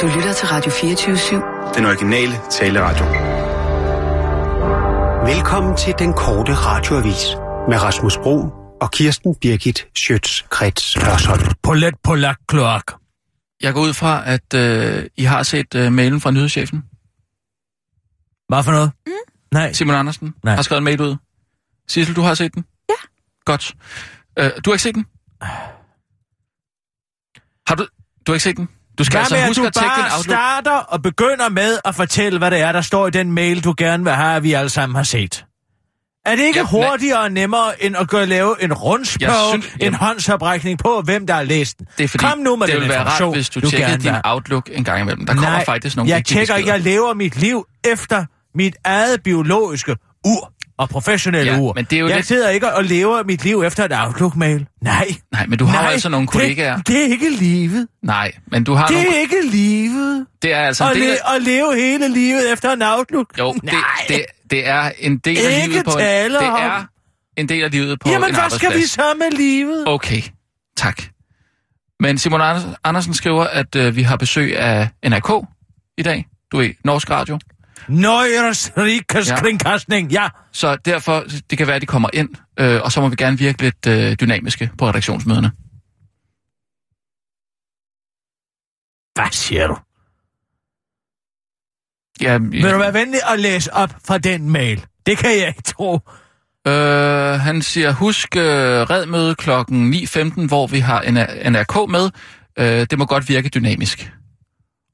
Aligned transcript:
Du 0.00 0.06
lytter 0.06 0.32
til 0.32 0.48
Radio 0.48 0.70
24-7. 0.72 1.74
Den 1.76 1.84
originale 1.86 2.32
taleradio. 2.50 3.04
Velkommen 5.34 5.76
til 5.76 5.94
den 5.98 6.12
korte 6.12 6.54
radioavis 6.54 7.24
med 7.68 7.82
Rasmus 7.82 8.16
Bro 8.16 8.36
og 8.80 8.90
Kirsten 8.90 9.34
Birgit 9.34 9.88
Schøtz-Krets 9.98 11.04
Hørsholm. 11.04 11.42
Polet 11.62 11.94
Polak 12.02 12.36
Kloak. 12.48 12.84
Jeg 13.62 13.74
går 13.74 13.80
ud 13.80 13.94
fra, 13.94 14.22
at 14.30 14.54
øh, 14.54 15.06
I 15.16 15.24
har 15.24 15.42
set 15.42 15.74
øh, 15.74 15.92
mailen 15.92 16.20
fra 16.20 16.30
nyhedschefen. 16.30 16.82
Hvad 18.48 18.62
for 18.64 18.72
noget? 18.72 18.92
Mm. 19.06 19.12
Nej. 19.52 19.72
Simon 19.72 19.94
Andersen 19.94 20.34
Nej. 20.44 20.54
har 20.54 20.62
skrevet 20.62 20.78
en 20.78 20.84
mail 20.84 21.00
ud. 21.00 21.16
Sissel, 21.88 22.16
du 22.16 22.20
har 22.22 22.34
set 22.34 22.54
den? 22.54 22.64
Ja. 22.88 22.94
Godt. 23.44 23.74
Øh, 24.38 24.50
du 24.64 24.70
har 24.70 24.74
ikke 24.74 24.82
set 24.82 24.94
den? 24.94 25.06
Har 27.66 27.74
du... 27.74 27.86
Du 28.26 28.32
har 28.32 28.34
ikke 28.34 28.42
set 28.44 28.56
den? 28.56 28.68
Du 28.98 29.04
skal 29.04 29.12
Hvad 29.12 29.20
altså 29.20 29.34
med, 29.34 29.42
at 29.42 29.48
huske 29.48 29.62
du 29.62 29.66
at 29.66 29.72
tjekke 29.74 29.94
din 29.96 30.02
bare 30.02 30.16
Outlook. 30.18 30.36
starter 30.36 30.70
og 30.78 31.02
begynder 31.02 31.48
med 31.48 31.78
at 31.84 31.94
fortælle, 31.94 32.38
hvad 32.38 32.50
det 32.50 32.60
er, 32.60 32.72
der 32.72 32.80
står 32.80 33.06
i 33.06 33.10
den 33.10 33.32
mail, 33.32 33.64
du 33.64 33.74
gerne 33.78 34.04
vil 34.04 34.12
have, 34.12 34.36
at 34.36 34.42
vi 34.42 34.52
alle 34.52 34.68
sammen 34.70 34.96
har 34.96 35.02
set? 35.02 35.44
Er 36.26 36.36
det 36.36 36.42
ikke 36.42 36.58
Ja, 36.58 36.64
hurtigere 36.66 37.18
og 37.20 37.32
nemmere, 37.32 37.84
end 37.84 37.96
at 37.96 38.08
gå 38.08 38.18
og 38.20 38.28
lave 38.28 38.62
en 38.62 38.72
rundspørg, 38.72 39.50
synes- 39.52 39.66
en 39.74 39.80
jamen- 39.80 39.94
håndsoprækning 39.94 40.78
på, 40.78 41.02
hvem 41.04 41.26
der 41.26 41.34
har 41.34 41.42
læst 41.42 41.78
den? 41.78 41.86
Det 41.98 42.04
er 42.04 42.08
fordi, 42.08 42.24
Kom 42.24 42.38
nu 42.38 42.56
med 42.56 42.66
det 42.66 42.74
den 42.74 42.82
vil 42.82 42.88
være 42.90 43.04
rart, 43.04 43.34
hvis 43.34 43.50
du, 43.50 43.60
du 43.60 43.70
tjekker 43.70 43.88
gerne 43.88 44.02
din. 44.02 44.14
Outlook 44.24 44.70
en 44.72 44.84
gang 44.84 45.00
imellem. 45.00 45.26
Der 45.26 45.34
kommer 45.34 45.50
Nej, 45.50 45.64
faktisk 45.64 45.96
nogle 45.96 46.10
jeg 46.10 46.24
tjekker 46.24 46.56
jeg 46.56 46.80
lever 46.80 47.14
mit 47.14 47.36
liv 47.36 47.66
efter 47.84 48.24
mit 48.54 48.76
eget 48.84 49.22
biologiske 49.22 49.96
ur 50.26 50.52
og 50.78 50.88
professionelle 50.88 51.52
Ja, 51.52 51.58
ur. 51.58 51.72
men 51.74 51.84
det 51.84 51.96
er 51.96 52.00
jo 52.00 52.06
jeg 52.08 52.16
lidt- 52.16 52.26
sidder 52.26 52.50
ikke 52.50 52.74
og 52.74 52.84
lever 52.84 53.22
mit 53.24 53.44
liv 53.44 53.62
efter 53.66 53.84
et 53.84 53.92
Outlook-mail. 53.94 54.66
Nej. 54.82 55.08
Nej, 55.32 55.46
men 55.46 55.58
du 55.58 55.64
har 55.64 55.82
Nej, 55.82 55.92
altså 55.92 56.08
nogle 56.08 56.26
kollegaer. 56.26 56.76
Det, 56.76 56.86
det 56.88 56.98
er 57.04 57.06
ikke 57.08 57.30
livet. 57.30 57.88
Nej, 58.02 58.32
men 58.46 58.64
du 58.64 58.74
har 58.74 58.86
Det 58.86 58.96
nogle... 58.96 59.16
er 59.16 59.20
ikke 59.20 59.36
livet. 59.50 60.26
Det 60.42 60.52
er 60.52 60.58
altså 60.60 60.84
At, 60.90 60.94
del 60.96 61.02
le- 61.02 61.34
at 61.36 61.42
leve 61.42 61.76
hele 61.76 62.08
livet 62.08 62.52
efter 62.52 62.72
en 62.72 62.82
Outlook. 62.82 63.38
Jo, 63.38 63.52
det, 63.52 63.62
Nej. 63.62 63.72
det, 64.08 64.24
det 64.50 64.68
er 64.68 64.90
en 64.98 65.18
del 65.18 65.36
af 65.38 65.56
Ikke 65.62 65.68
livet 65.68 65.84
på 65.84 65.90
en... 65.90 65.98
Det 66.30 66.36
om- 66.36 66.54
er 66.62 66.84
en 67.36 67.48
del 67.48 67.64
af 67.64 67.70
livet 67.70 68.00
på 68.00 68.08
Jamen, 68.10 68.28
en 68.28 68.34
hvad 68.34 68.50
skal 68.50 68.74
vi 68.76 68.82
så 68.82 69.02
med 69.18 69.30
livet? 69.30 69.84
Okay, 69.88 70.22
tak. 70.76 71.02
Men 72.00 72.18
Simon 72.18 72.40
Anders- 72.40 72.74
Andersen 72.84 73.14
skriver, 73.14 73.44
at 73.44 73.76
øh, 73.76 73.96
vi 73.96 74.02
har 74.02 74.16
besøg 74.16 74.58
af 74.58 74.88
NRK 75.06 75.30
i 75.98 76.02
dag. 76.02 76.26
Du 76.52 76.60
er 76.60 76.68
Norsk 76.84 77.10
Radio. 77.10 77.38
Nøjers 77.88 78.72
Rikas 78.76 79.28
Ja. 79.30 79.36
kringkastning, 79.40 80.12
ja. 80.12 80.28
Så 80.52 80.76
derfor, 80.76 81.24
det 81.50 81.58
kan 81.58 81.66
være, 81.66 81.76
at 81.76 81.82
de 81.82 81.86
kommer 81.86 82.08
ind, 82.12 82.28
øh, 82.60 82.80
og 82.82 82.92
så 82.92 83.00
må 83.00 83.08
vi 83.08 83.16
gerne 83.16 83.38
virke 83.38 83.62
lidt 83.62 83.86
øh, 83.88 84.16
dynamiske 84.20 84.70
på 84.78 84.88
redaktionsmøderne. 84.88 85.50
Hvad 89.14 89.30
siger 89.32 89.66
du? 89.66 89.76
Ja, 92.20 92.38
Vil 92.38 92.72
du 92.72 92.78
være 92.78 92.94
venlig 92.94 93.20
at 93.32 93.40
læse 93.40 93.74
op 93.74 93.94
fra 94.06 94.18
den 94.18 94.50
mail? 94.50 94.84
Det 95.06 95.18
kan 95.18 95.30
jeg 95.30 95.48
ikke 95.48 95.62
tro. 95.62 96.00
øh, 96.66 97.40
han 97.40 97.62
siger, 97.62 97.92
husk 97.92 98.36
øh, 98.36 98.42
redmøde 98.42 99.34
klokken 99.34 99.94
9.15, 99.94 100.46
hvor 100.46 100.66
vi 100.66 100.78
har 100.78 101.00
en 101.00 101.14
NRK 101.52 101.90
med. 101.90 102.10
Øh, 102.58 102.86
det 102.90 102.98
må 102.98 103.04
godt 103.06 103.28
virke 103.28 103.48
dynamisk. 103.48 104.12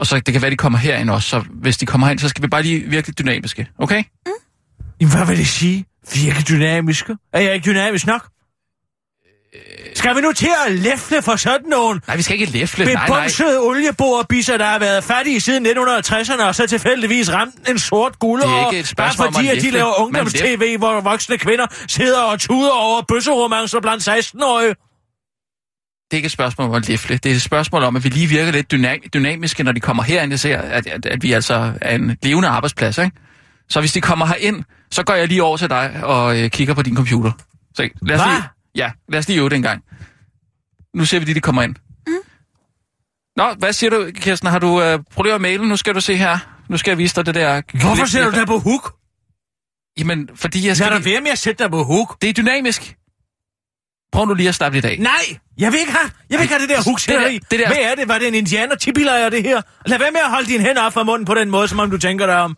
Og 0.00 0.06
så 0.06 0.20
det 0.20 0.32
kan 0.32 0.42
være, 0.42 0.50
de 0.50 0.56
kommer 0.56 0.78
herind 0.78 1.10
også, 1.10 1.28
så 1.28 1.44
hvis 1.52 1.76
de 1.76 1.86
kommer 1.86 2.06
herind, 2.06 2.18
så 2.18 2.28
skal 2.28 2.42
vi 2.42 2.48
bare 2.48 2.62
lige 2.62 2.80
virke 2.80 3.08
lidt 3.08 3.18
dynamiske, 3.18 3.68
okay? 3.78 4.02
Jamen, 5.00 5.14
hvad 5.14 5.26
vil 5.26 5.36
det 5.38 5.48
sige? 5.48 5.84
Virke 6.14 6.42
dynamiske? 6.48 7.16
Er 7.32 7.40
jeg 7.40 7.54
ikke 7.54 7.70
dynamisk 7.70 8.06
nok? 8.06 8.28
Skal 9.94 10.16
vi 10.16 10.20
nu 10.20 10.32
til 10.32 10.50
at 10.66 10.72
læfle 10.72 11.22
for 11.22 11.36
sådan 11.36 11.68
nogle 11.68 12.00
Nej, 12.06 12.16
vi 12.16 12.22
skal 12.22 12.40
ikke 12.40 12.52
læfle, 12.52 12.84
nej, 12.84 12.94
nej. 12.94 13.06
bebumsede 13.06 13.60
olieborebisser, 13.60 14.56
der 14.56 14.64
har 14.64 14.78
været 14.78 15.04
fattige 15.04 15.40
siden 15.40 15.66
1960'erne, 15.66 16.42
og 16.42 16.54
så 16.54 16.66
tilfældigvis 16.66 17.32
ramt 17.32 17.68
en 17.68 17.78
sort 17.78 18.18
guld 18.18 18.40
Det 18.42 18.48
er 18.48 18.52
over, 18.52 18.70
ikke 18.70 18.80
et 18.80 18.86
spørgsmål 18.86 19.26
bare 19.26 19.34
fordi, 19.34 19.48
at 19.48 19.62
de 19.62 19.70
laver 19.70 20.00
ungdoms-tv, 20.00 20.78
hvor 20.78 21.00
voksne 21.00 21.38
kvinder 21.38 21.66
sidder 21.88 22.20
og 22.20 22.40
tuder 22.40 22.72
over 22.72 23.02
bøsseromancer 23.08 23.80
blandt 23.80 24.08
16-årige. 24.08 24.74
Det 26.10 26.16
er 26.16 26.18
ikke 26.18 26.26
et 26.26 26.32
spørgsmål 26.32 26.68
om 26.68 26.74
at 26.74 26.88
læfle. 26.88 27.16
Det 27.16 27.32
er 27.32 27.34
et 27.34 27.42
spørgsmål 27.42 27.82
om, 27.82 27.96
at 27.96 28.04
vi 28.04 28.08
lige 28.08 28.26
virker 28.26 28.52
lidt 28.52 28.72
dyna- 28.74 29.08
dynamiske, 29.14 29.62
når 29.62 29.72
de 29.72 29.80
kommer 29.80 30.02
herind 30.02 30.32
og 30.32 30.38
ser, 30.38 30.58
at, 30.58 30.86
at, 30.86 31.06
at 31.06 31.22
vi 31.22 31.32
altså 31.32 31.72
er 31.80 31.94
en 31.94 32.16
levende 32.22 32.48
arbejdsplads, 32.48 32.98
ikke? 32.98 33.16
Så 33.68 33.80
hvis 33.80 33.92
de 33.92 34.00
kommer 34.00 34.26
herind, 34.26 34.64
så 34.90 35.02
går 35.02 35.14
jeg 35.14 35.28
lige 35.28 35.42
over 35.42 35.56
til 35.56 35.70
dig 35.70 36.00
og 36.02 36.38
øh, 36.40 36.50
kigger 36.50 36.74
på 36.74 36.82
din 36.82 36.96
computer. 36.96 37.32
Så 37.74 37.88
lad 38.02 38.16
os 38.16 38.22
Hvad? 38.22 38.32
lige, 38.32 38.42
ja, 38.74 38.90
lad 39.08 39.18
os 39.18 39.28
lige 39.28 39.38
øve 39.40 39.48
det 39.48 39.56
en 39.56 39.62
gang. 39.62 39.82
Nu 40.94 41.04
ser 41.04 41.18
vi 41.18 41.24
lige, 41.24 41.34
de 41.34 41.40
kommer 41.40 41.62
ind. 41.62 41.74
Mm. 42.06 42.12
Nå, 43.36 43.54
hvad 43.58 43.72
siger 43.72 43.90
du, 43.90 44.10
Kirsten? 44.14 44.48
Har 44.48 44.58
du 44.58 44.82
øh, 44.82 44.98
problemer 45.12 45.38
med 45.38 45.48
mailen? 45.48 45.68
Nu 45.68 45.76
skal 45.76 45.94
du 45.94 46.00
se 46.00 46.16
her. 46.16 46.38
Nu 46.68 46.76
skal 46.76 46.90
jeg 46.90 46.98
vise 46.98 47.16
dig 47.16 47.26
det 47.26 47.34
der... 47.34 47.62
Hvorfor 47.80 48.04
sætter 48.06 48.30
du 48.30 48.36
dig 48.38 48.46
på 48.46 48.58
hook? 48.58 48.94
Jamen, 49.98 50.28
fordi 50.34 50.66
jeg 50.66 50.76
Skal 50.76 50.86
skal... 50.86 50.96
der 51.04 51.10
være 51.10 51.20
med 51.20 51.30
at 51.30 51.38
sætte 51.38 51.64
dig 51.64 51.70
på 51.70 51.84
hook? 51.84 52.16
Det 52.22 52.28
er 52.28 52.32
dynamisk. 52.32 52.96
Prøv 54.12 54.26
nu 54.26 54.34
lige 54.34 54.48
at 54.48 54.54
starte 54.54 54.78
i 54.78 54.80
dag. 54.80 54.98
Nej, 54.98 55.12
jeg 55.58 55.72
vil 55.72 55.80
ikke 55.80 55.92
have, 55.92 56.10
jeg 56.30 56.38
vil 56.38 56.42
ikke 56.42 56.54
have 56.54 56.60
det 56.62 56.68
der 56.68 56.76
det 56.76 56.84
huksætteri. 56.84 57.32
der- 57.34 57.38
det 57.50 57.58
der- 57.58 57.66
Hvad 57.68 57.76
er 57.78 57.94
det? 57.94 58.08
Var 58.08 58.18
det 58.18 58.28
en 58.28 58.34
indianer 58.34 58.74
tipilejer, 58.74 59.28
det 59.30 59.42
her? 59.42 59.62
Lad 59.86 59.98
være 59.98 60.10
med 60.10 60.20
at 60.20 60.30
holde 60.30 60.46
dine 60.48 60.64
hænder 60.64 60.82
op 60.82 60.92
fra 60.92 61.02
munden 61.04 61.24
på 61.26 61.34
den 61.34 61.50
måde, 61.50 61.68
som 61.68 61.78
om 61.78 61.90
du 61.90 61.98
tænker 61.98 62.26
dig 62.26 62.36
om. 62.36 62.56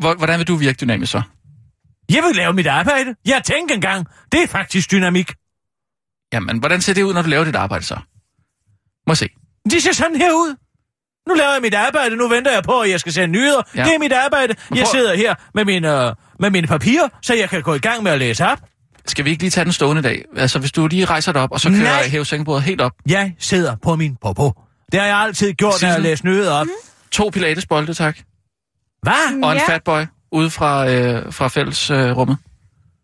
Hvor- 0.00 0.14
Hvordan 0.14 0.38
vil 0.38 0.48
du 0.48 0.56
virke 0.56 0.76
dynamisk 0.80 1.12
så? 1.12 1.22
Jeg 2.10 2.22
vil 2.22 2.36
lave 2.36 2.52
mit 2.52 2.66
arbejde. 2.66 3.14
Jeg 3.26 3.42
tænker 3.44 3.74
engang. 3.74 4.06
Det 4.32 4.42
er 4.42 4.46
faktisk 4.46 4.90
dynamik. 4.90 5.32
Jamen, 6.32 6.58
hvordan 6.58 6.80
ser 6.80 6.94
det 6.94 7.02
ud, 7.02 7.14
når 7.14 7.22
du 7.22 7.28
laver 7.28 7.44
dit 7.44 7.56
arbejde 7.56 7.84
så? 7.84 7.98
Må 9.06 9.14
se. 9.14 9.28
Det 9.70 9.82
ser 9.82 9.92
sådan 9.92 10.16
her 10.16 10.32
ud. 10.32 10.56
Nu 11.28 11.34
laver 11.34 11.52
jeg 11.52 11.62
mit 11.62 11.74
arbejde, 11.74 12.16
nu 12.16 12.28
venter 12.28 12.52
jeg 12.52 12.62
på, 12.62 12.80
at 12.80 12.90
jeg 12.90 13.00
skal 13.00 13.12
sende 13.12 13.32
nyheder. 13.38 13.62
Ja. 13.76 13.84
Det 13.84 13.94
er 13.94 13.98
mit 13.98 14.12
arbejde. 14.12 14.54
Jeg 14.74 14.86
sidder 14.86 15.14
her 15.14 15.34
med 15.54 15.64
mine, 15.64 16.06
øh, 16.08 16.14
med 16.40 16.50
mine 16.50 16.66
papirer, 16.66 17.08
så 17.22 17.34
jeg 17.34 17.48
kan 17.50 17.62
gå 17.62 17.74
i 17.74 17.78
gang 17.78 18.02
med 18.02 18.12
at 18.12 18.18
læse 18.18 18.46
op. 18.46 18.58
Skal 19.06 19.24
vi 19.24 19.30
ikke 19.30 19.42
lige 19.42 19.50
tage 19.50 19.64
den 19.64 19.72
stående 19.72 20.00
i 20.00 20.02
dag? 20.02 20.24
Altså, 20.36 20.58
hvis 20.58 20.72
du 20.72 20.86
lige 20.86 21.04
rejser 21.04 21.32
dig 21.32 21.42
op, 21.42 21.52
og 21.52 21.60
så 21.60 21.68
kører 21.68 21.82
Nej. 21.82 21.92
jeg 21.92 22.10
hæve 22.10 22.24
sengebordet 22.24 22.62
helt 22.62 22.80
op. 22.80 22.92
Jeg 23.06 23.34
sidder 23.38 23.76
på 23.82 23.96
min 23.96 24.16
popo. 24.22 24.52
Det 24.92 25.00
har 25.00 25.06
jeg 25.06 25.16
altid 25.16 25.52
gjort, 25.52 25.82
når 25.82 25.88
jeg 25.88 25.94
Sissel? 25.96 26.02
læser 26.02 26.24
nyheder 26.24 26.52
op. 26.52 26.66
To 27.12 27.30
pilatesbolde, 27.32 27.94
tak. 27.94 28.18
Hvad? 29.02 29.42
Og 29.44 29.52
en 29.52 29.58
Ja. 29.58 29.72
fatboy 29.74 30.02
ude 30.32 30.50
fra, 30.50 30.88
øh, 30.90 31.32
fra 31.32 31.48
fællesrummet. 31.48 32.08
Øh, 32.10 32.16
rummet. 32.16 32.38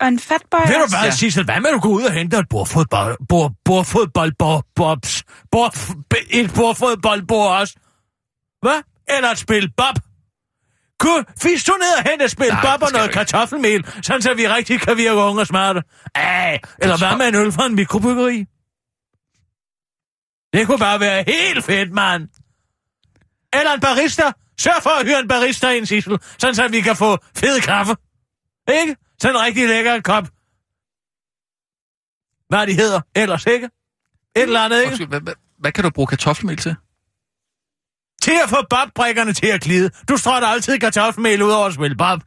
Og 0.01 0.09
en 0.09 0.19
fatboy 0.19 0.59
Ved 0.67 0.75
du 0.75 0.87
hvad, 0.91 1.05
Ja. 1.05 1.11
Sissel? 1.11 1.45
Hvad 1.45 1.61
med, 1.61 1.67
at 1.71 1.75
du 1.75 1.79
går 1.81 1.89
ud 1.89 2.03
og 2.03 2.13
henter 2.13 2.39
et 2.39 2.47
bordfodbold... 2.51 3.17
Bord, 3.29 3.53
bordfodbold... 3.65 4.33
Bord, 4.39 4.65
bobs... 4.77 5.25
Bord, 5.53 5.75
et 6.31 6.53
bordfodboldbord 6.55 7.51
også? 7.61 7.75
Hvad? 8.63 8.83
Eller 9.17 9.31
et 9.31 9.39
spil 9.39 9.71
bob? 9.77 9.95
Kunne, 10.99 11.25
fisk 11.43 11.67
du 11.67 11.73
ned 11.73 11.93
og 11.99 12.11
hente 12.11 12.25
et 12.25 12.31
spil 12.31 12.51
bob 12.63 12.83
og 12.83 12.93
noget 12.93 13.11
kartoffelmel, 13.13 13.87
sådan 14.03 14.23
så 14.23 14.35
vi 14.35 14.49
rigtig 14.49 14.81
kan 14.81 14.97
virke 14.97 15.21
unge 15.21 15.41
og 15.41 15.47
smarte? 15.47 15.83
Ej, 16.15 16.61
eller 16.79 16.99
hvad 16.99 17.17
med 17.17 17.29
en 17.29 17.35
øl 17.35 17.53
fra 17.53 17.67
en 17.67 17.75
mikrobyggeri? 17.75 18.47
Det 20.53 20.67
kunne 20.67 20.79
bare 20.79 21.01
være 21.01 21.25
helt 21.27 21.65
fedt, 21.65 21.93
mand. 21.93 22.29
Eller 23.53 23.73
en 23.73 23.81
barista. 23.81 24.23
Sørg 24.59 24.83
for 24.83 24.91
at 24.91 25.07
hyre 25.07 25.21
en 25.21 25.29
barista 25.29 25.71
ind, 25.71 25.87
Sissel, 25.87 26.19
sådan 26.39 26.55
så 26.55 26.69
vi 26.69 26.81
kan 26.81 26.97
få 26.97 27.19
fed 27.37 27.61
kaffe. 27.61 27.97
Ikke? 28.81 28.97
Sådan 29.21 29.37
en 29.37 29.43
rigtig 29.43 29.69
lækker 29.69 30.01
kop. 30.01 30.25
Hvad 32.49 32.67
de 32.67 32.75
hedder 32.75 33.01
ellers, 33.15 33.47
ikke? 33.47 33.65
Et 34.37 34.43
eller 34.43 34.61
andet, 34.61 34.79
ikke? 34.79 34.89
Undskyld, 34.89 35.09
hvad, 35.09 35.21
hvad, 35.21 35.35
hvad 35.59 35.73
kan 35.73 35.85
du 35.85 35.91
bruge 35.91 36.07
kartoffelmel 36.07 36.57
til? 36.57 36.77
Til 38.27 38.39
at 38.45 38.49
få 38.49 38.57
bobbrikkerne 38.71 39.33
til 39.33 39.47
at 39.47 39.61
glide. 39.61 39.91
Du 40.09 40.17
strøtter 40.17 40.49
altid 40.49 40.79
kartoffelmel 40.79 41.43
ud 41.43 41.51
over 41.51 41.67
at 41.67 41.75
spille 41.75 41.97
bob. 41.97 42.21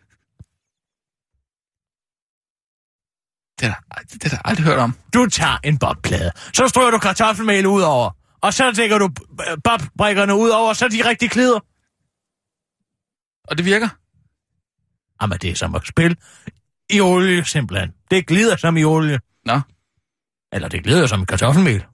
Det 3.60 3.68
har 3.68 3.84
det 4.12 4.24
har 4.24 4.38
jeg 4.38 4.42
aldrig 4.46 4.66
hørt 4.66 4.80
om. 4.80 4.96
Du 5.14 5.26
tager 5.26 5.58
en 5.64 5.78
bobplade. 5.78 6.32
Så 6.54 6.68
strøger 6.68 6.92
du 6.92 6.98
kartoffelmel 6.98 7.66
ud 7.66 7.82
over. 7.82 8.10
Og 8.42 8.54
så 8.54 8.72
lægger 8.72 8.98
du 8.98 9.10
bobbrikkerne 9.64 10.36
ud 10.36 10.50
over, 10.50 10.74
så 10.74 10.88
de 10.88 11.10
rigtig 11.10 11.32
glider. 11.32 11.60
Og 13.44 13.58
det 13.58 13.66
virker? 13.66 13.90
Jamen, 15.22 15.38
det 15.38 15.52
er 15.52 15.56
som 15.56 15.76
at 15.76 15.88
spille 15.88 16.16
i 16.90 17.00
olie, 17.02 17.46
simpelthen. 17.46 17.92
Det 18.12 18.28
glider 18.28 18.58
som 18.58 18.78
i 18.78 18.84
olie. 18.84 19.20
Nå. 19.46 19.62
Eller 20.54 20.68
det 20.68 20.84
glider 20.84 21.08
som 21.08 21.22
i 21.22 21.26
kartoffelmel. 21.26 21.86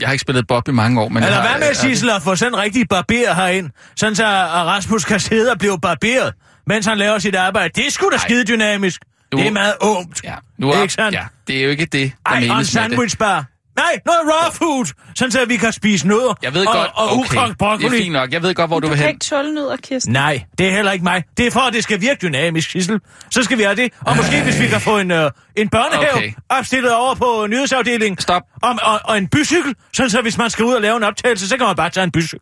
Jeg 0.00 0.08
har 0.08 0.12
ikke 0.12 0.22
spillet 0.22 0.46
Bob 0.46 0.68
i 0.68 0.72
mange 0.72 1.00
år, 1.00 1.08
men... 1.08 1.22
Eller 1.22 1.40
hvad 1.40 1.58
med, 1.68 1.74
Sissel, 1.74 2.10
at 2.10 2.22
få 2.22 2.36
sådan 2.36 2.54
en 2.54 2.58
rigtig 2.60 2.88
barber 2.88 3.34
herind, 3.34 3.70
sådan 3.96 4.14
så 4.16 4.24
Rasmus 4.26 5.04
kan 5.04 5.20
sidde 5.20 5.50
og 5.52 5.58
blive 5.58 5.80
barberet, 5.80 6.34
mens 6.66 6.86
han 6.86 6.98
laver 6.98 7.18
sit 7.18 7.34
arbejde. 7.34 7.68
Det 7.76 7.86
er 7.86 7.90
sgu 7.90 8.08
da 8.12 8.18
skide 8.18 8.44
dynamisk. 8.44 9.00
Nu- 9.32 9.38
Det 9.38 9.46
er 9.46 9.50
meget 9.52 9.74
ungt. 9.80 10.20
Ja, 10.24 10.34
nu 10.58 10.70
er, 10.70 10.82
Ikke 10.82 10.94
sandt? 10.94 11.14
Ja, 11.14 11.24
det 11.46 11.58
er 11.58 11.62
jo 11.62 11.70
ikke 11.70 11.84
det, 11.86 12.12
der 12.26 12.32
Ej, 12.32 12.40
menes 12.40 12.50
med 12.50 12.58
det. 12.58 12.68
sandwichbar. 12.68 13.44
Nej, 13.76 14.00
noget 14.06 14.20
raw 14.34 14.50
food, 14.50 14.86
sådan 15.14 15.32
så 15.32 15.44
vi 15.44 15.56
kan 15.56 15.72
spise 15.72 16.08
nødder. 16.08 16.34
Jeg 16.42 16.54
ved 16.54 16.66
og, 16.66 16.74
godt, 16.74 16.90
og 16.94 17.04
okay, 17.04 17.14
ukogt 17.14 17.30
det 17.32 17.50
er 17.50 17.54
broccoli. 17.58 17.98
fint 18.02 18.12
nok. 18.12 18.32
Jeg 18.32 18.42
ved 18.42 18.54
godt, 18.54 18.70
hvor 18.70 18.80
du, 18.80 18.86
Du 18.86 18.90
vil 18.90 18.96
kan 18.98 19.06
hen. 19.06 19.14
ikke 19.14 19.24
tåle 19.24 19.54
nødder, 19.54 19.76
Kirsten. 19.76 20.12
Nej, 20.12 20.44
det 20.58 20.66
er 20.68 20.72
heller 20.72 20.92
ikke 20.92 21.04
mig. 21.04 21.24
Det 21.36 21.46
er 21.46 21.50
for, 21.50 21.60
at 21.60 21.72
det 21.72 21.82
skal 21.82 22.00
virke 22.00 22.18
dynamisk, 22.22 22.70
Sissel. 22.70 23.00
Så 23.30 23.42
skal 23.42 23.58
vi 23.58 23.62
have 23.62 23.76
det. 23.76 23.92
Og 24.00 24.16
måske, 24.16 24.42
hvis 24.42 24.60
vi 24.60 24.66
kan 24.66 24.80
få 24.80 24.98
en, 24.98 25.10
øh, 25.10 25.30
en 25.56 25.68
børnehave 25.68 26.12
Okay. 26.14 26.32
opstillet 26.48 26.94
over 26.94 27.14
på 27.14 27.46
nyhedsafdelingen. 27.50 28.18
Stop. 28.18 28.42
Og, 28.62 28.74
og, 28.82 29.00
og 29.04 29.18
en 29.18 29.28
bycykel, 29.28 29.74
sådan 29.92 30.10
så 30.10 30.22
hvis 30.22 30.38
man 30.38 30.50
skal 30.50 30.64
ud 30.64 30.72
og 30.74 30.82
lave 30.82 30.96
en 30.96 31.02
optagelse, 31.02 31.48
så 31.48 31.56
kan 31.56 31.66
man 31.66 31.76
bare 31.76 31.90
tage 31.90 32.04
en 32.04 32.10
bycykel. 32.12 32.40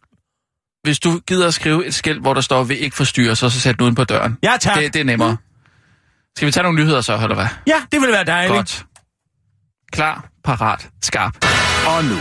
Hvis 0.83 0.99
du 1.01 1.21
gider 1.27 1.47
at 1.47 1.55
skrive 1.55 1.87
et 1.87 1.95
skilt, 1.95 2.21
hvor 2.21 2.35
der 2.35 2.41
står, 2.41 2.63
vil 2.65 2.83
ikke 2.85 2.97
forstyrre, 2.97 3.37
så, 3.37 3.51
så 3.51 3.61
sæt 3.61 3.75
den 3.79 3.83
uden 3.83 3.95
på 3.95 4.05
døren. 4.05 4.37
Ja, 4.43 4.53
tak. 4.61 4.77
Det, 4.79 4.95
det 4.95 5.01
er 5.01 5.05
nemmere. 5.05 5.37
Skal 6.37 6.47
vi 6.47 6.53
tage 6.53 6.63
nogle 6.63 6.79
nyheder 6.83 7.01
så, 7.01 7.15
eller 7.23 7.35
hvad? 7.35 7.47
Ja, 7.67 7.75
det 7.93 8.01
ville 8.01 8.13
være 8.13 8.25
dejligt. 8.25 8.57
Godt. 8.57 8.85
Klar, 9.93 10.29
parat, 10.45 10.89
skarp. 11.03 11.35
Og 11.87 12.05
nu, 12.05 12.21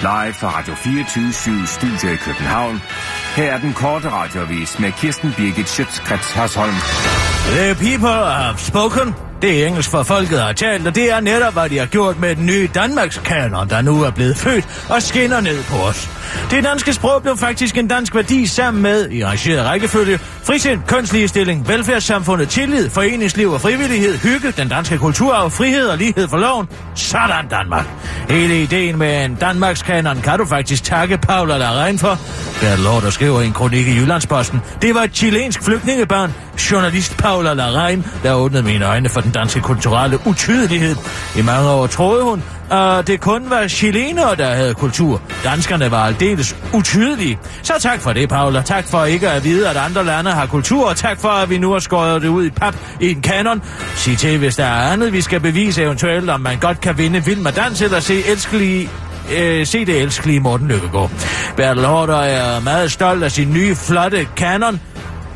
live 0.00 0.34
fra 0.34 0.58
Radio 0.58 0.74
24 0.74 1.66
Studio 1.66 2.08
i 2.14 2.16
København. 2.16 2.82
Her 3.36 3.52
er 3.52 3.60
den 3.60 3.72
korte 3.72 4.10
radiovis 4.10 4.78
med 4.78 4.92
Kirsten 4.92 5.32
Birgit 5.36 5.68
Schøtzgrads 5.68 6.32
Hasholm. 6.32 6.74
The 7.56 7.74
people 7.74 8.32
have 8.32 8.58
spoken. 8.58 9.14
Det 9.46 9.62
er 9.62 9.66
engelsk 9.66 9.90
for 9.90 10.02
folket 10.02 10.40
har 10.40 10.52
talt, 10.52 10.86
og 10.86 10.94
det 10.94 11.12
er 11.12 11.20
netop, 11.20 11.52
hvad 11.52 11.68
de 11.68 11.78
har 11.78 11.86
gjort 11.86 12.20
med 12.20 12.36
den 12.36 12.46
nye 12.46 12.68
Danmarkskanon, 12.74 13.68
der 13.68 13.82
nu 13.82 14.02
er 14.02 14.10
blevet 14.10 14.36
født 14.36 14.86
og 14.88 15.02
skinner 15.02 15.40
ned 15.40 15.62
på 15.64 15.76
os. 15.76 16.08
Det 16.50 16.64
danske 16.64 16.92
sprog 16.92 17.22
blev 17.22 17.36
faktisk 17.36 17.78
en 17.78 17.88
dansk 17.88 18.14
værdi 18.14 18.46
sammen 18.46 18.82
med, 18.82 19.08
i 19.08 19.20
arrangeret 19.20 19.64
rækkefølge, 19.64 20.18
frisind, 20.18 20.80
kønsligestilling, 20.86 21.68
velfærdssamfundet, 21.68 22.48
tillid, 22.48 22.90
foreningsliv 22.90 23.50
og 23.50 23.60
frivillighed, 23.60 24.18
hygge, 24.18 24.52
den 24.56 24.68
danske 24.68 24.98
kulturarv, 24.98 25.50
frihed 25.50 25.88
og 25.88 25.98
lighed 25.98 26.28
for 26.28 26.36
loven. 26.36 26.68
Sådan 26.94 27.48
Danmark. 27.48 27.86
Hele 28.30 28.62
ideen 28.62 28.98
med 28.98 29.24
en 29.24 29.34
Danmarkskanon 29.34 30.20
kan 30.20 30.38
du 30.38 30.44
faktisk 30.44 30.84
takke 30.84 31.18
Paula 31.18 31.58
Larrain 31.58 31.98
for. 31.98 32.18
Bertel 32.60 32.84
Lord 32.84 33.10
skriver 33.10 33.40
i 33.40 33.46
en 33.46 33.52
kronik 33.52 33.86
i 33.86 33.94
Jyllandsposten. 33.94 34.60
Det 34.82 34.94
var 34.94 35.02
et 35.02 35.16
chilensk 35.16 35.62
flygtningebarn, 35.62 36.34
journalist 36.70 37.16
Paula 37.16 37.54
Larrain, 37.54 38.06
der 38.22 38.32
åbnede 38.32 38.62
mine 38.62 38.86
øjne 38.86 39.08
for 39.08 39.20
den 39.20 39.30
danske 39.36 39.60
kulturelle 39.60 40.18
utydelighed. 40.26 40.96
I 41.38 41.42
mange 41.42 41.70
år 41.70 41.86
troede 41.86 42.24
hun, 42.24 42.42
at 42.70 43.06
det 43.06 43.20
kun 43.20 43.50
var 43.50 43.68
chilenere, 43.68 44.36
der 44.36 44.54
havde 44.54 44.74
kultur. 44.74 45.22
Danskerne 45.44 45.90
var 45.90 46.06
aldeles 46.06 46.56
utydelige. 46.74 47.38
Så 47.62 47.72
tak 47.80 48.00
for 48.00 48.12
det, 48.12 48.28
Paula. 48.28 48.62
Tak 48.62 48.88
for 48.88 49.04
ikke 49.04 49.30
at 49.30 49.44
vide, 49.44 49.68
at 49.68 49.76
andre 49.76 50.04
lande 50.04 50.30
har 50.30 50.46
kultur, 50.46 50.88
og 50.88 50.96
tak 50.96 51.20
for, 51.20 51.28
at 51.28 51.50
vi 51.50 51.58
nu 51.58 51.72
har 51.72 51.78
skåret 51.78 52.22
det 52.22 52.28
ud 52.28 52.44
i 52.44 52.50
pap 52.50 52.74
i 53.00 53.10
en 53.10 53.22
kanon. 53.22 53.62
Sig 53.94 54.18
til, 54.18 54.38
hvis 54.38 54.56
der 54.56 54.64
er 54.64 54.92
andet, 54.92 55.12
vi 55.12 55.20
skal 55.20 55.40
bevise 55.40 55.82
eventuelt, 55.82 56.30
om 56.30 56.40
man 56.40 56.58
godt 56.58 56.80
kan 56.80 56.98
vinde 56.98 57.24
Vild 57.24 57.40
med 57.40 57.52
Dans 57.52 57.82
eller 57.82 58.00
se 58.00 58.26
elskelige 58.26 58.90
øh, 59.38 59.66
se 59.66 59.84
det 59.84 60.02
elskelige 60.02 60.40
Morten 60.40 60.68
Lykkegaard. 60.68 61.10
Bertel 61.56 61.84
Hårder 61.84 62.18
er 62.18 62.60
meget 62.60 62.92
stolt 62.92 63.24
af 63.24 63.32
sin 63.32 63.52
nye, 63.52 63.74
flotte 63.74 64.28
kanon. 64.36 64.80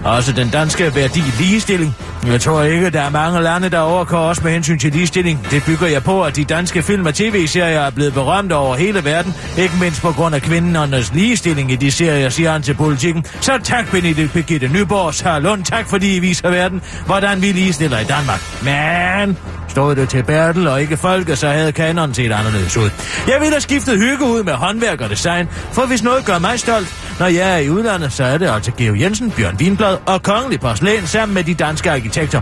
Også 0.04 0.32
den 0.32 0.50
danske 0.50 0.94
værdi 0.94 1.20
ligestilling. 1.38 1.96
Jeg 2.26 2.40
tror 2.40 2.62
ikke, 2.62 2.90
der 2.90 3.00
er 3.00 3.10
mange 3.10 3.42
lande, 3.42 3.68
der 3.68 3.78
overgår 3.78 4.18
os 4.18 4.42
med 4.42 4.52
hensyn 4.52 4.78
til 4.78 4.92
ligestilling. 4.92 5.46
Det 5.50 5.62
bygger 5.66 5.86
jeg 5.86 6.02
på, 6.02 6.22
at 6.22 6.36
de 6.36 6.44
danske 6.44 6.82
film 6.82 7.06
og 7.06 7.14
tv-serier 7.14 7.80
er 7.80 7.90
blevet 7.90 8.14
berømte 8.14 8.54
over 8.54 8.76
hele 8.76 9.04
verden. 9.04 9.34
Ikke 9.58 9.74
mindst 9.80 10.02
på 10.02 10.12
grund 10.12 10.34
af 10.34 10.42
kvindernes 10.42 11.14
ligestilling 11.14 11.72
i 11.72 11.76
de 11.76 11.90
serier, 11.90 12.28
siger 12.28 12.52
han 12.52 12.62
til 12.62 12.74
politikken. 12.74 13.24
Så 13.40 13.58
tak, 13.64 13.90
Benedikt 13.90 14.32
Birgitte 14.32 14.68
Nyborg, 14.68 15.14
Sarah 15.14 15.42
Lund. 15.42 15.64
Tak, 15.64 15.88
fordi 15.88 16.16
I 16.16 16.18
viser 16.18 16.50
verden, 16.50 16.82
hvordan 17.06 17.42
vi 17.42 17.52
ligestiller 17.52 17.98
i 17.98 18.04
Danmark. 18.04 18.40
Men 18.62 19.36
Stod 19.70 19.94
det 19.96 20.08
til 20.08 20.22
Bertel 20.22 20.68
og 20.68 20.80
ikke 20.80 20.96
folket, 20.96 21.38
så 21.38 21.48
havde 21.48 21.72
kanonen 21.72 22.14
set 22.14 22.32
anderledes 22.32 22.76
ud. 22.76 22.90
Jeg 23.26 23.36
ville 23.40 23.50
have 23.50 23.60
skiftet 23.60 23.98
hygge 23.98 24.24
ud 24.24 24.42
med 24.42 24.52
håndværk 24.52 25.00
og 25.00 25.10
design, 25.10 25.48
for 25.72 25.86
hvis 25.86 26.02
noget 26.02 26.24
gør 26.24 26.38
mig 26.38 26.58
stolt, 26.60 26.88
når 27.18 27.26
jeg 27.26 27.54
er 27.54 27.56
i 27.56 27.70
udlandet, 27.70 28.12
så 28.12 28.24
er 28.24 28.38
det 28.38 28.50
altså 28.50 28.72
Geo 28.72 28.94
Jensen, 28.94 29.30
Bjørn 29.30 29.56
Wienblad 29.56 29.89
og 30.06 30.22
Kongelig 30.22 30.60
Porcelæn 30.60 31.06
sammen 31.06 31.34
med 31.34 31.44
de 31.44 31.54
danske 31.54 31.90
arkitekter. 31.90 32.40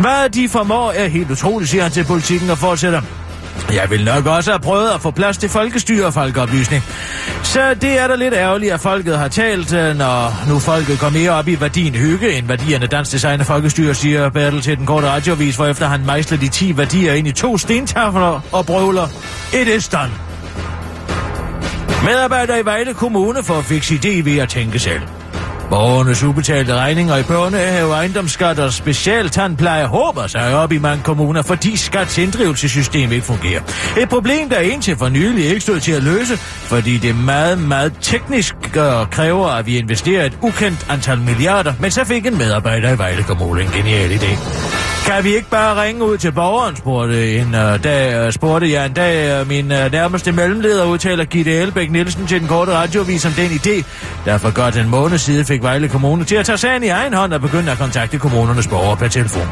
Hvad 0.00 0.30
de 0.30 0.48
formår 0.48 0.92
er 0.96 1.06
helt 1.06 1.30
utroligt, 1.30 1.70
siger 1.70 1.82
han 1.82 1.92
til 1.92 2.04
politikken 2.04 2.50
og 2.50 2.58
fortsætter. 2.58 3.00
Jeg 3.72 3.90
vil 3.90 4.04
nok 4.04 4.26
også 4.26 4.50
have 4.50 4.60
prøvet 4.60 4.90
at 4.90 5.00
få 5.00 5.10
plads 5.10 5.38
til 5.38 5.48
folkestyre 5.48 6.06
og 6.06 6.14
folkeoplysning. 6.14 6.82
Så 7.42 7.74
det 7.74 7.98
er 7.98 8.06
da 8.06 8.14
lidt 8.14 8.34
ærgerligt, 8.34 8.72
at 8.72 8.80
folket 8.80 9.18
har 9.18 9.28
talt, 9.28 9.72
øh, 9.72 9.96
når 9.96 10.48
nu 10.48 10.58
folket 10.58 10.98
går 11.00 11.08
mere 11.08 11.30
op 11.30 11.48
i 11.48 11.60
værdien 11.60 11.94
hygge, 11.94 12.32
end 12.32 12.46
værdierne 12.46 12.86
dansk 12.86 13.12
design 13.12 13.40
og 13.40 13.46
folkestyre, 13.46 13.94
siger 13.94 14.28
Bertel 14.30 14.60
til 14.60 14.78
den 14.78 14.86
korte 14.86 15.06
radiovis, 15.06 15.56
hvor 15.56 15.66
efter 15.66 15.86
han 15.86 16.06
mejsler 16.06 16.38
de 16.38 16.48
10 16.48 16.76
værdier 16.76 17.12
ind 17.12 17.28
i 17.28 17.32
to 17.32 17.58
stentafler 17.58 18.40
og 18.52 18.66
brøvler. 18.66 19.08
It 19.52 19.68
is 19.68 19.88
done. 19.88 20.12
Medarbejdere 22.04 22.60
i 22.60 22.64
Vejle 22.64 22.94
Kommune 22.94 23.42
får 23.42 23.60
fix 23.60 23.90
idé 23.90 24.22
ved 24.24 24.38
at 24.38 24.48
tænke 24.48 24.78
selv. 24.78 25.19
Borgernes 25.70 26.22
ubetalte 26.22 26.74
regninger 26.74 27.16
i 27.16 27.22
børnehave, 27.22 27.94
ejendomsskat 27.94 28.58
og 28.58 28.72
specialtandpleje 28.72 29.86
håber 29.86 30.26
sig 30.26 30.54
op 30.54 30.72
i 30.72 30.78
mange 30.78 31.02
kommuner, 31.02 31.42
fordi 31.42 31.76
skats 31.76 32.18
inddrivelsessystem 32.18 33.12
ikke 33.12 33.26
fungerer. 33.26 33.60
Et 33.98 34.08
problem, 34.08 34.48
der 34.48 34.58
indtil 34.58 34.96
for 34.96 35.08
nylig 35.08 35.44
ikke 35.44 35.60
stod 35.60 35.80
til 35.80 35.92
at 35.92 36.02
løse, 36.02 36.36
fordi 36.36 36.98
det 36.98 37.10
er 37.10 37.14
meget, 37.14 37.58
meget 37.58 37.92
teknisk 38.00 38.54
og 38.76 39.10
kræver, 39.10 39.48
at 39.48 39.66
vi 39.66 39.78
investerer 39.78 40.24
et 40.24 40.38
ukendt 40.42 40.86
antal 40.88 41.18
milliarder, 41.18 41.72
men 41.80 41.90
så 41.90 42.04
fik 42.04 42.26
en 42.26 42.38
medarbejder 42.38 42.94
i 42.94 42.98
Vejle 42.98 43.22
Kommune 43.22 43.62
en 43.62 43.70
genial 43.70 44.10
idé. 44.10 44.89
Kan 45.06 45.24
vi 45.24 45.34
ikke 45.34 45.50
bare 45.50 45.82
ringe 45.82 46.04
ud 46.04 46.18
til 46.18 46.32
borgeren, 46.32 46.76
spurgte, 46.76 47.38
en, 47.38 47.46
uh, 47.46 47.84
dag, 47.84 48.26
uh, 48.26 48.32
spurgte 48.32 48.72
jeg 48.72 48.86
en 48.86 48.92
dag. 48.92 49.40
Uh, 49.40 49.48
min 49.48 49.64
uh, 49.64 49.92
nærmeste 49.92 50.32
mellemleder 50.32 50.84
udtaler 50.84 51.24
Gitte 51.24 51.52
Elbæk 51.52 51.90
Nielsen 51.90 52.26
til 52.26 52.40
den 52.40 52.48
korte 52.48 52.72
radiovis 52.72 53.26
om 53.26 53.32
den 53.32 53.46
idé. 53.46 53.84
Derfor 54.24 54.50
godt 54.50 54.76
en 54.76 54.88
måned 54.88 55.18
siden 55.18 55.46
fik 55.46 55.62
Vejle 55.62 55.88
Kommune 55.88 56.24
til 56.24 56.36
at 56.36 56.46
tage 56.46 56.58
sagen 56.58 56.82
i 56.82 56.88
egen 56.88 57.14
hånd 57.14 57.32
og 57.32 57.40
begynde 57.40 57.72
at 57.72 57.78
kontakte 57.78 58.18
kommunernes 58.18 58.66
borgere 58.68 58.96
per 58.96 59.08
telefon. 59.08 59.48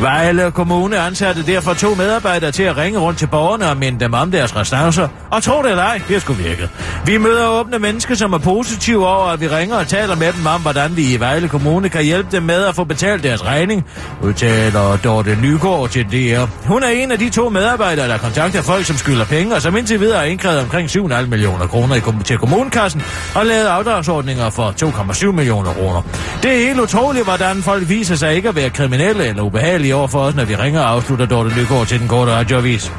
Vejle 0.00 0.50
Kommune 0.50 0.98
ansatte 0.98 1.46
derfor 1.46 1.74
to 1.74 1.94
medarbejdere 1.94 2.52
til 2.52 2.62
at 2.62 2.76
ringe 2.76 2.98
rundt 2.98 3.18
til 3.18 3.26
borgerne 3.26 3.70
og 3.70 3.76
minde 3.76 4.00
dem 4.00 4.14
om 4.14 4.30
deres 4.30 4.56
restancer. 4.56 5.08
Og 5.30 5.42
tro 5.42 5.62
det 5.62 5.70
eller 5.70 5.84
ej, 5.84 6.00
det 6.08 6.22
skulle 6.22 6.42
virke. 6.42 6.68
Vi 7.06 7.16
møder 7.16 7.48
åbne 7.48 7.78
mennesker, 7.78 8.14
som 8.14 8.32
er 8.32 8.38
positive 8.38 9.08
over, 9.08 9.26
at 9.26 9.40
vi 9.40 9.48
ringer 9.48 9.76
og 9.76 9.88
taler 9.88 10.16
med 10.16 10.32
dem 10.32 10.46
om, 10.46 10.60
hvordan 10.60 10.96
vi 10.96 11.14
i 11.14 11.20
Vejle 11.20 11.48
Kommune 11.48 11.88
kan 11.88 12.04
hjælpe 12.04 12.28
dem 12.32 12.42
med 12.42 12.64
at 12.64 12.74
få 12.74 12.84
betalt 12.84 13.22
deres 13.22 13.44
regning, 13.44 13.84
udtaler 14.22 14.91
Dorte 14.96 15.38
Nygaard 15.42 15.88
til 15.88 16.04
DR. 16.04 16.66
Hun 16.66 16.82
er 16.82 16.88
en 16.88 17.12
af 17.12 17.18
de 17.18 17.30
to 17.30 17.48
medarbejdere, 17.48 18.08
der 18.08 18.18
kontakter 18.18 18.62
folk, 18.62 18.84
som 18.84 18.96
skylder 18.96 19.24
penge, 19.24 19.54
og 19.54 19.62
som 19.62 19.76
indtil 19.76 20.00
videre 20.00 20.18
har 20.18 20.24
indkrævet 20.24 20.60
omkring 20.60 20.88
7,5 20.88 21.26
millioner 21.26 21.66
kroner 21.66 21.94
i 21.94 22.24
til 22.24 22.38
kommunekassen 22.38 23.02
og 23.34 23.46
lavet 23.46 23.66
afdragsordninger 23.66 24.50
for 24.50 24.74
2,7 24.82 25.26
millioner 25.26 25.72
kroner. 25.72 26.02
Det 26.42 26.52
er 26.52 26.66
helt 26.66 26.80
utroligt, 26.80 27.24
hvordan 27.24 27.62
folk 27.62 27.88
viser 27.88 28.16
sig 28.16 28.34
ikke 28.34 28.48
at 28.48 28.56
være 28.56 28.70
kriminelle 28.70 29.26
eller 29.26 29.42
ubehagelige 29.42 29.94
over 29.94 30.08
for 30.08 30.18
os, 30.18 30.34
når 30.34 30.44
vi 30.44 30.56
ringer 30.56 30.80
og 30.80 30.90
afslutter 30.90 31.26
Dorte 31.26 31.50
Nygaard 31.60 31.86
til 31.86 32.00
den 32.00 32.08
korte 32.08 32.32
radioavis. 32.32 32.92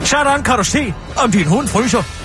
Sådan 0.00 0.42
kan 0.42 0.56
du 0.56 0.64
se, 0.64 0.94
om 1.16 1.30
din 1.30 1.46
hund 1.46 1.68
fryser. 1.68 2.23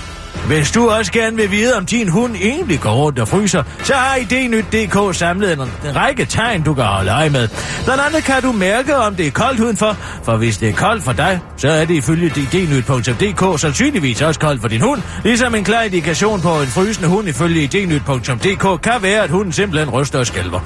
Hvis 0.50 0.72
du 0.72 0.90
også 0.90 1.12
gerne 1.12 1.38
vil 1.38 1.52
vide, 1.52 1.76
om 1.76 1.86
din 1.86 2.10
hund 2.10 2.36
egentlig 2.36 2.80
går 2.80 2.94
rundt 2.94 3.20
og 3.20 3.28
fryser, 3.28 3.64
så 3.84 3.94
har 3.94 4.16
IDNyt.dk 4.16 5.16
samlet 5.16 5.54
en, 5.54 5.62
række 5.96 6.26
tegn, 6.26 6.64
du 6.64 6.74
kan 6.74 6.84
holde 6.84 7.12
øje 7.12 7.30
med. 7.30 7.48
Blandt 7.84 8.04
andet 8.08 8.24
kan 8.24 8.42
du 8.42 8.52
mærke, 8.52 8.96
om 8.96 9.16
det 9.16 9.28
er 9.28 9.32
koldt 9.32 9.60
udenfor, 9.60 9.98
for 10.24 10.38
hvis 10.38 10.58
det 10.58 10.70
er 10.70 10.74
koldt 10.74 11.04
for 11.04 11.12
dig, 11.12 11.40
så 11.58 11.70
er 11.70 11.86
det 11.86 11.94
ifølge 11.94 12.26
idnyt.dk 12.26 13.60
sandsynligvis 13.60 14.22
også 14.22 14.40
koldt 14.40 14.62
for 14.62 14.68
din 14.68 14.82
hund, 14.82 15.02
ligesom 15.24 15.56
en 15.56 15.64
klar 15.64 15.82
indikation 15.82 16.42
på 16.42 16.62
en 16.62 16.68
frysende 16.68 17.10
hund 17.10 17.28
ifølge 17.28 17.64
idnyt.dk 17.64 18.82
kan 18.82 19.02
være, 19.02 19.24
at 19.24 19.30
hunden 19.30 19.54
simpelthen 19.54 19.90
ryster 19.90 20.20
og 20.20 20.28
skælver. 20.28 20.60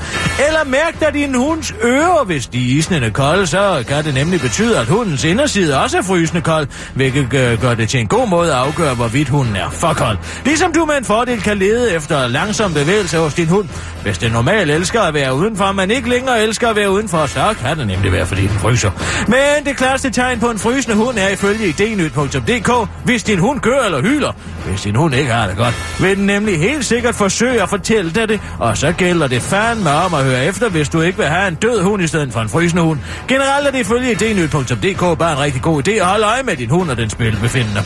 Eller 0.47 0.63
mærk 0.65 0.99
dig 0.99 1.13
din 1.13 1.35
hunds 1.35 1.73
ører, 1.83 2.25
hvis 2.25 2.47
de 2.47 2.59
isnende 2.59 3.11
kolde, 3.11 3.47
så 3.47 3.83
kan 3.87 4.03
det 4.03 4.13
nemlig 4.13 4.41
betyde, 4.41 4.79
at 4.79 4.85
hundens 4.85 5.23
inderside 5.23 5.81
også 5.83 5.97
er 5.97 6.01
frysende 6.01 6.41
kold, 6.41 6.67
hvilket 6.95 7.29
gør 7.61 7.73
det 7.73 7.89
til 7.89 7.99
en 7.99 8.07
god 8.07 8.27
måde 8.27 8.51
at 8.51 8.57
afgøre, 8.57 8.95
hvorvidt 8.95 9.29
hunden 9.29 9.55
er 9.55 9.72
for 9.73 10.09
on. 10.09 10.17
Ligesom 10.45 10.73
du 10.73 10.85
med 10.85 10.97
en 10.97 11.05
fordel 11.05 11.41
kan 11.41 11.57
lede 11.57 11.93
efter 11.93 12.27
langsom 12.27 12.73
bevægelse 12.73 13.17
hos 13.17 13.33
din 13.33 13.47
hund. 13.47 13.69
Hvis 14.03 14.17
den 14.17 14.31
normalt 14.31 14.71
elsker 14.71 15.01
at 15.01 15.13
være 15.13 15.35
udenfor, 15.35 15.71
men 15.71 15.91
ikke 15.91 16.09
længere 16.09 16.43
elsker 16.43 16.69
at 16.69 16.75
være 16.75 16.91
udenfor, 16.91 17.25
så 17.25 17.55
kan 17.61 17.77
det 17.77 17.87
nemlig 17.87 18.11
være, 18.11 18.25
fordi 18.25 18.41
den 18.41 18.59
fryser. 18.59 18.91
Men 19.27 19.65
det 19.65 19.77
klareste 19.77 20.09
tegn 20.09 20.39
på 20.39 20.49
en 20.49 20.59
frysende 20.59 20.95
hund 20.95 21.17
er 21.17 21.27
ifølge 21.29 21.67
idnyt.dk, 21.67 22.89
hvis 23.05 23.23
din 23.23 23.39
hund 23.39 23.59
gør 23.59 23.79
eller 23.79 24.01
hyler. 24.01 24.31
Hvis 24.65 24.81
din 24.81 24.95
hund 24.95 25.15
ikke 25.15 25.31
har 25.31 25.47
det 25.47 25.57
godt, 25.57 25.75
vil 25.99 26.17
den 26.17 26.25
nemlig 26.25 26.59
helt 26.59 26.85
sikkert 26.85 27.15
forsøge 27.15 27.61
at 27.61 27.69
fortælle 27.69 28.11
dig 28.11 28.29
det, 28.29 28.39
og 28.59 28.77
så 28.77 28.91
gælder 28.91 29.27
det 29.27 29.41
fandme 29.41 29.91
om 29.91 30.13
at 30.13 30.23
høre 30.23 30.45
efter, 30.45 30.69
hvis 30.69 30.89
du 30.89 31.01
ikke 31.01 31.17
vil 31.17 31.27
have 31.27 31.47
en 31.47 31.55
død 31.55 31.81
hund 31.81 32.03
i 32.03 32.07
stedet 32.07 32.33
for 32.33 32.39
en 32.39 32.49
frysende 32.49 32.83
hund. 32.83 32.99
Generelt 33.27 33.67
er 33.67 33.71
det 33.71 33.79
ifølge 33.79 34.11
idnyt.dk 34.11 35.19
bare 35.19 35.31
en 35.31 35.39
rigtig 35.39 35.61
god 35.61 35.87
idé 35.87 35.91
at 35.91 36.05
holde 36.05 36.25
øje 36.25 36.43
med 36.43 36.55
din 36.55 36.69
hund 36.69 36.89
og 36.89 36.97
dens 36.97 37.11
spilbefindende. 37.11 37.83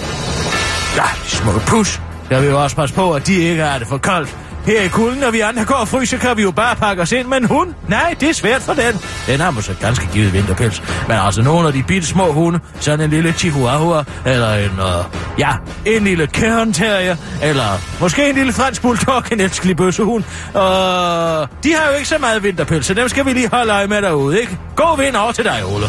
Ja, 0.98 1.04
de 1.24 1.30
smukke 1.30 1.60
pus. 1.60 2.02
Der 2.30 2.40
vil 2.40 2.50
jo 2.50 2.64
også 2.64 2.76
passe 2.76 2.96
på, 2.96 3.12
at 3.12 3.28
de 3.28 3.36
ikke 3.36 3.64
har 3.64 3.80
det 3.80 3.88
for 3.88 3.98
koldt. 3.98 4.38
Her 4.66 4.82
i 4.82 4.88
kulden, 4.88 5.20
når 5.20 5.32
vi 5.32 5.40
andre 5.40 5.66
går 5.66 5.76
og 5.76 5.88
fryser, 5.88 6.18
kan 6.18 6.38
vi 6.38 6.42
jo 6.42 6.52
bare 6.52 6.76
pakke 6.76 7.02
os 7.02 7.12
ind. 7.12 7.28
Men 7.28 7.46
hun, 7.46 7.76
nej, 7.88 8.16
det 8.20 8.30
er 8.30 8.34
svært 8.34 8.62
for 8.62 8.74
den. 8.74 9.02
Den 9.28 9.40
har 9.40 9.52
måske 9.52 9.76
ganske 9.82 10.10
givet 10.14 10.34
vinterpels. 10.34 10.84
Men 11.08 11.18
altså 11.18 11.42
nogle 11.42 11.68
af 11.68 11.74
de 11.74 11.84
bitte 11.84 12.08
små 12.08 12.32
hunde, 12.32 12.60
sådan 12.80 13.06
en 13.06 13.10
lille 13.10 13.32
chihuahua, 13.32 14.04
eller 14.26 14.54
en, 14.54 14.64
øh, 14.80 15.40
ja, 15.40 15.50
en 15.86 16.04
lille 16.04 16.26
Cairn 16.26 16.74
Terrier, 16.74 17.16
eller 17.42 18.00
måske 18.02 18.30
en 18.30 18.36
lille 18.36 18.54
fransk 18.54 18.82
bulldog, 18.82 19.24
en 19.32 19.40
elskelig 19.40 19.78
bøssehund. 19.78 20.24
Og 20.54 21.48
de 21.64 21.74
har 21.74 21.92
jo 21.92 21.96
ikke 21.96 22.08
så 22.08 22.18
meget 22.18 22.44
vinterpels, 22.44 22.86
så 22.86 22.94
dem 22.94 23.10
skal 23.10 23.26
vi 23.26 23.34
lige 23.34 23.50
holde 23.50 23.74
øje 23.74 23.88
med 23.88 24.02
derude, 24.02 24.42
ikke? 24.42 24.58
God 24.76 24.98
vind 24.98 25.16
over 25.16 25.32
til 25.32 25.44
dig, 25.44 25.62
Ole. 25.66 25.86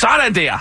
Sådan 0.00 0.34
der! 0.34 0.58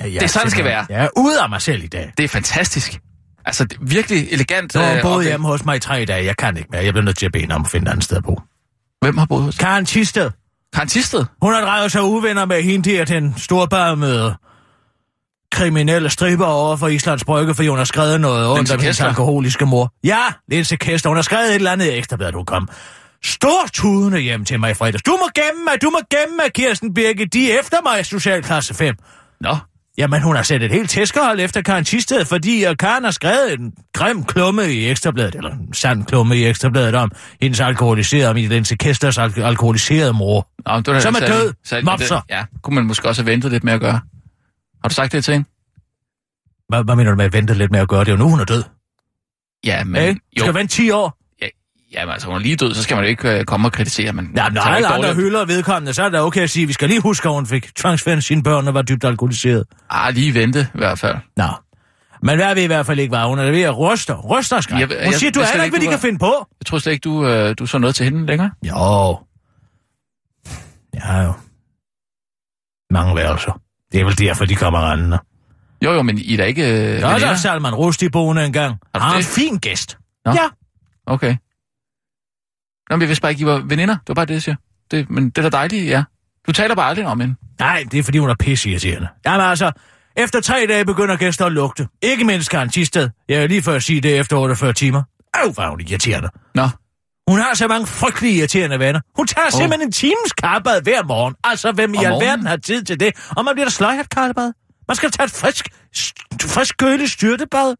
Ja, 0.00 0.04
Det 0.04 0.22
er 0.22 0.26
sådan, 0.26 0.44
det 0.44 0.52
skal 0.52 0.64
være. 0.64 0.86
Jeg 0.88 1.04
er 1.04 1.08
ude 1.16 1.40
af 1.42 1.48
mig 1.50 1.62
selv 1.62 1.84
i 1.84 1.86
dag. 1.86 2.12
Det 2.18 2.24
er 2.24 2.28
fantastisk. 2.28 3.00
Altså, 3.46 3.64
det 3.64 3.72
er 3.72 3.84
virkelig 3.84 4.28
elegant. 4.32 4.74
Du 4.74 4.78
har 4.78 4.94
øh, 4.94 5.02
boet 5.02 5.14
oplæg. 5.14 5.28
hjemme 5.28 5.46
hos 5.46 5.64
mig 5.64 5.76
i 5.76 5.78
tre 5.78 6.04
dage. 6.04 6.24
Jeg 6.24 6.36
kan 6.36 6.56
ikke 6.56 6.68
mere. 6.72 6.84
Jeg 6.84 6.92
bliver 6.92 7.04
nødt 7.04 7.18
til 7.18 7.26
at 7.26 7.32
bede 7.32 7.40
hende 7.40 7.54
om 7.54 7.64
at 7.64 7.70
finde 7.70 7.86
et 7.88 7.90
andet 7.90 8.04
sted 8.04 8.16
at 8.16 8.24
bo. 8.24 8.40
Hvem 9.00 9.18
har 9.18 9.26
boet 9.26 9.42
hos 9.42 9.58
Karen 9.58 9.86
Tisted. 9.86 10.30
Karen 10.72 10.88
Tisted? 10.88 11.24
Hun 11.42 11.52
har 11.52 11.60
drejet 11.60 11.92
sig 11.92 12.02
uvenner 12.02 12.44
med 12.44 12.62
hende 12.62 12.90
der, 12.90 13.04
den 13.04 13.34
storbarmede 13.38 14.36
kriminelle 15.52 16.10
striber 16.10 16.46
over 16.46 16.76
for 16.76 16.88
Islands 16.88 17.24
Brygge, 17.24 17.54
fordi 17.54 17.68
hun 17.68 17.78
har 17.78 17.84
skrevet 17.84 18.20
noget 18.20 18.46
om 18.46 18.66
hendes 18.80 19.00
alkoholiske 19.00 19.66
mor. 19.66 19.92
Ja, 20.04 20.18
Linse 20.48 20.76
Kester. 20.76 21.08
Hun 21.10 21.16
har 21.16 21.22
skrevet 21.22 21.48
et 21.48 21.54
eller 21.54 21.72
andet 21.72 21.98
ekstra, 21.98 22.16
ved 22.16 22.32
du 22.32 22.44
kom. 22.44 22.68
Stor 23.24 23.66
tudende 23.72 24.18
hjem 24.20 24.44
til 24.44 24.60
mig 24.60 24.70
i 24.70 24.74
fredags. 24.74 25.02
Du 25.02 25.10
må 25.10 25.28
gemme 25.34 25.64
mig, 25.64 25.82
du 25.82 25.90
må 25.90 25.98
gemme 26.10 26.36
mig, 26.36 26.52
Kirsten 26.54 26.94
Birke. 26.94 27.24
De 27.26 27.52
er 27.52 27.60
efter 27.60 27.76
mig 27.84 28.00
i 28.00 28.04
socialklasse 28.04 28.74
5. 28.74 28.94
Nå, 29.40 29.56
Jamen, 29.98 30.22
hun 30.22 30.36
har 30.36 30.42
sat 30.42 30.62
et 30.62 30.70
helt 30.70 30.90
tæskehold 30.90 31.40
efter 31.40 31.62
Karen 31.62 31.84
Tisted, 31.84 32.24
fordi 32.24 32.66
uh, 32.68 32.74
Karen 32.78 33.04
har 33.04 33.10
skrevet 33.10 33.52
en 33.60 33.72
grim 33.92 34.24
klumme 34.24 34.72
i 34.72 34.90
Ekstrabladet, 34.90 35.34
eller 35.34 35.50
en 35.50 35.74
sand 35.74 36.04
klumme 36.04 36.36
i 36.36 36.44
Ekstrabladet 36.46 36.94
om 36.94 37.10
hendes 37.42 37.60
alkoholiserede, 37.60 38.30
om 38.30 38.36
Linse 38.36 38.76
Kesters 38.76 39.18
al- 39.18 39.42
alkoholiserede 39.42 40.12
mor. 40.12 40.48
Nå, 40.66 40.80
da 40.80 41.00
Som 41.00 41.14
er 41.14 41.18
særlig- 41.18 41.28
død. 41.36 41.52
særlig- 41.64 41.84
Mopser. 41.84 42.20
det- 42.20 42.24
Ja, 42.30 42.44
kunne 42.62 42.74
man 42.74 42.84
måske 42.86 43.08
også 43.08 43.22
have 43.22 43.30
ventet 43.30 43.50
lidt 43.52 43.64
med 43.64 43.72
at 43.72 43.80
gøre. 43.80 44.00
Har 44.82 44.88
du 44.88 44.94
sagt 44.94 45.12
det 45.12 45.24
til 45.24 45.32
hende? 45.34 45.48
Hvad, 46.68 46.84
hvad 46.84 46.96
mener 46.96 47.10
du 47.10 47.16
med 47.16 47.24
at 47.24 47.32
vente 47.32 47.54
lidt 47.54 47.70
med 47.70 47.80
at 47.80 47.88
gøre 47.88 48.00
det? 48.00 48.08
er 48.08 48.12
jo 48.12 48.18
nu, 48.18 48.28
hun 48.28 48.40
er 48.40 48.44
død. 48.44 48.62
Ja, 49.64 49.84
men... 49.84 50.02
Ikke? 50.02 50.20
jo, 50.38 50.44
Skal 50.44 50.54
vente 50.54 50.74
10 50.74 50.90
år? 50.90 51.18
Ja, 51.94 52.00
jamen, 52.00 52.12
altså, 52.12 52.28
hun 52.28 52.36
er 52.36 52.40
lige 52.40 52.56
død, 52.56 52.74
så 52.74 52.82
skal 52.82 52.94
man 52.96 53.04
jo 53.04 53.08
ikke 53.08 53.38
øh, 53.38 53.44
komme 53.44 53.68
og 53.68 53.72
kritisere. 53.72 54.12
Men, 54.12 54.32
Ja, 54.36 54.48
når 54.48 54.60
alle 54.62 54.86
andre 54.86 54.96
dårligt- 54.98 55.16
hylder 55.24 55.44
vedkommende, 55.44 55.94
så 55.94 56.02
er 56.02 56.08
det 56.08 56.20
okay 56.20 56.40
at 56.42 56.50
sige, 56.50 56.62
at 56.62 56.68
vi 56.68 56.72
skal 56.72 56.88
lige 56.88 57.00
huske, 57.00 57.28
at 57.28 57.34
hun 57.34 57.46
fik 57.46 57.74
tvangsfærdigt 57.76 58.26
sine 58.26 58.42
børn 58.42 58.68
og 58.68 58.74
var 58.74 58.82
dybt 58.82 59.04
alkoholiseret. 59.04 59.64
Ah, 59.90 60.14
lige 60.14 60.34
vente 60.34 60.60
i 60.74 60.78
hvert 60.78 60.98
fald. 60.98 61.16
Nå. 61.36 61.44
Men 62.22 62.36
hvad 62.36 62.54
vi 62.54 62.62
i 62.62 62.66
hvert 62.66 62.86
fald 62.86 62.98
ikke 62.98 63.10
var, 63.12 63.26
hun 63.26 63.38
er 63.38 63.50
ved 63.50 63.62
at 63.62 63.78
ryste, 63.78 64.12
ryster 64.14 64.60
skræk. 64.60 64.80
Jeg- 64.80 64.88
Hun 64.88 64.96
jeg- 64.96 65.14
siger, 65.14 65.30
du 65.32 65.40
jeg 65.40 65.44
er 65.44 65.48
skal 65.48 65.64
ikke, 65.64 65.78
hvad 65.78 65.86
de 65.86 65.90
kan 65.90 65.98
finde 66.00 66.18
på. 66.18 66.46
Jeg 66.60 66.66
tror 66.66 66.78
slet 66.78 66.92
ikke, 66.92 67.02
du, 67.04 67.26
øh, 67.26 67.54
du 67.58 67.66
så 67.66 67.78
noget 67.78 67.94
til 67.94 68.04
hende 68.04 68.26
længere. 68.26 68.50
Jo. 68.62 69.18
Ja, 70.94 71.22
jo. 71.22 71.32
Mange 72.90 73.16
værelser. 73.16 73.60
Det 73.92 74.00
er 74.00 74.04
vel 74.04 74.18
derfor, 74.18 74.44
de 74.44 74.54
kommer 74.54 74.90
rendende. 74.92 75.18
Jo, 75.84 75.92
jo, 75.92 76.02
men 76.02 76.18
I 76.18 76.32
er 76.32 76.36
da 76.36 76.44
ikke... 76.44 76.62
Øh, 76.62 77.00
Der 77.00 77.06
er 77.06 77.12
veninder? 77.14 77.34
Salman 77.36 77.74
Rushdie 77.74 78.10
boende 78.10 78.46
engang. 78.46 78.76
Han 78.94 79.02
er 79.02 79.16
en 79.16 79.22
fin 79.22 79.56
gæst. 79.58 79.98
Nå. 80.24 80.32
Ja. 80.32 80.48
Okay. 81.06 81.36
Nå, 82.90 82.96
men 82.96 83.00
jeg 83.00 83.08
vidste 83.08 83.22
bare 83.22 83.32
ikke, 83.32 83.42
I 83.42 83.46
var 83.46 83.58
veninder. 83.64 83.94
Det 83.94 84.08
var 84.08 84.14
bare 84.14 84.26
det, 84.26 84.34
jeg 84.34 84.42
siger. 84.42 84.56
Det, 84.90 85.10
men 85.10 85.30
det 85.30 85.38
er 85.38 85.42
da 85.50 85.56
dejligt, 85.56 85.86
ja. 85.88 86.04
Du 86.46 86.52
taler 86.52 86.74
bare 86.74 86.88
aldrig 86.88 87.06
om 87.06 87.20
hende. 87.20 87.34
Nej, 87.60 87.84
det 87.90 87.98
er 87.98 88.02
fordi, 88.02 88.18
hun 88.18 88.30
er 88.30 88.34
pisseirriterende. 88.38 89.08
Jamen 89.26 89.40
altså, 89.46 89.72
efter 90.16 90.40
tre 90.40 90.66
dage 90.68 90.84
begynder 90.84 91.16
gæster 91.16 91.46
at 91.46 91.52
lugte. 91.52 91.88
Ikke 92.02 92.24
mindst 92.24 92.50
Karen 92.50 92.68
Tisted. 92.68 93.10
Jeg 93.28 93.42
er 93.42 93.46
lige 93.46 93.62
før 93.62 93.74
at 93.74 93.82
sige 93.82 94.00
det 94.00 94.18
efter 94.18 94.36
48 94.36 94.72
timer. 94.72 95.02
Øv, 95.44 95.48
er 95.58 95.70
hun 95.70 95.80
irriterende. 95.80 96.28
Nå, 96.54 96.68
Hun 97.28 97.38
har 97.38 97.54
så 97.54 97.68
mange 97.68 97.86
frygtelig 97.86 98.36
irriterende 98.36 98.78
venner. 98.78 99.00
Hun 99.16 99.26
tager 99.26 99.46
oh. 99.46 99.52
simpelthen 99.52 99.88
en 99.88 99.92
times 99.92 100.32
karbad 100.42 100.82
hver 100.82 101.02
morgen. 101.02 101.34
Altså, 101.44 101.72
hvem 101.72 101.94
i 101.94 101.96
Om 101.96 102.04
alverden 102.04 102.20
morgenen? 102.20 102.46
har 102.46 102.56
tid 102.56 102.82
til 102.84 103.00
det? 103.00 103.12
Og 103.36 103.44
man 103.44 103.54
bliver 103.54 103.66
da 103.66 103.70
sløjt 103.70 104.08
karbad. 104.10 104.52
Man 104.88 104.96
skal 104.96 105.10
tage 105.10 105.24
et 105.24 105.30
frisk, 105.30 105.68
frisk 106.42 106.76
køligt 106.78 107.10
styrtebad. 107.10 107.74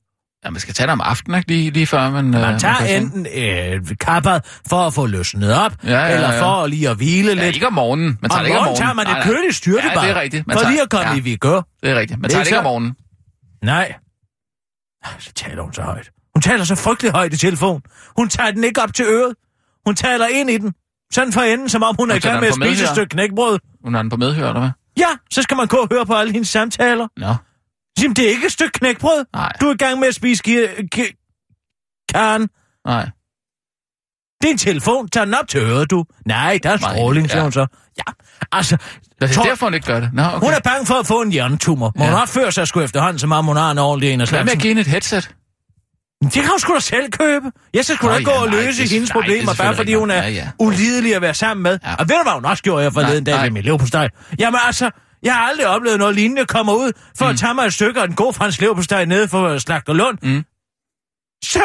Ja, 0.45 0.51
man 0.51 0.61
skal 0.61 0.75
tage 0.75 0.87
det 0.87 0.93
om 0.93 1.01
aftenen, 1.01 1.39
ikke? 1.39 1.49
Lige, 1.51 1.71
lige 1.71 1.87
før 1.87 2.11
man... 2.11 2.25
Man 2.31 2.55
øh, 2.55 2.61
tager 2.61 2.75
seng. 2.87 3.05
enten 3.05 3.27
øh, 3.35 3.97
karbad 4.01 4.41
for 4.69 4.87
at 4.87 4.95
få 4.95 5.07
løsnet 5.07 5.55
op, 5.55 5.73
Ja, 5.85 5.91
ja, 6.07 6.15
eller 6.15 6.33
ja. 6.33 6.43
for 6.43 6.67
lige 6.67 6.89
at 6.89 6.97
hvile 6.97 7.29
Ja, 7.33 7.45
lidt. 7.45 7.55
ikke 7.55 7.67
om 7.67 7.73
morgenen. 7.73 8.19
Man 8.23 8.31
tager 8.31 8.39
Om 8.39 8.45
det 8.45 8.49
ikke 8.49 8.59
om 8.59 8.65
morgenen 8.65 8.81
tager 8.83 8.93
man 8.95 9.07
Nej, 9.07 9.19
et 9.19 9.27
nej. 9.27 9.35
køligt 9.35 9.55
styrtebad. 9.55 9.91
Ja, 10.03 10.09
det 10.09 10.17
er 10.17 10.21
rigtigt. 10.21 10.47
Man 10.47 10.55
for 10.55 10.61
tager- 10.61 10.71
lige 10.71 10.83
at 10.83 10.91
komme 10.91 11.09
ja. 11.09 11.17
i 11.17 11.21
vigør. 11.21 11.61
Det 11.83 11.91
er 11.91 11.95
rigtigt. 11.95 12.21
Man 12.21 12.23
Det 12.23 12.31
tager 12.31 12.41
er 12.41 12.45
det 12.45 12.49
ikke 12.51 12.59
om 12.59 12.65
morgenen. 12.65 12.95
Nej. 13.65 13.95
Så 15.19 15.33
taler 15.33 15.63
hun 15.63 15.73
så 15.73 15.83
højt. 15.83 16.11
Hun 16.35 16.43
taler 16.43 16.65
så 16.65 16.75
frygtelig 16.75 17.13
højt 17.13 17.33
i 17.35 17.37
telefon. 17.37 17.83
Hun 18.17 18.29
tager 18.29 18.51
den 18.51 18.65
ikke 18.65 18.83
op 18.83 18.95
til 18.95 19.05
øret. 19.05 19.35
Hun 19.87 19.95
taler 19.97 20.27
ind 20.27 20.51
i 20.51 20.59
den. 20.59 20.73
Sådan 21.13 21.33
for 21.33 21.41
enden, 21.41 21.69
som 21.69 21.83
om 21.83 21.97
hun 21.99 22.11
er 22.11 22.15
i 22.15 22.17
Hun 22.19 22.31
gang 22.31 22.41
med 22.41 22.49
at 22.49 22.55
spise 22.55 22.85
et 22.85 22.89
stykke 22.91 23.11
knækbrød. 23.11 23.59
Hun 23.85 23.95
har 23.95 24.03
den 24.03 24.11
på 24.11 24.17
medhør, 24.17 24.49
eller 24.49 24.61
hvad? 24.61 24.71
Ja, 24.99 25.07
så 25.31 25.43
skal 25.43 25.57
man 25.57 25.67
gå 25.67 25.77
og 25.77 25.89
høre 25.93 26.07
på 26.07 26.15
alle 26.15 26.33
hendes 26.33 26.49
samtaler. 26.49 27.09
Nå, 27.17 27.35
Jamen, 28.03 28.17
det 28.17 28.25
er 28.27 28.31
ikke 28.31 28.47
et 28.47 28.53
stykke 28.53 28.73
knækbrød. 28.73 29.25
nej, 29.35 29.53
Du 29.61 29.67
er 29.69 29.75
i 29.75 29.77
gang 29.77 30.01
med 30.01 30.09
at 30.09 30.15
spise 30.15 30.43
ki- 30.49 30.87
ki- 30.95 32.07
Karen. 32.09 32.49
nej. 32.87 33.09
Det 34.43 34.49
er 34.49 34.53
en 34.53 34.59
telefon. 34.59 35.09
Tag 35.09 35.27
den 35.27 35.35
op 35.35 35.49
til 35.49 35.61
øret, 35.61 35.91
du. 35.91 36.05
Nej, 36.27 36.59
der 36.63 36.71
er 36.71 36.79
Nej, 36.79 36.95
stråling, 36.95 37.27
siger 37.31 37.37
ja. 37.39 37.43
hun 37.43 37.53
så. 37.53 37.67
Ja, 37.99 38.03
altså... 38.53 38.77
Det 39.21 39.31
er 39.31 39.35
Tor- 39.35 39.43
derfor, 39.45 39.67
hun 39.67 39.75
ikke 39.75 39.87
gør 39.87 40.01
det. 40.01 40.11
Nå, 40.13 40.23
okay. 40.23 40.39
Hun 40.39 40.53
er 40.55 40.61
bange 40.65 40.87
for 40.87 40.95
at 40.95 41.07
få 41.07 41.23
en 41.23 41.33
hjernetumor. 41.33 41.93
Må 41.99 42.05
Ja. 42.05 42.11
hun 42.11 42.21
opføre 42.21 42.53
sig 42.53 42.69
sgu 42.69 42.81
efterhånden, 42.81 43.19
som 43.19 43.33
om 43.33 43.45
hun 43.45 43.57
har 43.57 43.71
en 43.71 43.79
ordentlig 43.79 44.11
en 44.13 44.21
af 44.21 44.29
Hvad 44.29 44.39
med 44.39 44.47
slagsen? 44.47 44.59
at 44.59 44.63
give 44.63 44.71
hende 44.71 44.81
et 44.81 44.87
headset? 44.87 45.31
Det 46.25 46.33
kan 46.33 46.49
hun 46.51 46.59
sgu 46.59 46.75
da 46.75 46.81
selv 46.81 47.11
købe. 47.11 47.53
Jeg 47.75 47.85
skal 47.85 47.97
sgu 47.97 48.09
da 48.09 48.15
ikke 48.17 48.31
gå 48.31 48.37
ja, 48.37 48.41
og 48.43 48.47
nej, 48.51 48.61
løse 48.65 48.83
det- 48.83 48.91
hendes 48.91 49.11
nej, 49.15 49.19
er 49.19 49.23
problemer, 49.23 49.55
bare 49.55 49.77
fordi 49.77 49.95
hun 49.95 50.11
er. 50.11 50.23
Ja, 50.23 50.29
ja. 50.29 50.51
ulidelig 50.59 51.15
at 51.15 51.23
være 51.23 51.35
sammen 51.35 51.63
med. 51.63 51.79
Ja. 51.85 51.95
Og 51.95 52.09
ved 52.09 52.17
du, 52.17 52.23
hvad 52.23 52.33
hun 52.33 52.45
også 52.45 52.63
gjorde 52.63 52.83
her 52.83 52.91
forleden 52.91 53.23
Nej, 53.23 53.25
dag 53.25 53.35
nej. 53.35 53.43
ved 53.43 53.51
min 53.51 53.63
leverpostej? 53.63 54.09
Jamen 54.39 54.61
altså, 54.67 54.91
jeg 55.25 55.35
har 55.35 55.41
aldrig 55.41 55.67
oplevet 55.67 55.99
noget 55.99 56.15
lignende. 56.15 56.41
Jeg 56.41 56.49
kommer 56.49 56.73
ud 56.73 56.93
for 57.19 57.25
Mm. 57.25 57.31
at 57.31 57.39
tage 57.39 57.55
mig 57.55 57.67
et 57.67 57.73
stykke 57.73 58.01
af 58.01 58.05
en 58.07 58.15
god 58.15 58.33
fransk 58.35 58.61
leverpostej 58.61 59.05
nede 59.05 59.29
for 59.29 59.59
Slagter 59.59 59.93
Lund. 59.93 60.19
Mm. 60.23 60.45
Så 61.45 61.63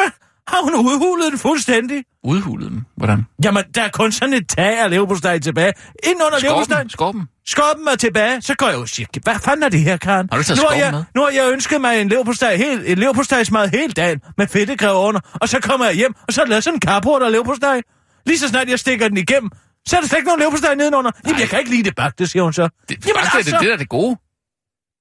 har 0.48 0.62
hun 0.62 0.74
udhulet 0.74 1.30
den 1.30 1.38
fuldstændig. 1.38 2.04
Udhulet 2.24 2.70
den. 2.70 2.86
Hvordan? 2.96 3.26
Jamen, 3.44 3.64
der 3.74 3.82
er 3.82 3.88
kun 3.88 4.12
sådan 4.12 4.34
et 4.34 4.48
tag 4.48 4.78
af 4.78 4.90
leverpostej 4.90 5.38
tilbage. 5.38 5.72
Ind 6.04 6.16
under 6.26 6.38
leverpostejen. 6.40 6.90
Skorpen? 6.90 7.28
Skorpen? 7.46 7.88
Er 7.88 7.96
tilbage, 7.96 8.42
så 8.42 8.54
går 8.54 8.66
jeg 8.66 8.76
jo 8.76 8.80
og 8.80 8.88
siger, 8.88 9.06
hvad 9.22 9.34
fanden 9.44 9.62
er 9.62 9.68
det 9.68 9.80
her, 9.80 9.96
Karen? 9.96 10.28
Har 10.32 10.38
du 10.38 10.44
taget 10.44 10.60
nu, 10.60 10.66
har 10.68 10.76
jeg, 10.76 10.92
med? 10.92 11.04
nu 11.14 11.22
har 11.22 11.30
jeg 11.30 11.52
ønsket 11.52 11.80
mig 11.80 12.00
en 12.00 12.08
leverpostej, 12.08 12.56
helt, 12.56 12.86
en 12.88 12.98
leverpostejsmad 12.98 13.68
hele 13.68 13.92
dagen, 13.92 14.20
med 14.38 14.48
fedtegrev 14.48 14.96
under, 14.96 15.20
og 15.40 15.48
så 15.48 15.60
kommer 15.60 15.86
jeg 15.86 15.94
hjem, 15.94 16.14
og 16.28 16.32
så 16.32 16.40
er 16.40 16.44
der 16.44 16.50
lavet 16.50 16.64
sådan 16.64 16.76
en 16.76 16.80
karport 16.80 17.22
af 17.22 17.32
leverpostej. 17.32 17.82
Lige 18.26 18.38
så 18.38 18.48
snart 18.48 18.68
jeg 18.68 18.78
stikker 18.78 19.08
den 19.08 19.16
igennem, 19.16 19.50
så 19.88 19.96
er 19.96 20.00
der 20.00 20.08
slet 20.08 20.18
ikke 20.18 20.26
nogen 20.28 20.40
leverpostej 20.40 20.74
nedenunder. 20.74 21.10
Jamen, 21.24 21.32
Nej. 21.34 21.40
jeg 21.40 21.48
kan 21.48 21.58
ikke 21.58 21.70
lide 21.70 21.82
det 21.82 21.94
bagte, 21.96 22.26
siger 22.26 22.42
hun 22.42 22.52
så. 22.52 22.62
Det, 22.88 23.06
Jamen, 23.06 23.20
altså, 23.20 23.38
det, 23.38 23.60
det 23.60 23.66
er 23.68 23.76
da 23.76 23.76
det 23.76 23.88
gode. 23.88 24.16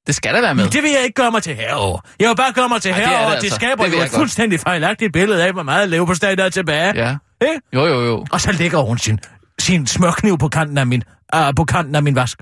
Det 0.07 0.15
skal 0.15 0.33
der 0.33 0.41
være 0.41 0.55
med. 0.55 0.69
det 0.69 0.83
vil 0.83 0.91
jeg 0.91 1.01
ikke 1.03 1.13
gøre 1.13 1.31
mig 1.31 1.43
til 1.43 1.55
herover. 1.55 1.99
Jeg 2.19 2.29
vil 2.29 2.35
bare 2.35 2.53
gøre 2.53 2.69
mig 2.69 2.81
til 2.81 2.91
Ej, 2.91 2.97
det 2.97 3.05
er 3.05 3.09
herover, 3.09 3.29
det 3.29 3.35
det, 3.35 3.41
det 3.41 3.47
altså. 3.47 3.55
skaber 3.55 3.83
Det 3.85 3.93
jo 3.97 4.01
et 4.01 4.09
fuldstændig 4.09 4.59
fejlagtigt 4.59 5.13
billede 5.13 5.43
af, 5.45 5.53
hvor 5.53 5.63
meget 5.63 5.89
leverpostej 5.89 6.35
der 6.35 6.43
er 6.43 6.49
tilbage. 6.49 6.93
Ja. 6.95 7.15
Ikke? 7.41 7.61
Jo, 7.73 7.85
jo, 7.85 8.01
jo. 8.05 8.25
Og 8.31 8.41
så 8.41 8.51
lægger 8.51 8.79
hun 8.79 8.97
sin, 8.97 9.19
sin 9.59 9.87
smørkniv 9.87 10.37
på 10.37 10.47
kanten 10.47 10.77
af 10.77 10.87
min, 10.87 11.03
uh, 11.35 11.41
på 11.55 11.65
kanten 11.65 11.95
af 11.95 12.03
min 12.03 12.15
vask. 12.15 12.37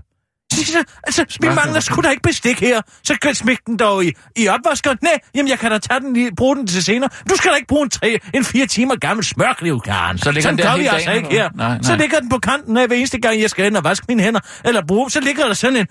Så, 0.66 0.72
så, 0.72 0.84
altså, 1.04 1.26
vi 1.42 1.48
mangler 1.50 1.80
sgu 1.80 2.02
da 2.02 2.10
ikke 2.10 2.22
bestik 2.22 2.60
her. 2.60 2.82
Så 3.04 3.16
kan 3.22 3.36
smække 3.36 3.64
den 3.68 3.78
dog 3.78 4.06
i, 4.06 4.12
i 4.36 4.48
opvaskeren. 4.48 4.98
Nej, 5.02 5.20
jamen 5.36 5.50
jeg 5.50 5.60
kan 5.60 5.72
da 5.72 5.78
tage 5.78 6.00
den 6.00 6.14
lige, 6.14 6.36
bruge 6.36 6.56
den 6.56 6.68
til 6.68 6.84
senere. 6.84 7.10
Du 7.30 7.36
skal 7.36 7.52
da 7.52 7.56
ikke 7.56 7.68
bruge 7.68 7.84
en, 7.84 7.90
tre, 7.90 8.20
en 8.34 8.44
fire 8.44 8.66
timer 8.66 8.96
gammel 8.96 9.26
smørkniv, 9.26 9.82
Karen. 9.82 10.18
Så 10.18 10.32
ligger 10.32 10.42
Sådan 10.42 10.58
den 10.58 10.66
der 10.66 10.72
gør 10.72 10.78
vi 10.78 10.86
altså 10.86 11.10
dagen, 11.10 11.24
ikke 11.26 11.36
her. 11.36 11.50
hvad? 11.56 11.68
Nej, 11.68 11.78
Så 11.82 11.90
nej. 11.92 11.98
ligger 11.98 12.20
den 12.20 12.30
på 12.30 12.40
kanten 12.40 12.78
af 12.78 12.88
hver 12.88 12.96
eneste 12.96 13.20
gang, 13.20 13.42
jeg 13.42 13.50
skal 13.50 13.66
ind 13.66 13.78
og 13.78 13.84
vaske 13.84 14.06
mine 14.10 14.24
hænder. 14.24 14.40
Eller 14.66 14.82
bruge, 14.88 15.12
så 15.12 15.20
ligger 15.20 15.46
der 15.46 15.54
sådan 15.54 15.78
en, 15.78 15.88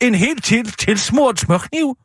en 0.00 0.14
helt 0.14 0.44
til, 0.44 0.72
tilsmurt 0.72 1.40
smørkniv. 1.40 1.96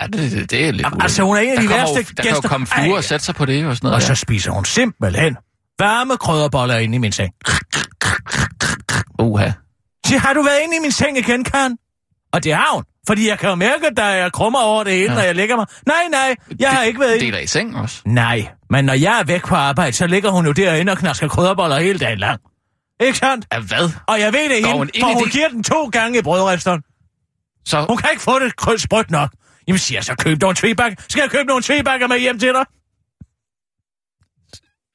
Ja, 0.00 0.06
det, 0.06 0.32
det, 0.32 0.50
det 0.50 0.66
er 0.66 0.72
lidt 0.72 0.82
Jamen, 0.82 1.02
altså, 1.02 1.22
hun 1.22 1.36
er 1.36 1.40
en 1.40 1.48
af 1.50 1.56
der 1.56 1.62
de 1.62 1.68
værste 1.68 1.96
jo, 1.96 2.02
Der 2.16 2.22
kan 2.22 2.30
jo 2.30 2.34
gæster. 2.34 2.48
komme 2.48 2.66
fluer 2.66 2.96
og 2.96 3.04
sætte 3.04 3.24
sig 3.24 3.34
på 3.34 3.44
det 3.46 3.66
og 3.66 3.76
sådan 3.76 3.86
noget. 3.86 3.96
Og 3.96 4.02
så 4.02 4.14
spiser 4.14 4.50
hun 4.50 4.64
simpelthen 4.64 5.36
varme 5.78 6.16
krydderboller 6.16 6.76
inde 6.76 6.94
i 6.94 6.98
min 6.98 7.12
seng. 7.12 7.32
ja. 9.18 9.24
Uha. 9.24 9.50
Så 10.06 10.18
har 10.18 10.32
du 10.32 10.42
været 10.42 10.60
inde 10.64 10.76
i 10.76 10.80
min 10.80 10.92
seng 10.92 11.18
igen, 11.18 11.44
Karen? 11.44 11.78
Og 12.32 12.44
det 12.44 12.54
har 12.54 12.74
hun. 12.74 12.84
Fordi 13.06 13.28
jeg 13.28 13.38
kan 13.38 13.48
jo 13.48 13.54
mærke, 13.54 13.86
at 13.86 13.96
der 13.96 14.02
er 14.02 14.30
krummer 14.30 14.58
over 14.60 14.84
det 14.84 14.92
hele, 14.92 15.10
ja. 15.10 15.14
Når 15.14 15.22
jeg 15.22 15.34
lægger 15.34 15.56
mig. 15.56 15.66
Nej, 15.86 15.96
nej, 16.10 16.36
jeg 16.58 16.70
har 16.70 16.82
ikke 16.82 17.00
været 17.00 17.14
inde. 17.14 17.26
Deler 17.26 17.38
i 17.38 17.46
seng 17.46 17.76
også. 17.76 18.02
Nej, 18.06 18.48
men 18.70 18.84
når 18.84 18.92
jeg 18.94 19.20
er 19.20 19.24
væk 19.24 19.44
på 19.46 19.54
arbejde, 19.54 19.92
så 19.92 20.06
ligger 20.06 20.30
hun 20.30 20.46
jo 20.46 20.52
derinde 20.52 20.92
og 20.92 20.98
knasker 20.98 21.28
krydderboller 21.28 21.78
hele 21.80 21.98
dagen 21.98 22.18
lang. 22.18 22.40
Ikke 23.00 23.18
sandt? 23.18 23.46
Ja, 23.52 23.58
hvad? 23.60 23.90
Og 24.08 24.20
jeg 24.20 24.32
ved 24.32 24.48
det 24.56 24.64
Går 24.64 24.68
hende, 24.70 24.78
hun 24.78 24.90
for 25.00 25.14
hun 25.14 25.24
det- 25.24 25.32
giver 25.32 25.48
den 25.48 25.62
to 25.62 25.86
gange 25.88 26.18
i 26.18 26.22
brødresteren. 26.22 26.82
Så, 27.66 27.86
Hun 27.88 27.96
kan 27.96 28.08
ikke 28.12 28.22
få 28.22 28.38
det 28.38 28.56
kryds 28.56 28.82
sprødt 28.82 29.10
nok. 29.10 29.30
Jamen 29.68 29.78
siger 29.78 29.96
jeg 29.98 30.04
så, 30.04 30.14
køb 30.14 30.40
nogle 30.40 30.56
tvebakker. 30.56 31.02
Skal 31.08 31.20
jeg 31.20 31.30
købe 31.30 31.44
nogle 31.44 31.62
tvebakker 31.62 32.06
med 32.06 32.18
hjem 32.18 32.38
til 32.38 32.48
dig? 32.48 32.64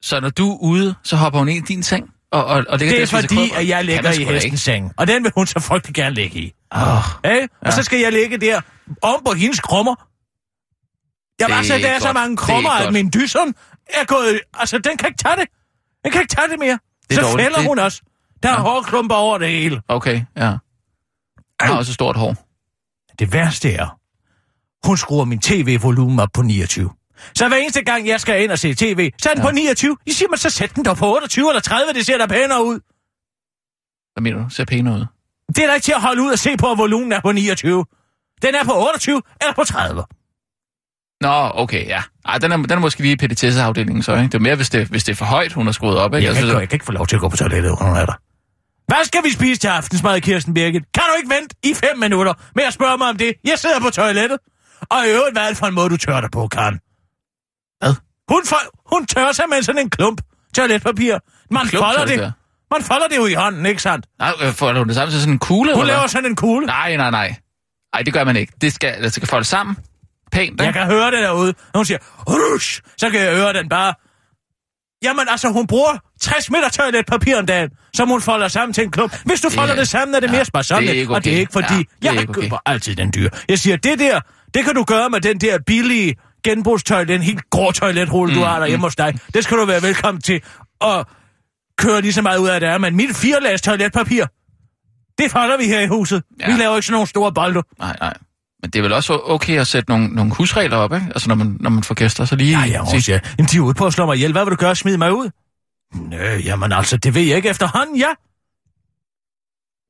så 0.02 0.20
når 0.20 0.30
du 0.30 0.52
er 0.52 0.58
ude, 0.62 0.94
så 1.04 1.16
hopper 1.16 1.38
hun 1.38 1.48
ind 1.48 1.70
i 1.70 1.72
din 1.74 1.82
seng? 1.82 2.10
Og, 2.32 2.44
og, 2.44 2.64
og 2.68 2.78
Det 2.78 3.02
er 3.02 3.06
fordi, 3.06 3.50
at 3.56 3.68
jeg 3.68 3.84
ligger 3.84 4.12
i 4.12 4.24
hestens 4.24 4.60
seng. 4.62 4.92
Og 4.96 5.06
den 5.06 5.24
vil 5.24 5.32
hun 5.36 5.46
så 5.46 5.60
frygtelig 5.60 5.94
gerne 5.94 6.14
ligge 6.14 6.38
i. 6.38 6.54
Åh, 6.74 6.80
Hey? 7.24 7.46
Og 7.60 7.72
så 7.72 7.82
skal 7.82 7.98
jeg 8.00 8.12
ligge 8.12 8.38
der 8.38 8.60
om 9.02 9.22
på 9.26 9.32
hendes 9.32 9.60
krummer. 9.60 9.94
Jeg 11.40 11.50
var 11.56 11.62
så, 11.62 11.74
er 11.74 11.78
der 11.78 11.88
er 11.88 11.98
så 11.98 12.12
mange 12.12 12.32
er 12.32 12.36
krummer, 12.36 12.70
at 12.70 12.92
min 12.92 13.10
dyson 13.14 13.54
er 13.88 14.04
gået... 14.04 14.40
Altså, 14.54 14.78
den 14.78 14.96
kan 14.96 15.08
ikke 15.08 15.22
tage 15.22 15.36
det. 15.36 15.48
Den 16.04 16.12
kan 16.12 16.20
ikke 16.20 16.34
tage 16.34 16.48
det 16.48 16.58
mere. 16.58 16.78
Det 17.08 17.16
så 17.16 17.22
dårligt. 17.22 17.42
fælder 17.46 17.58
Det- 17.58 17.66
hun 17.68 17.78
også. 17.78 18.02
Der 18.42 18.48
er 18.50 18.60
hårklumper 18.60 19.14
over 19.14 19.38
det 19.38 19.48
hele. 19.48 19.82
okay, 19.88 20.22
ja. 20.36 20.42
Jeg 20.42 20.58
har 21.60 21.76
også 21.76 21.92
stort 21.92 22.16
hår. 22.16 22.36
Det 23.18 23.32
værste 23.32 23.72
er, 23.72 23.98
hun 24.86 24.96
skruer 24.96 25.24
min 25.24 25.40
tv-volumen 25.40 26.20
op 26.20 26.28
på 26.34 26.42
29. 26.42 26.90
Så 27.38 27.48
hver 27.48 27.56
eneste 27.56 27.82
gang, 27.82 28.08
jeg 28.08 28.20
skal 28.20 28.42
ind 28.42 28.50
og 28.50 28.58
se 28.58 28.74
tv, 28.74 29.10
så 29.22 29.30
er 29.30 29.34
den 29.34 29.42
Ja. 29.42 29.48
på 29.48 29.54
29. 29.54 29.96
I 30.06 30.12
siger 30.12 30.28
man, 30.28 30.38
så 30.38 30.50
sæt 30.50 30.74
den 30.76 30.84
dog 30.84 30.96
på 30.96 31.14
28 31.14 31.48
eller 31.50 31.60
30, 31.60 31.92
det 31.92 32.06
ser 32.06 32.18
da 32.18 32.26
pænere 32.26 32.64
ud. 32.64 32.80
Hvad 34.14 34.22
mener 34.22 34.38
du? 34.38 34.50
Ser 34.50 34.64
pæne 34.64 34.92
ud. 34.92 35.04
Det 35.56 35.58
er 35.64 35.66
da 35.66 35.74
ikke 35.74 35.84
til 35.84 35.92
at 35.92 36.00
holde 36.00 36.22
ud 36.22 36.30
og 36.32 36.38
se 36.38 36.56
på, 36.56 36.72
at 36.72 36.78
volumen 36.78 37.12
er 37.12 37.20
på 37.20 37.32
29. 37.32 37.84
Den 38.42 38.54
er 38.54 38.64
på 38.64 38.72
28 38.76 39.22
eller 39.40 39.54
på 39.54 39.64
30. 39.64 40.04
Nå, 41.20 41.50
okay, 41.54 41.86
ja. 41.86 42.02
Ej, 42.24 42.38
den 42.38 42.52
er, 42.52 42.56
den 42.56 42.70
er 42.70 42.78
måske 42.78 43.00
lige 43.00 43.12
i 43.12 43.16
petitesseafdelingen 43.16 44.02
så, 44.02 44.12
ikke? 44.12 44.24
Det 44.24 44.34
er 44.34 44.38
mere, 44.38 44.54
hvis 44.56 44.70
det, 44.70 44.88
hvis 44.88 45.04
det 45.04 45.12
er 45.12 45.16
for 45.16 45.24
højt, 45.24 45.52
hun 45.52 45.66
har 45.66 45.72
skruet 45.72 45.98
op, 45.98 46.14
ikke? 46.14 46.26
Jeg 46.26 46.34
kan, 46.34 46.42
Altså, 46.42 46.46
ikke, 46.52 46.60
jeg 46.60 46.68
kan 46.68 46.76
ikke 46.76 46.84
få 46.84 46.92
lov 46.92 47.06
til 47.06 47.16
at 47.16 47.20
gå 47.20 47.28
på 47.28 47.36
toilettet, 47.36 47.76
hun 47.80 47.96
er 47.96 48.06
der. 48.06 48.14
Hvad 48.86 49.04
skal 49.04 49.24
vi 49.24 49.30
spise 49.30 49.60
til 49.60 49.68
aftensmad, 49.68 50.20
Kirsten 50.20 50.54
Birgit? 50.54 50.82
Kan 50.94 51.02
du 51.08 51.14
ikke 51.18 51.34
vente 51.34 51.54
i 51.62 51.74
fem 51.74 51.98
minutter 51.98 52.34
med 52.54 52.64
at 52.64 52.72
spørge 52.72 52.98
mig 52.98 53.08
om 53.08 53.16
det? 53.16 53.34
Jeg 53.44 53.58
sidder 53.58 53.80
på 53.80 53.90
toilettet. 53.90 54.38
Og 54.90 55.06
i 55.06 55.10
øvrigt, 55.10 55.34
hvad 55.34 55.42
er 55.42 55.48
det 55.48 55.56
for 55.56 55.66
en 55.66 55.74
måde, 55.74 55.88
du 55.90 55.96
tør 55.96 56.20
dig 56.20 56.30
på, 56.30 56.48
Karen? 56.48 56.80
Hvad? 57.80 57.94
Hun, 58.28 58.42
for, 58.46 58.56
hun 58.96 59.06
tør 59.06 59.32
sig 59.32 59.44
med 59.48 59.62
sådan 59.62 59.80
en 59.80 59.90
klump 59.90 60.20
toiletpapir. 60.56 61.18
Man 61.50 61.66
klump 61.66 61.84
folder 61.84 62.00
det. 62.00 62.08
toiletpapir? 62.08 62.32
Man 62.74 62.82
folder 62.82 63.08
det 63.08 63.16
jo 63.16 63.26
i 63.26 63.34
hånden, 63.34 63.66
ikke 63.66 63.82
sandt? 63.82 64.06
Nej, 64.18 64.32
øh, 64.42 64.52
får 64.52 64.72
hun 64.72 64.86
det 64.88 64.94
sammen 64.96 65.10
til 65.12 65.20
sådan 65.20 65.32
en 65.32 65.38
kugle? 65.38 65.74
Hun 65.74 65.82
eller 65.82 65.94
laver 65.94 66.06
sådan 66.06 66.30
en 66.30 66.36
kugle. 66.36 66.66
Nej, 66.66 66.96
nej, 66.96 67.10
nej. 67.10 67.34
Nej, 67.94 68.02
det 68.02 68.12
gør 68.12 68.24
man 68.24 68.36
ikke. 68.36 68.52
Det 68.60 68.72
skal, 68.72 69.02
det 69.02 69.12
skal 69.12 69.28
folde 69.28 69.44
sammen. 69.44 69.76
Pænt, 70.32 70.60
Jeg 70.60 70.68
ikke? 70.68 70.78
kan 70.78 70.86
høre 70.86 71.10
det 71.10 71.18
derude. 71.22 71.54
Når 71.74 71.78
hun 71.78 71.84
siger, 71.84 71.98
rush, 72.28 72.80
så 72.98 73.10
kan 73.10 73.20
jeg 73.20 73.34
høre 73.36 73.52
den 73.52 73.68
bare. 73.68 73.94
Jamen 75.02 75.26
altså, 75.28 75.48
hun 75.48 75.66
bruger 75.66 75.98
60 76.20 76.50
meter 76.50 76.68
toiletpapir 76.68 77.38
om 77.38 77.46
dagen, 77.46 77.70
som 77.94 78.08
hun 78.08 78.20
folder 78.22 78.48
sammen 78.48 78.72
til 78.72 78.84
en 78.84 78.90
klump. 78.90 79.16
Hvis 79.24 79.40
du 79.40 79.48
Det- 79.48 79.54
folder 79.56 79.74
det 79.74 79.88
sammen, 79.88 80.14
er 80.14 80.20
det 80.20 80.26
ja, 80.26 80.32
mere 80.32 80.44
sparsomt. 80.44 80.80
det 80.82 80.90
er 80.90 81.00
ikke 81.00 81.14
Og 81.14 81.24
det 81.24 81.30
er 81.30 81.34
okay. 81.34 81.40
ikke 81.40 81.52
fordi, 81.52 81.74
Ja, 81.74 81.78
det 81.78 82.08
er 82.08 82.12
jeg 82.12 82.20
ikke 82.20 82.30
okay. 82.30 82.40
køber 82.40 82.58
altid 82.66 82.96
den 82.96 83.12
dyr. 83.14 83.28
Jeg 83.48 83.58
siger, 83.58 83.76
det 83.76 83.98
der, 83.98 84.20
det 84.54 84.64
kan 84.64 84.74
du 84.74 84.84
gøre 84.84 85.10
med 85.10 85.20
den 85.20 85.38
der 85.40 85.58
billige 85.66 86.14
genbrugstoilet, 86.42 87.08
den 87.08 87.22
helt 87.22 87.50
grå 87.50 87.70
toiletrulle, 87.72 88.34
Mm, 88.34 88.40
du 88.40 88.44
har 88.46 88.58
derhjemme 88.58 88.86
hos 88.86 88.96
dig. 88.96 89.18
Det 89.34 89.44
skal 89.44 89.56
du 89.56 89.64
være 89.64 89.82
velkommen 89.82 90.22
til 90.22 90.42
at 90.80 91.06
køre 91.78 92.00
lige 92.00 92.12
så 92.12 92.22
meget 92.22 92.38
ud 92.38 92.48
af 92.48 92.60
det 92.60 92.68
er. 92.68 92.78
Men 92.78 92.96
mit 92.96 93.16
firelags 93.16 93.62
toiletpapir, 93.62 94.24
det 95.18 95.30
folder 95.30 95.56
vi 95.56 95.64
her 95.64 95.80
i 95.80 95.86
huset. 95.86 96.22
Ja. 96.40 96.46
Vi 96.52 96.60
laver 96.60 96.76
ikke 96.76 96.86
sådan 96.86 96.92
nogle 96.92 97.08
store 97.08 97.32
bolde. 97.32 97.62
Nej, 97.78 97.96
nej. 98.00 98.14
Men 98.62 98.70
det 98.70 98.78
er 98.78 98.82
vel 98.82 98.92
også 98.92 99.20
okay 99.24 99.58
at 99.60 99.66
sætte 99.66 99.90
nogle, 99.90 100.08
nogle 100.08 100.34
husregler 100.34 100.76
op, 100.76 100.92
ikke? 100.94 101.06
Altså, 101.06 101.28
når 101.28 101.34
man, 101.34 101.56
når 101.60 101.70
man 101.70 101.82
får 101.82 101.94
gæster, 101.94 102.24
så 102.24 102.36
lige... 102.36 102.58
Ja, 102.60 102.66
ja, 102.66 102.78
hun 102.80 103.00
siger, 103.00 103.18
jamen 103.38 103.48
de 103.52 103.56
er 103.56 103.60
ude 103.60 103.74
på 103.74 103.86
at 103.86 103.92
slå 103.92 104.06
mig 104.06 104.16
ihjel. 104.16 104.32
Hvad 104.32 104.44
vil 104.44 104.50
du 104.50 104.56
gøre? 104.56 104.76
Smide 104.76 104.98
mig 104.98 105.12
ud? 105.12 105.30
Nø, 105.94 106.36
jamen 106.44 106.72
altså, 106.72 106.96
det 106.96 107.14
ved 107.14 107.22
jeg 107.22 107.36
ikke 107.36 107.48
efterhånden, 107.48 107.96
ja. 107.96 108.08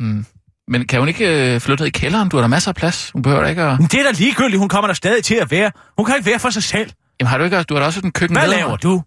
Mm. 0.00 0.24
Men 0.70 0.86
kan 0.86 0.98
hun 0.98 1.08
ikke 1.08 1.54
øh, 1.54 1.60
flytte 1.60 1.86
i 1.86 1.90
kælderen? 1.90 2.28
Du 2.28 2.36
har 2.36 2.40
da 2.40 2.46
masser 2.48 2.70
af 2.70 2.74
plads. 2.74 3.10
Hun 3.10 3.22
behøver 3.22 3.42
da 3.42 3.48
ikke 3.48 3.62
at... 3.62 3.78
Men 3.78 3.86
det 3.88 4.00
er 4.00 4.04
da 4.04 4.10
ligegyldigt, 4.10 4.58
hun 4.58 4.68
kommer 4.68 4.86
der 4.86 4.94
stadig 4.94 5.24
til 5.24 5.34
at 5.34 5.50
være. 5.50 5.72
Hun 5.96 6.06
kan 6.06 6.16
ikke 6.16 6.26
være 6.30 6.38
for 6.38 6.50
sig 6.50 6.62
selv. 6.62 6.90
Jamen, 7.20 7.28
har 7.28 7.38
du 7.38 7.44
ikke 7.44 7.56
også... 7.56 7.64
Du 7.64 7.74
har 7.74 7.80
da 7.80 7.86
også 7.86 8.00
en 8.04 8.12
køkken 8.12 8.38
Hvad 8.38 8.48
laver 8.48 8.76
du? 8.76 9.02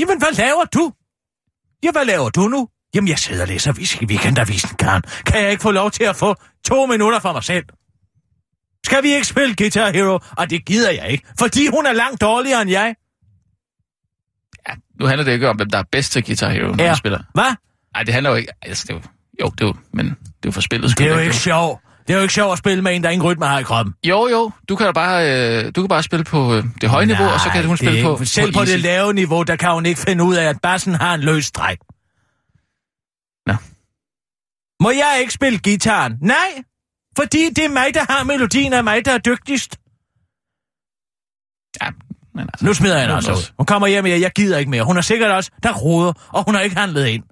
Jamen, 0.00 0.18
hvad 0.18 0.32
laver 0.32 0.64
du? 0.74 0.92
Ja, 1.84 1.90
hvad 1.92 2.04
laver 2.04 2.28
du 2.30 2.40
nu? 2.48 2.68
Jamen, 2.94 3.08
jeg 3.08 3.18
sidder 3.18 3.42
og 3.42 3.48
læser 3.48 3.72
weekendavisen, 4.08 4.76
Karen. 4.76 5.02
Kan 5.26 5.42
jeg 5.42 5.50
ikke 5.50 5.62
få 5.62 5.70
lov 5.70 5.90
til 5.90 6.04
at 6.04 6.16
få 6.16 6.34
to 6.64 6.86
minutter 6.86 7.20
for 7.20 7.32
mig 7.32 7.44
selv? 7.44 7.64
Skal 8.86 9.02
vi 9.02 9.08
ikke 9.14 9.26
spille 9.26 9.54
Guitar 9.56 9.90
Hero? 9.92 10.18
Og 10.36 10.50
det 10.50 10.64
gider 10.64 10.90
jeg 10.90 11.08
ikke, 11.10 11.24
fordi 11.38 11.66
hun 11.66 11.86
er 11.86 11.92
langt 11.92 12.20
dårligere 12.20 12.62
end 12.62 12.70
jeg. 12.70 12.94
Ja, 14.68 14.72
nu 15.00 15.06
handler 15.06 15.24
det 15.24 15.32
ikke 15.32 15.48
om, 15.48 15.56
hvem 15.56 15.70
der 15.70 15.78
er 15.78 15.84
bedst 15.92 16.12
til 16.12 16.24
Guitar 16.24 16.48
Hero, 16.50 16.74
når 16.74 16.84
Ja. 16.84 16.94
spiller. 16.94 17.18
Hvad? 17.34 17.54
Nej, 17.94 18.02
det 18.02 18.14
handler 18.14 18.30
jo 18.30 18.36
ikke... 18.36 18.52
Altså, 18.62 18.84
det 18.88 18.90
er 18.90 18.94
jo... 18.94 19.02
Jo, 19.40 19.46
det 19.46 19.60
er 19.60 19.66
jo... 19.66 19.74
Men 19.92 20.06
det 20.06 20.14
er 20.14 20.16
jo 20.46 20.50
for 20.50 20.60
spillet 20.60 20.98
Det 20.98 21.06
er 21.06 21.10
jo 21.14 21.18
ikke 21.18 21.36
sjovt. 21.36 21.80
Det 22.06 22.14
er 22.14 22.18
jo 22.18 22.22
ikke 22.22 22.34
sjovt 22.34 22.52
at 22.52 22.58
spille 22.58 22.82
med 22.82 22.96
en, 22.96 23.02
der 23.04 23.10
ingen 23.10 23.26
rytme 23.26 23.46
har 23.46 23.58
i 23.58 23.62
kroppen. 23.62 23.94
Jo, 24.06 24.28
jo. 24.28 24.50
Du 24.68 24.76
kan 24.76 24.92
bare, 24.94 25.18
øh, 25.64 25.72
du 25.76 25.82
kan 25.82 25.88
bare 25.88 26.02
spille 26.02 26.24
på 26.24 26.54
øh, 26.54 26.64
det 26.80 26.90
høje 26.90 27.06
niveau, 27.06 27.26
og 27.26 27.40
så 27.40 27.50
kan 27.50 27.64
hun 27.64 27.76
spille 27.76 28.02
på, 28.02 28.12
ikke- 28.14 28.26
Selv 28.26 28.52
på, 28.52 28.58
easy. 28.60 28.72
det 28.72 28.80
lave 28.80 29.12
niveau, 29.14 29.42
der 29.42 29.56
kan 29.56 29.70
hun 29.72 29.86
ikke 29.86 30.00
finde 30.00 30.24
ud 30.24 30.34
af, 30.36 30.44
at 30.44 30.60
bassen 30.62 30.94
har 30.94 31.14
en 31.14 31.20
løs 31.20 31.44
stræk. 31.46 31.78
Nå. 33.46 33.54
Må 34.80 34.90
jeg 34.90 35.16
ikke 35.20 35.32
spille 35.32 35.58
gitaren? 35.58 36.16
Nej, 36.20 36.62
fordi 37.16 37.50
det 37.56 37.64
er 37.64 37.68
mig, 37.68 37.94
der 37.94 38.12
har 38.12 38.24
melodien, 38.24 38.72
og 38.72 38.84
mig, 38.84 39.04
der 39.04 39.12
er 39.12 39.18
dygtigst. 39.18 39.76
Ja, 41.82 41.90
men 42.34 42.48
altså... 42.52 42.66
Nu 42.66 42.74
smider 42.74 42.94
jeg 42.94 43.02
hende 43.02 43.14
altså 43.14 43.32
ud. 43.32 43.52
Hun 43.58 43.66
kommer 43.66 43.88
hjem 43.88 44.04
og 44.04 44.10
jeg 44.20 44.32
gider 44.34 44.58
ikke 44.58 44.70
mere. 44.70 44.82
Hun 44.82 44.96
er 44.96 45.00
sikkert 45.00 45.30
også, 45.30 45.50
der 45.62 45.72
roder, 45.74 46.12
og 46.28 46.44
hun 46.44 46.54
har 46.54 46.62
ikke 46.62 46.76
handlet 46.76 47.06
ind. 47.06 47.24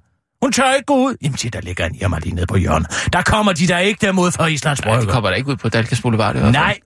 Hun 0.46 0.52
tør 0.52 0.72
ikke 0.72 0.87
gå 0.87 0.94
ud. 0.94 1.16
Jamen, 1.22 1.37
se, 1.38 1.50
der 1.50 1.61
ligger 1.61 1.87
en 1.87 1.94
hjemme 1.94 2.20
lige 2.20 2.35
nede 2.35 2.46
på 2.46 2.56
hjørnet. 2.56 3.09
Der 3.12 3.22
kommer 3.22 3.52
de 3.52 3.66
der 3.68 3.78
ikke 3.78 4.06
dermod 4.06 4.30
fra 4.32 4.46
Islands 4.46 4.80
Nej, 4.85 4.92
de 4.94 4.98
Brygge. 4.98 5.12
kommer 5.12 5.30
da 5.30 5.37
ikke 5.37 5.48
ud 5.50 5.56
på 5.56 5.68
Dalkas 5.68 6.00
Boulevard. 6.00 6.35
fald. 6.35 6.52
Nej, 6.52 6.78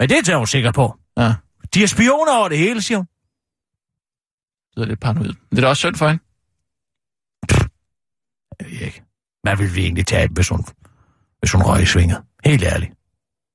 men 0.00 0.08
det 0.08 0.24
tager 0.24 0.36
hun 0.36 0.46
sikkert 0.46 0.74
på. 0.74 0.94
Ja, 1.18 1.34
De 1.74 1.82
er 1.82 1.86
spioner 1.86 2.32
over 2.38 2.48
det 2.48 2.58
hele, 2.58 2.82
siger 2.82 2.98
hun. 2.98 3.06
det 4.76 4.82
er 4.82 4.86
lidt 4.86 5.00
paranoid. 5.00 5.32
Det 5.50 5.58
er 5.58 5.60
da 5.60 5.66
også 5.68 5.80
synd 5.80 5.96
for 5.96 6.08
hende. 6.08 6.22
Jeg 8.60 8.66
ved 8.70 8.80
ikke. 8.86 9.02
Hvad 9.42 9.56
ville 9.56 9.72
vi 9.72 9.80
egentlig 9.82 10.06
tage, 10.06 10.28
hvis 10.30 10.48
hun, 10.48 10.64
hvis 11.40 11.52
hun 11.52 11.62
røg 11.62 11.82
i 11.82 11.86
svinget? 11.86 12.22
Helt 12.44 12.62
ærligt. 12.64 12.92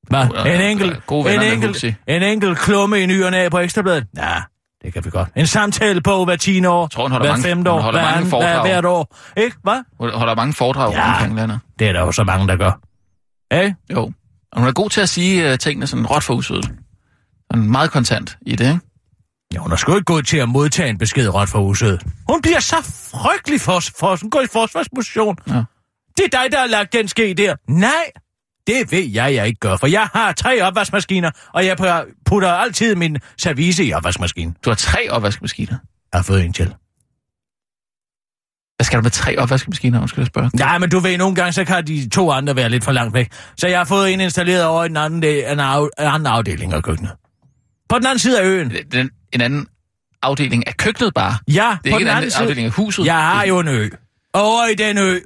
Hvad? 0.10 0.28
Ja, 0.46 0.56
En 0.56 0.62
enkelt, 0.62 1.02
en 1.12 1.42
enkelt, 1.54 1.84
en 2.08 2.24
enkelt 2.24 2.58
klumme 2.60 3.00
i 3.02 3.06
ny 3.06 3.24
og 3.24 3.32
næ 3.32 3.50
på 3.50 3.60
Ekstrabladet? 3.60 4.08
Ja, 4.18 4.42
det 4.84 4.94
kan 4.94 5.06
vi 5.06 5.10
godt. 5.10 5.30
En 5.36 5.48
samtale 5.48 6.02
på 6.02 6.26
hver 6.26 6.36
10 6.36 6.66
år, 6.66 6.88
tror, 6.88 7.04
hun 7.04 7.12
holder 7.12 7.26
hver 7.28 7.32
mange- 7.34 7.44
femte 7.50 7.72
hun 7.72 7.80
år, 7.80 7.84
holder 7.84 8.00
hver, 8.02 8.12
mange 8.16 8.30
foredrag. 8.30 8.62
hver, 8.62 8.72
hvert 8.74 8.86
år. 8.86 9.18
Ikke? 9.38 9.58
Hvad? 9.64 9.84
Hun 10.00 10.10
holder 10.14 10.36
mange 10.36 10.54
foredrag 10.54 10.92
Ja. 10.94 11.00
ja. 11.06 11.12
omkring 11.14 11.36
landet. 11.36 11.60
Det 11.80 11.88
er 11.88 11.94
der 11.94 12.00
jo 12.00 12.12
så 12.12 12.24
mange, 12.24 12.48
der 12.48 12.56
gør. 12.56 12.80
Ikke? 13.64 13.76
Jo. 13.92 14.12
Og 14.52 14.60
hun 14.60 14.68
er 14.68 14.72
god 14.74 14.90
til 14.90 15.02
at 15.02 15.10
sige 15.10 15.52
uh, 15.52 15.58
tingene 15.58 15.88
sådan 15.88 16.06
råt 16.06 16.24
for 16.24 16.34
usødet. 16.34 16.66
Hun 17.54 17.62
er 17.64 17.68
meget 17.68 17.92
kontant 17.92 18.38
i 18.46 18.56
det, 18.56 18.68
ikke? 18.68 18.80
Ja, 19.54 19.58
hun 19.60 19.72
er 19.72 19.76
sgu 19.76 19.96
ikke 19.96 20.06
gået 20.06 20.28
til 20.28 20.38
at 20.38 20.50
modtage 20.50 20.90
en 20.90 20.98
besked 20.98 21.34
ret 21.34 21.50
fra 21.50 21.60
huset. 21.60 22.02
Hun 22.30 22.42
bliver 22.42 22.60
så 22.60 22.76
frygtelig 23.14 23.62
for, 23.62 23.80
for 24.00 24.18
hun 24.22 24.30
går 24.30 24.42
i 24.42 24.48
forsvarsposition. 24.54 25.36
Ja. 25.48 25.64
Det 26.18 26.26
er 26.26 26.30
dig, 26.42 26.52
der 26.52 26.60
har 26.60 26.68
lagt 26.68 26.94
den 26.94 27.08
ske 27.08 27.34
der. 27.34 27.56
Nej, 27.70 27.92
det 28.68 28.92
ved 28.92 29.04
jeg, 29.10 29.34
jeg 29.34 29.48
ikke 29.48 29.60
gør, 29.60 29.78
for 29.78 29.88
jeg 29.88 30.10
har 30.14 30.32
tre 30.32 30.62
opvaskemaskiner, 30.62 31.32
og 31.54 31.66
jeg 31.66 31.78
putter 32.26 32.50
altid 32.52 32.96
min 32.96 33.18
service 33.38 33.86
i 33.86 33.94
opvaskemaskinen. 33.94 34.58
Du 34.66 34.70
har 34.70 34.76
tre 34.76 35.10
opvaskemaskiner. 35.10 35.78
Jeg 36.14 36.18
har 36.18 36.24
fået 36.24 36.46
en 36.46 36.54
til. 36.54 36.74
Hvad 38.78 38.86
skal 38.86 38.98
du 39.00 39.04
med 39.04 39.12
tre 39.12 39.38
opvaskemaskiner, 39.38 40.02
undskyld 40.02 40.22
jeg 40.22 40.28
spørge? 40.28 40.50
Nej, 40.54 40.78
men 40.78 40.90
du 40.90 41.00
ved, 41.00 41.18
nogle 41.18 41.36
gange 41.36 41.54
så 41.54 41.66
kan 41.66 41.88
de 41.88 42.10
to 42.10 42.32
andre 42.32 42.56
være 42.56 42.70
lidt 42.70 42.84
for 42.84 42.92
langt 42.92 43.14
væk. 43.14 43.32
Så 43.58 43.68
jeg 43.68 43.80
har 43.80 43.86
fået 43.86 44.14
en 44.14 44.22
installeret 44.22 44.66
over 44.66 44.84
i 44.84 44.88
den 44.88 44.98
anden, 44.98 45.22
del, 45.22 45.44
en, 45.52 45.60
af, 45.60 45.82
en 45.84 45.90
anden 45.98 46.28
afdeling 46.28 46.74
af 46.74 46.84
køkkenet. 46.84 47.12
På 47.90 47.98
den 47.98 48.06
anden 48.06 48.20
side 48.20 48.42
af 48.42 48.46
øen. 48.46 48.72
Er 48.94 49.08
en 49.34 49.42
anden 49.42 49.68
afdeling 50.22 50.68
af 50.68 50.78
køkkenet 50.78 51.14
bare. 51.14 51.38
Ja, 51.48 51.54
Det 51.54 51.60
er 51.62 51.76
på 51.78 51.86
ikke 51.86 51.92
den 51.94 52.02
en 52.02 52.08
anden 52.08 52.18
anden 52.18 52.32
side. 52.32 52.42
afdeling 52.44 52.66
af 52.66 52.72
huset. 52.72 53.06
Jeg 53.06 53.16
har 53.16 53.46
jo 53.46 53.60
en 53.60 53.68
ø. 53.68 53.90
Over 54.34 54.66
i 54.68 54.76
den 54.76 54.98
ø, 54.98 55.20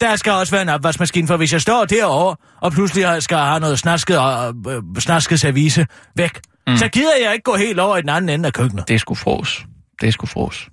der 0.00 0.16
skal 0.16 0.32
også 0.32 0.50
være 0.50 0.62
en 0.62 0.68
opvaskemaskine, 0.68 1.26
for 1.26 1.36
hvis 1.36 1.52
jeg 1.52 1.60
står 1.60 1.84
derovre, 1.84 2.36
og 2.60 2.72
pludselig 2.72 3.22
skal 3.22 3.36
have 3.36 3.60
noget 3.60 3.78
snasket, 3.78 4.18
øh, 4.68 4.82
snasket 4.98 5.40
service 5.40 5.86
væk, 6.16 6.40
mm. 6.66 6.76
så 6.76 6.88
gider 6.88 7.12
jeg 7.24 7.32
ikke 7.32 7.42
gå 7.42 7.56
helt 7.56 7.80
over 7.80 7.96
i 7.96 8.00
den 8.00 8.08
anden 8.08 8.28
ende 8.28 8.46
af 8.46 8.52
køkkenet. 8.52 8.88
Det 8.88 9.00
sgu 9.00 9.14
fros. 9.14 9.64
Det 10.00 10.12
sgu 10.12 10.26
fros. 10.26 10.68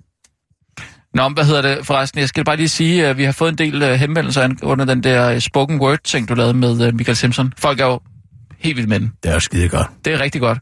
Nå, 1.14 1.28
hvad 1.28 1.44
hedder 1.44 1.62
det 1.62 1.86
forresten? 1.86 2.20
Jeg 2.20 2.28
skal 2.28 2.44
bare 2.44 2.56
lige 2.56 2.68
sige, 2.68 3.06
at 3.06 3.16
vi 3.18 3.24
har 3.24 3.32
fået 3.32 3.52
en 3.52 3.58
del 3.58 3.82
uh, 3.82 3.88
henvendelser 3.88 4.48
under 4.62 4.84
den 4.84 5.02
der 5.02 5.34
uh, 5.34 5.38
spoken 5.38 5.80
word-ting, 5.80 6.28
du 6.28 6.34
lavede 6.34 6.54
med 6.54 6.88
uh, 6.88 6.94
Michael 6.94 7.16
Simpson. 7.16 7.52
Folk 7.58 7.80
er 7.80 7.86
jo 7.86 8.00
helt 8.58 8.76
vildt 8.76 8.88
med 8.88 9.00
den. 9.00 9.12
Det 9.22 9.28
er 9.28 9.34
jo 9.34 9.40
skide 9.40 9.68
godt. 9.68 9.86
Det 10.04 10.12
er 10.12 10.20
rigtig 10.20 10.40
godt. 10.40 10.58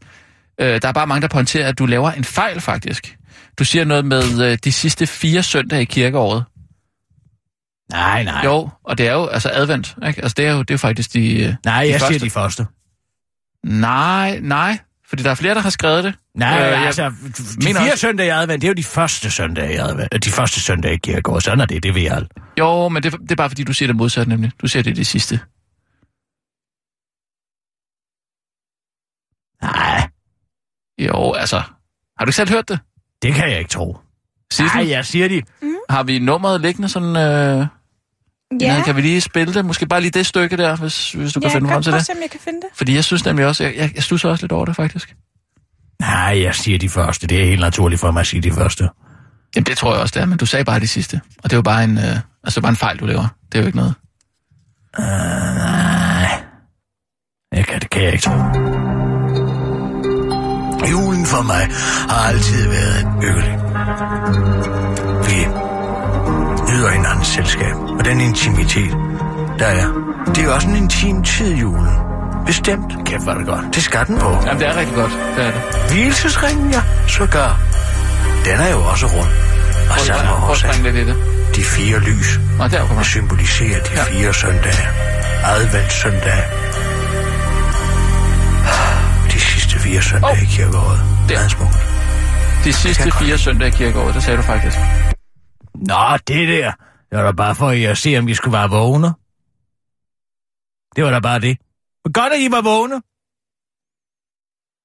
Uh, 0.61 0.67
der 0.67 0.87
er 0.87 0.91
bare 0.91 1.07
mange, 1.07 1.21
der 1.21 1.27
pointerer, 1.27 1.67
at 1.67 1.79
du 1.79 1.85
laver 1.85 2.11
en 2.11 2.23
fejl, 2.23 2.61
faktisk. 2.61 3.17
Du 3.59 3.63
siger 3.63 3.85
noget 3.85 4.05
med 4.05 4.57
de 4.57 4.71
sidste 4.71 5.07
fire 5.07 5.43
søndage 5.43 5.81
i 5.81 5.85
kirkeåret. 5.85 6.43
Nej, 7.91 8.23
nej. 8.23 8.41
Jo, 8.45 8.69
og 8.83 8.97
det 8.97 9.07
er 9.07 9.13
jo 9.13 9.25
altså 9.27 9.49
advent, 9.53 9.95
ikke? 10.07 10.21
Altså, 10.21 10.33
det 10.37 10.45
er 10.47 10.51
jo, 10.53 10.61
det 10.61 10.73
er 10.73 10.77
faktisk 10.77 11.13
de... 11.13 11.47
Uh, 11.49 11.55
nej, 11.65 11.83
de 11.83 11.91
jeg 11.91 11.99
første. 11.99 12.07
siger 12.13 12.19
de 12.25 12.29
første. 12.29 12.65
Nej, 13.65 14.39
nej, 14.41 14.79
fordi 15.09 15.23
der 15.23 15.29
er 15.31 15.35
flere, 15.35 15.55
der 15.55 15.61
har 15.61 15.69
skrevet 15.69 16.03
det. 16.03 16.13
Nej, 16.35 16.59
Øh, 16.59 16.65
øh, 16.65 16.71
jeg 16.71 16.85
altså, 16.85 17.03
de 17.09 17.65
mener 17.65 17.79
fire 17.81 17.91
også- 17.91 17.97
søndage 18.01 18.27
i 18.27 18.29
advent, 18.29 18.61
det 18.61 18.67
er 18.67 18.71
jo 18.71 18.73
de 18.73 18.83
første 18.83 19.31
søndage 19.31 19.73
i 19.73 19.77
advent. 19.77 20.25
De 20.25 20.29
første 20.31 20.59
søndage 20.61 20.93
i 20.93 20.97
kirkegård, 20.97 21.41
sådan 21.41 21.59
er 21.59 21.65
det, 21.65 21.83
det 21.83 21.95
ved 21.95 22.01
jeg 22.01 22.15
alt. 22.15 22.31
Jo, 22.59 22.89
men 22.89 23.03
det, 23.03 23.11
det 23.21 23.31
er 23.31 23.35
bare 23.35 23.49
fordi, 23.49 23.63
du 23.63 23.73
siger 23.73 23.87
det 23.87 23.95
modsatte, 23.95 24.29
nemlig. 24.29 24.51
Du 24.61 24.67
siger 24.67 24.83
det 24.83 24.95
det 24.95 25.07
sidste. 25.07 25.39
Nej, 29.61 30.09
Jo, 30.99 31.33
altså... 31.33 31.57
Har 32.17 32.25
du 32.25 32.29
ikke 32.29 32.35
selv 32.35 32.49
hørt 32.49 32.69
det? 32.69 32.79
det 33.21 33.33
kan 33.33 33.49
jeg 33.49 33.59
ikke 33.59 33.69
tro. 33.69 33.97
Nej, 34.59 34.89
jeg 34.89 35.05
siger 35.05 35.27
de. 35.27 35.41
Har 35.89 36.03
vi 36.03 36.19
nummeret 36.19 36.61
liggende 36.61 36.89
sådan... 36.89 37.15
Øh, 37.15 37.67
Ja, 38.61 38.75
ja. 38.75 38.83
Kan 38.83 38.95
vi 38.95 39.01
lige 39.01 39.21
spille 39.21 39.53
det? 39.53 39.65
Måske 39.65 39.85
bare 39.85 40.01
lige 40.01 40.11
det 40.11 40.25
stykke 40.25 40.57
der, 40.57 40.75
hvis, 40.75 41.11
hvis 41.11 41.33
du 41.33 41.39
ja 41.43 41.47
kan 41.47 41.51
finde 41.51 41.69
frem 41.69 41.83
til 41.83 41.93
det. 41.93 42.05
se, 42.05 42.11
om 42.11 42.17
jeg 42.21 42.29
kan 42.29 42.39
finde 42.39 42.61
det. 42.61 42.67
Fordi 42.75 42.95
jeg 42.95 43.03
synes 43.03 43.25
nemlig 43.25 43.45
også... 43.45 43.63
Jeg, 43.63 43.75
jeg, 43.75 43.91
jeg 43.95 44.03
stusser 44.03 44.29
også 44.29 44.43
lidt 44.43 44.51
over 44.51 44.65
det, 44.65 44.75
faktisk. 44.75 45.15
Nej, 45.99 46.41
jeg 46.41 46.55
siger 46.55 46.77
de 46.77 46.89
første. 46.89 47.27
Det 47.27 47.41
er 47.41 47.45
helt 47.45 47.61
naturligt 47.61 48.01
for 48.01 48.11
mig 48.11 48.19
at 48.19 48.27
sige 48.27 48.41
de 48.41 48.51
første. 48.51 48.89
Jamen, 49.55 49.65
det 49.65 49.77
tror 49.77 49.93
jeg 49.93 50.01
også, 50.01 50.13
det 50.15 50.21
er, 50.21 50.25
men 50.25 50.37
du 50.37 50.45
sagde 50.45 50.65
bare 50.65 50.79
det 50.79 50.89
sidste. 50.89 51.21
Og 51.37 51.43
det 51.43 51.53
er 51.53 51.57
jo 51.57 51.61
bare 51.61 51.83
en, 51.83 51.97
øh, 51.97 52.17
altså, 52.43 52.61
bare 52.61 52.69
en 52.69 52.75
fejl, 52.75 52.97
du 52.97 53.05
laver. 53.05 53.27
Det 53.51 53.57
er 53.57 53.61
jo 53.61 53.65
ikke 53.65 53.77
noget. 53.77 53.93
Uh, 54.97 55.05
nej. 55.05 56.43
Jeg 57.53 57.65
kan, 57.65 57.79
det 57.79 57.89
kan 57.89 58.03
jeg 58.03 58.13
ikke 58.13 58.23
tro. 58.23 58.31
Julen 60.91 61.25
for 61.25 61.41
mig 61.43 61.67
har 62.09 62.27
altid 62.29 62.67
været 62.69 63.07
hyggelig. 63.21 63.57
Vi 65.27 65.60
yder 66.75 66.89
hinandens 66.89 67.27
selskab, 67.27 67.75
og 67.99 68.05
den 68.05 68.21
intimitet, 68.21 68.91
der 69.59 69.65
er. 69.65 69.87
Det 70.35 70.43
er 70.43 70.51
også 70.53 70.67
en 70.67 70.75
intim 70.75 71.23
tid, 71.23 71.55
julen. 71.55 71.95
Bestemt. 72.45 72.93
Kæft, 73.05 73.25
var 73.25 73.33
det 73.33 73.47
godt. 73.47 73.75
Det 73.75 73.83
skal 73.83 74.07
den 74.07 74.19
på. 74.19 74.29
Jamen, 74.45 74.59
det 74.59 74.67
er 74.67 74.75
rigtig 74.79 74.95
godt. 74.95 75.11
Det 75.35 75.45
er 75.45 75.51
det. 75.51 75.61
Hvilesesringen, 75.91 76.71
ja, 76.71 76.81
sågar. 77.07 77.59
Den 78.45 78.59
er 78.59 78.69
jo 78.71 78.77
også 78.91 79.05
rund. 79.05 79.29
Og 79.89 79.95
Prøv, 79.95 80.05
samme 80.05 80.31
årsag. 80.49 80.69
det. 80.83 81.15
De 81.55 81.63
fire 81.63 81.99
lys, 81.99 82.39
Og 82.59 82.71
der 82.71 82.85
kommer 82.87 83.03
symboliserer 83.03 83.83
de 83.83 83.89
fire 84.11 84.33
søndage. 84.33 84.87
Adventssøndage. 85.45 86.43
De 89.33 89.39
sidste 89.39 89.79
fire 89.79 90.01
søndage 90.01 90.31
Åh. 90.33 90.43
i 90.43 90.45
kirkeåret. 90.45 90.99
Der. 91.29 91.35
Meget 91.35 91.51
smukt. 91.51 91.87
De 92.63 92.73
sidste 92.73 93.11
fire 93.11 93.37
søndage 93.37 93.67
i 93.67 93.71
kirkeåret, 93.71 94.15
det 94.15 94.23
sagde 94.23 94.37
du 94.37 94.43
faktisk. 94.43 94.77
Nå, 95.75 96.17
det 96.27 96.47
der. 96.47 96.71
Det 97.09 97.17
var 97.17 97.23
da 97.23 97.31
bare 97.31 97.55
for 97.55 97.89
at 97.91 97.97
se, 97.97 98.17
om 98.17 98.27
vi 98.27 98.33
skulle 98.35 98.57
være 98.57 98.69
vågne. 98.69 99.07
Det 100.95 101.03
var 101.03 101.11
da 101.11 101.19
bare 101.19 101.39
det. 101.39 101.57
Men 102.05 102.13
godt, 102.13 102.33
at 102.33 102.39
I 102.39 102.51
var 102.51 102.61
vågne. 102.61 103.01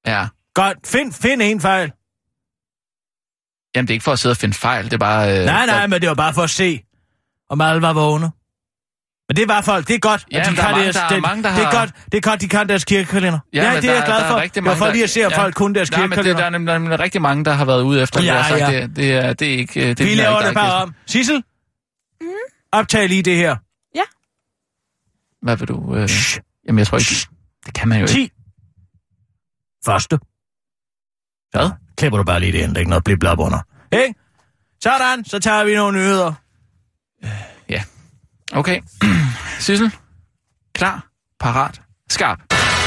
Ja. 0.07 0.29
Godt. 0.55 0.87
Find, 0.87 1.13
find 1.13 1.43
en 1.43 1.61
fejl. 1.61 1.93
Jamen, 3.75 3.87
det 3.87 3.93
er 3.93 3.95
ikke 3.95 4.05
for 4.05 4.13
at 4.13 4.19
sidde 4.19 4.33
og 4.33 4.37
finde 4.37 4.55
fejl, 4.55 4.85
det 4.85 4.93
er 4.93 4.99
bare... 4.99 5.39
Øh, 5.41 5.45
Nej, 5.45 5.67
nej, 5.67 5.81
for- 5.81 5.87
men 5.87 6.01
det 6.01 6.09
var 6.09 6.15
bare 6.15 6.35
for 6.35 6.43
at 6.43 6.51
se, 6.51 6.83
om 7.49 7.61
alle 7.61 7.83
var 7.83 7.93
vågne. 7.93 8.31
Men 9.29 9.37
det 9.37 9.49
var 9.49 9.61
folk, 9.61 9.89
det 9.89 9.95
er 9.95 9.99
godt. 9.99 10.27
Ja, 10.33 10.39
at 10.39 10.47
de 10.47 10.51
er 10.51 10.55
kan 10.55 10.65
mange, 10.65 10.83
deres, 10.85 10.97
der 10.97 11.03
er 11.03 11.09
det, 11.09 11.23
mange, 11.23 11.43
der 11.43 11.49
det 11.55 11.59
er 11.61 11.65
har- 11.65 11.73
godt, 11.79 11.91
det 12.13 12.15
er 12.15 12.21
godt, 12.31 12.41
de 12.41 12.49
kan 12.49 12.69
deres 12.69 12.85
kirkekalender. 12.85 13.39
Ja, 13.53 13.73
men 13.73 13.83
det 13.83 13.91
er 13.91 13.95
jeg 13.95 14.03
glad 14.07 14.17
der 14.17 14.25
er 14.25 14.29
for. 14.31 14.39
Det 14.55 14.65
mange, 14.65 14.79
for 14.79 14.93
lige 14.93 15.05
at 15.05 15.11
se, 15.11 15.25
om 15.25 15.31
der- 15.33 15.39
folk 15.39 15.55
kunne 15.55 15.75
deres 15.75 15.91
Nej, 15.91 16.01
men 16.01 16.11
det, 16.11 16.17
kirkekalender. 16.17 16.59
der 16.61 16.75
er 16.75 16.79
nemlig, 16.79 17.01
rigtig 17.01 17.23
mange, 17.23 17.45
der 17.45 17.53
har 17.53 17.65
været 17.65 17.83
ude 17.83 18.03
efter 18.03 18.21
det. 18.21 18.27
Ja, 18.27 18.39
og 18.39 18.45
sagt, 18.45 18.61
ja. 18.61 18.81
Det, 18.81 18.97
det, 18.97 19.13
er, 19.13 19.33
det 19.33 19.55
er 19.55 19.59
ikke... 19.59 19.81
øh, 19.81 19.89
Det, 19.89 19.99
Vi 20.07 20.15
laver 20.15 20.39
ikke 20.39 20.49
det 20.49 20.55
bare 20.55 20.83
om. 20.83 20.95
Sissel? 21.07 21.43
Mm. 22.21 22.27
Optag 22.73 23.09
lige 23.09 23.23
det 23.23 23.37
her. 23.37 23.57
Hvad 25.43 25.57
vil 25.57 25.69
du... 25.69 25.95
Øh... 25.97 26.09
Shh. 26.09 26.41
Jamen, 26.67 26.79
jeg 26.79 26.87
tror 26.87 26.99
ikke... 26.99 27.27
Det 27.67 27.75
kan 27.75 27.89
man 27.89 27.99
jo 27.99 28.03
ikke. 28.05 28.13
10. 28.15 28.31
Første. 29.85 30.19
Hvad? 31.51 31.71
Klipper 31.99 32.19
du 32.19 32.25
bare 32.25 32.41
lige 32.41 32.53
det 32.53 32.59
ind, 32.59 32.69
der 32.69 32.75
er 32.75 32.79
ikke 32.79 32.91
noget 32.91 33.05
blip 33.05 33.19
under. 33.25 33.59
Ikke? 33.93 34.15
Sådan, 34.83 35.25
så 35.25 35.39
tager 35.39 35.65
vi 35.65 35.75
nogle 35.75 35.99
nyheder. 35.99 36.33
Okay. 38.53 38.81
Sissel? 39.59 39.91
Klar? 40.75 41.07
Parat? 41.41 41.81
Skarp? 42.11 42.39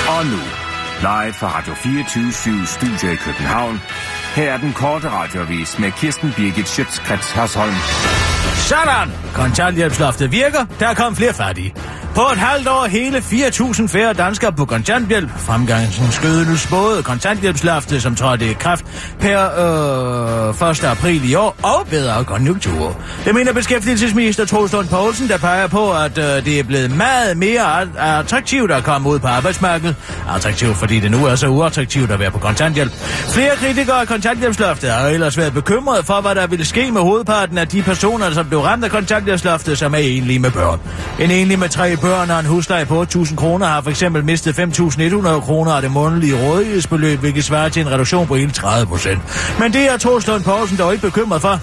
Og 0.08 0.26
nu, 0.26 0.42
live 1.02 1.34
fra 1.34 1.58
Radio 1.58 1.74
24 1.74 2.66
Studio 2.66 3.12
i 3.12 3.16
København. 3.16 3.80
Her 4.36 4.52
er 4.52 4.58
den 4.58 4.74
korte 4.74 5.10
radiovis 5.10 5.80
med 5.80 5.92
Kirsten 5.92 6.34
Birgit 6.38 6.68
Schøtzgrads 6.68 7.32
Hasholm. 7.32 7.76
Sådan! 8.56 9.12
Kontanthjælpsloftet 9.34 10.32
virker. 10.32 10.66
Der 10.80 10.94
kom 10.94 11.16
flere 11.16 11.34
fattige. 11.34 11.74
På 12.16 12.22
et 12.34 12.38
halvt 12.38 12.68
år 12.68 12.86
hele 12.86 13.18
4.000 13.18 13.88
færre 13.88 14.14
danskere 14.14 14.52
på 14.52 14.66
kontanthjælp. 14.66 15.30
Fremgangen 15.38 16.12
skødes 16.12 16.68
både 16.68 17.04
kontanthjælpsloftet, 17.04 18.02
som 18.02 18.16
trådte 18.16 18.50
i 18.52 18.54
kraft 18.54 18.86
per 19.20 19.40
øh, 20.64 20.70
1. 20.72 20.84
april 20.84 21.32
i 21.32 21.36
år, 21.36 21.56
og 21.64 21.88
bedre 21.90 22.24
konjunkturer. 22.24 22.94
Det 23.26 23.36
mener 23.36 23.54
beskæftigelsesminister 23.54 24.46
Troels 24.46 24.74
Lund 24.74 24.88
Poulsen, 24.88 25.28
der 25.28 25.38
peger 25.38 25.68
på, 25.68 25.92
at 25.94 26.18
øh, 26.18 26.46
det 26.46 26.60
er 26.60 26.64
blevet 26.64 26.92
meget 26.92 27.38
mere 27.38 27.88
attraktivt 27.98 28.72
at 28.72 28.84
komme 28.84 29.10
ud 29.10 29.20
på 29.20 29.28
arbejdsmarkedet. 29.28 29.96
Attraktivt, 30.36 30.78
fordi 30.78 31.00
det 31.00 31.12
nu 31.12 31.26
er 31.26 31.36
så 31.36 31.48
uattraktivt 31.48 32.12
at 32.12 32.20
være 32.20 32.32
på 32.32 32.40
kontanthjælp. 32.40 32.92
Flere 33.34 33.56
kritikere 33.56 34.02
af 34.02 34.08
kontanthjælpsloftet 34.08 34.92
har 34.92 35.08
ellers 35.08 35.38
været 35.38 35.54
bekymrede 35.54 36.04
for, 36.04 36.22
hvad 36.22 36.36
der 36.36 36.48
ville 36.48 36.66
ske 36.66 36.92
med 36.92 37.02
hovedparten 37.02 37.58
af 37.58 37.68
de 37.68 37.82
personer, 37.82 38.32
som 38.32 38.49
blev 38.50 38.60
ramt 38.60 38.84
af 38.84 38.92
kontanthjælpsloftet, 38.92 39.78
som 39.78 39.94
er 39.94 39.98
enlige 39.98 40.40
med 40.40 40.52
børn. 40.52 40.80
En 41.20 41.32
enlig 41.32 41.60
med 41.60 41.70
tre 41.70 41.98
børn 41.98 42.30
og 42.30 42.40
en 42.40 42.46
husleje 42.46 42.86
på 42.86 43.02
8.000 43.02 43.36
kroner 43.36 43.66
har 43.66 43.82
for 43.82 43.90
eksempel 43.90 44.26
mistet 44.26 44.60
5.100 44.60 45.40
kroner 45.40 45.72
af 45.72 45.82
det 45.82 45.92
månedlige 45.92 46.48
rådighedsbeløb, 46.48 47.20
hvilket 47.20 47.44
svarer 47.44 47.70
til 47.70 47.82
en 47.82 47.92
reduktion 47.92 48.28
på 48.28 48.36
hele 48.36 48.52
30 48.52 48.88
procent. 48.88 49.20
Men 49.60 49.74
det 49.74 49.92
er 49.92 49.98
Troels 49.98 50.28
Lund 50.28 50.44
Poulsen 50.44 50.78
dog 50.78 50.94
ikke 50.94 51.06
bekymret 51.06 51.42
for. 51.42 51.60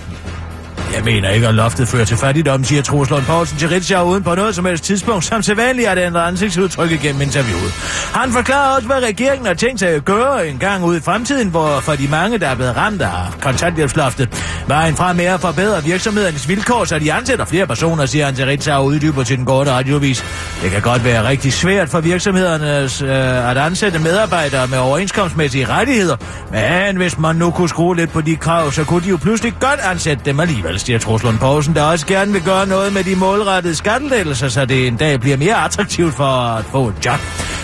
Jeg 0.94 1.04
mener 1.04 1.30
ikke, 1.30 1.48
at 1.48 1.54
loftet 1.54 1.88
fører 1.88 2.04
til 2.04 2.16
fattigdom, 2.16 2.64
siger 2.64 2.82
Troels 2.82 3.10
Lund 3.10 3.24
Poulsen 3.24 3.58
til 3.58 3.68
Ritzau 3.68 4.08
uden 4.08 4.22
på 4.22 4.34
noget 4.34 4.54
som 4.54 4.64
helst 4.64 4.84
tidspunkt, 4.84 5.24
som 5.24 5.42
til 5.42 5.56
vanligt 5.56 5.88
at 5.88 5.98
ændre 5.98 6.26
ansigtsudtryk 6.26 6.92
igennem 6.92 7.22
interviewet. 7.22 7.72
Han 8.14 8.32
forklarer 8.32 8.76
også, 8.76 8.86
hvad 8.86 9.02
regeringen 9.02 9.46
har 9.46 9.54
tænkt 9.54 9.80
sig 9.80 9.88
at 9.88 10.04
gøre 10.04 10.48
en 10.48 10.58
gang 10.58 10.84
ud 10.84 10.96
i 10.96 11.00
fremtiden, 11.00 11.48
hvor 11.48 11.80
for 11.80 11.92
de 11.92 12.08
mange, 12.08 12.38
der 12.38 12.48
er 12.48 12.54
blevet 12.54 12.76
ramt 12.76 13.02
af 13.02 13.10
kontanthjælpsloftet, 13.40 14.28
vejen 14.66 14.96
frem 14.96 15.20
er 15.20 15.34
at 15.34 15.40
forbedre 15.40 15.84
virksomhedernes 15.84 16.48
vilkår, 16.48 16.84
så 16.84 16.98
de 16.98 17.12
ansætter 17.12 17.44
flere 17.44 17.66
personer, 17.66 18.06
siger 18.06 18.24
han 18.24 18.34
til 18.34 18.46
Ritzau 18.46 18.80
og 18.80 18.86
uddyber 18.86 19.22
til 19.24 19.36
den 19.36 19.44
korte 19.44 19.70
radiovis. 19.70 20.24
Det 20.62 20.70
kan 20.70 20.82
godt 20.82 21.04
være 21.04 21.28
rigtig 21.28 21.52
svært 21.52 21.88
for 21.88 22.00
virksomhedernes 22.00 23.02
øh, 23.02 23.50
at 23.50 23.56
ansætte 23.58 23.98
medarbejdere 23.98 24.66
med 24.66 24.78
overenskomstmæssige 24.78 25.66
rettigheder, 25.68 26.16
men 26.50 26.96
hvis 26.96 27.18
man 27.18 27.36
nu 27.36 27.50
kunne 27.50 27.68
skrue 27.68 27.96
lidt 27.96 28.10
på 28.10 28.20
de 28.20 28.36
krav, 28.36 28.72
så 28.72 28.84
kunne 28.84 29.04
de 29.04 29.08
jo 29.08 29.16
pludselig 29.16 29.54
godt 29.60 29.80
ansætte 29.80 30.22
dem 30.24 30.40
alligevel, 30.40 30.75
siger 30.78 30.98
Truslund 30.98 31.38
Poulsen, 31.38 31.74
der 31.74 31.82
også 31.82 32.06
gerne 32.06 32.32
vil 32.32 32.42
gøre 32.42 32.66
noget 32.66 32.92
med 32.92 33.04
de 33.04 33.16
målrettede 33.16 33.74
skattelettelser, 33.74 34.48
så 34.48 34.64
det 34.64 34.86
en 34.86 34.96
dag 34.96 35.20
bliver 35.20 35.36
mere 35.36 35.64
attraktivt 35.64 36.14
for 36.14 36.24
at 36.24 36.64
få 36.64 36.88
et 36.88 36.94
job. 37.06 37.20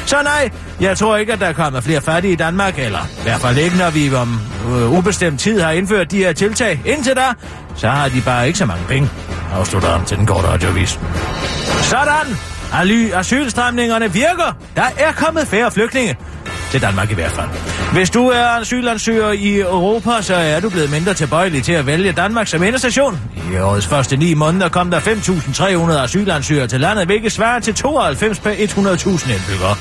Så 0.07 0.17
nej, 0.23 0.51
jeg 0.81 0.99
tror 0.99 1.17
ikke, 1.17 1.33
at 1.33 1.41
der 1.41 1.53
kommer 1.53 1.81
flere 1.81 2.01
fattige 2.01 2.33
i 2.33 2.37
Danmark, 2.37 2.79
eller 2.79 2.99
i 2.99 3.23
hvert 3.23 3.41
fald 3.41 3.59
ikke, 3.59 3.77
når 3.77 3.91
vi 3.91 4.15
om 4.15 4.41
øh, 4.69 4.99
ubestemt 4.99 5.41
tid 5.41 5.61
har 5.61 5.71
indført 5.71 6.11
de 6.11 6.17
her 6.17 6.33
tiltag. 6.33 6.81
Indtil 6.85 7.17
da, 7.17 7.27
så 7.77 7.89
har 7.89 8.09
de 8.09 8.21
bare 8.25 8.47
ikke 8.47 8.59
så 8.59 8.67
mange 8.67 8.85
penge, 8.89 9.11
afslutter 9.55 9.97
han 9.97 10.07
til 10.07 10.17
den 10.17 10.27
korte 10.27 10.49
radiovis. 10.49 11.01
Sådan! 11.83 12.37
Asylstramningerne 13.15 14.13
virker. 14.13 14.57
Der 14.77 14.83
er 14.99 15.13
kommet 15.13 15.49
færre 15.49 15.71
flygtninge. 15.71 16.17
Til 16.73 16.83
Danmark 16.83 17.11
i 17.11 17.15
hvert 17.15 17.31
fald. 17.31 17.49
Hvis 17.93 18.11
du 18.11 18.29
er 18.29 18.61
asylansøger 18.61 19.31
i 19.31 19.61
Europa, 19.61 20.11
så 20.23 20.35
er 20.35 20.61
du 20.61 20.71
blevet 20.71 20.91
mindre 20.91 21.15
tilbøjelig 21.15 21.63
til 21.63 21.73
at 21.73 21.87
vælge 21.87 22.13
Danmark 22.13 22.47
som 22.47 22.63
endestation. 22.63 23.21
I 23.53 23.57
årets 23.57 23.87
første 23.87 24.17
ni 24.17 24.35
måneder 24.35 24.69
kom 24.69 24.91
der 24.91 25.01
5.300 25.01 25.93
asylansøgere 25.93 26.67
til 26.67 26.81
landet, 26.81 27.07
hvilket 27.07 27.33
svarer 27.33 27.61
til 27.61 27.75
92 27.75 28.39
per 28.41 28.51
100.000 28.53 29.33
indbyggere. 29.33 29.77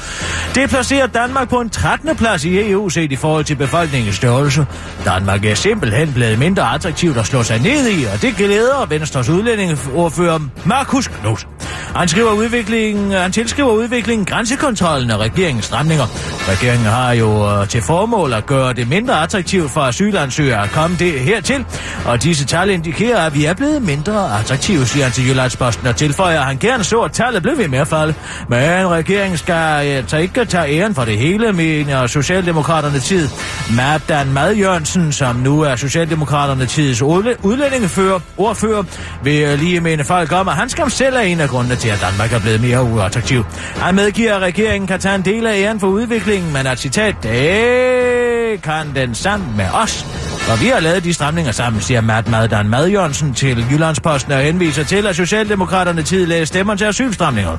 Det 0.55 0.69
placerer 0.69 1.07
Danmark 1.07 1.49
på 1.49 1.61
en 1.61 1.69
13. 1.69 2.15
plads 2.15 2.45
i 2.45 2.71
EU 2.71 2.89
set 2.89 3.11
i 3.11 3.15
forhold 3.15 3.45
til 3.45 3.55
befolkningens 3.55 4.15
størrelse. 4.15 4.65
Danmark 5.05 5.45
er 5.45 5.55
simpelthen 5.55 6.13
blevet 6.13 6.39
mindre 6.39 6.73
attraktivt 6.73 7.17
at 7.17 7.25
slå 7.25 7.43
sig 7.43 7.59
ned 7.59 7.87
i, 7.87 8.03
og 8.13 8.21
det 8.21 8.35
glæder 8.35 8.85
Venstres 8.89 9.29
udlændingeordfører 9.29 10.39
Markus 10.65 11.07
Knudt. 11.07 11.47
Han, 11.95 12.07
skriver 12.07 12.31
udviklingen, 12.31 13.11
han 13.11 13.31
tilskriver 13.31 13.71
udviklingen 13.71 14.25
grænsekontrollen 14.25 15.11
og 15.11 15.19
regeringens 15.19 15.65
stramninger. 15.65 16.05
Regeringen 16.49 16.80
har 16.85 17.11
jo 17.11 17.49
øh, 17.49 17.67
til 17.67 17.81
formål 17.81 18.33
at 18.33 18.45
gøre 18.45 18.73
det 18.73 18.87
mindre 18.87 19.23
attraktivt 19.23 19.71
for 19.71 19.81
asylansøgere 19.81 20.63
at 20.63 20.69
komme 20.69 20.97
det 20.99 21.19
hertil, 21.19 21.65
og 22.05 22.23
disse 22.23 22.45
tal 22.45 22.69
indikerer, 22.69 23.25
at 23.25 23.35
vi 23.35 23.45
er 23.45 23.53
blevet 23.53 23.81
mindre 23.81 24.39
attraktive, 24.39 24.85
siger 24.85 25.03
han 25.03 25.13
til 25.13 25.27
Jyllandsposten 25.27 25.87
og 25.87 25.95
tilføjer, 25.95 26.39
at 26.39 26.45
han 26.45 26.57
gerne 26.57 26.83
så, 26.83 26.99
at 26.99 27.11
tallet 27.11 27.41
blev 27.41 27.57
ved 27.57 27.67
med 27.67 27.79
at 27.79 27.87
falde. 27.87 28.13
Men 28.47 28.87
regeringen 28.87 29.37
skal 29.37 29.87
øh, 29.87 30.07
tage 30.07 30.23
ikke 30.23 30.45
tage 30.45 30.79
æren 30.79 30.95
for 30.95 31.05
det 31.05 31.17
hele, 31.17 31.53
mener 31.53 32.07
Socialdemokraterne 32.07 32.99
tid. 32.99 33.29
Mabdan 33.75 34.33
Mad 34.33 34.55
Jørgensen, 34.55 35.11
som 35.11 35.35
nu 35.35 35.61
er 35.61 35.75
Socialdemokraterne 35.75 36.65
tids 36.65 37.01
udlændingefører, 37.01 38.19
ordfører, 38.37 38.83
vil 39.23 39.41
øh, 39.41 39.59
lige 39.59 39.81
mene 39.81 40.03
folk 40.03 40.31
om, 40.31 40.47
at 40.47 40.55
han 40.55 40.69
skam 40.69 40.89
selv 40.89 41.15
er 41.15 41.19
en 41.19 41.39
af 41.39 41.49
grundene 41.49 41.75
til, 41.75 41.89
at 41.89 42.01
Danmark 42.01 42.33
er 42.33 42.39
blevet 42.39 42.61
mere 42.61 42.83
uattraktiv. 42.83 43.45
Han 43.75 43.95
medgiver, 43.95 44.35
at 44.35 44.41
regeringen 44.41 44.87
kan 44.87 44.99
tage 44.99 45.15
en 45.15 45.25
del 45.25 45.47
af 45.47 45.55
æren 45.55 45.79
for 45.79 45.87
udviklingen, 45.87 46.53
men 46.53 46.67
at 46.71 46.79
citat, 46.79 47.15
det 47.23 48.61
kan 48.61 48.95
den 48.95 49.15
sammen 49.15 49.57
med 49.57 49.65
os 49.73 50.05
Og 50.51 50.61
vi 50.61 50.67
har 50.67 50.79
lavet 50.79 51.03
de 51.03 51.13
stramninger 51.13 51.51
sammen, 51.51 51.81
siger 51.81 52.01
Matt 52.01 52.27
Maddan 52.27 52.69
Mad 52.69 52.87
Jørgensen 52.87 53.33
til 53.33 53.65
Jyllandsposten 53.71 54.31
og 54.31 54.39
henviser 54.39 54.83
til, 54.83 55.07
at 55.07 55.15
Socialdemokraterne 55.15 56.03
tidligere 56.03 56.45
stemmer 56.45 56.75
til 56.75 56.85
asylstramninger. 56.85 57.57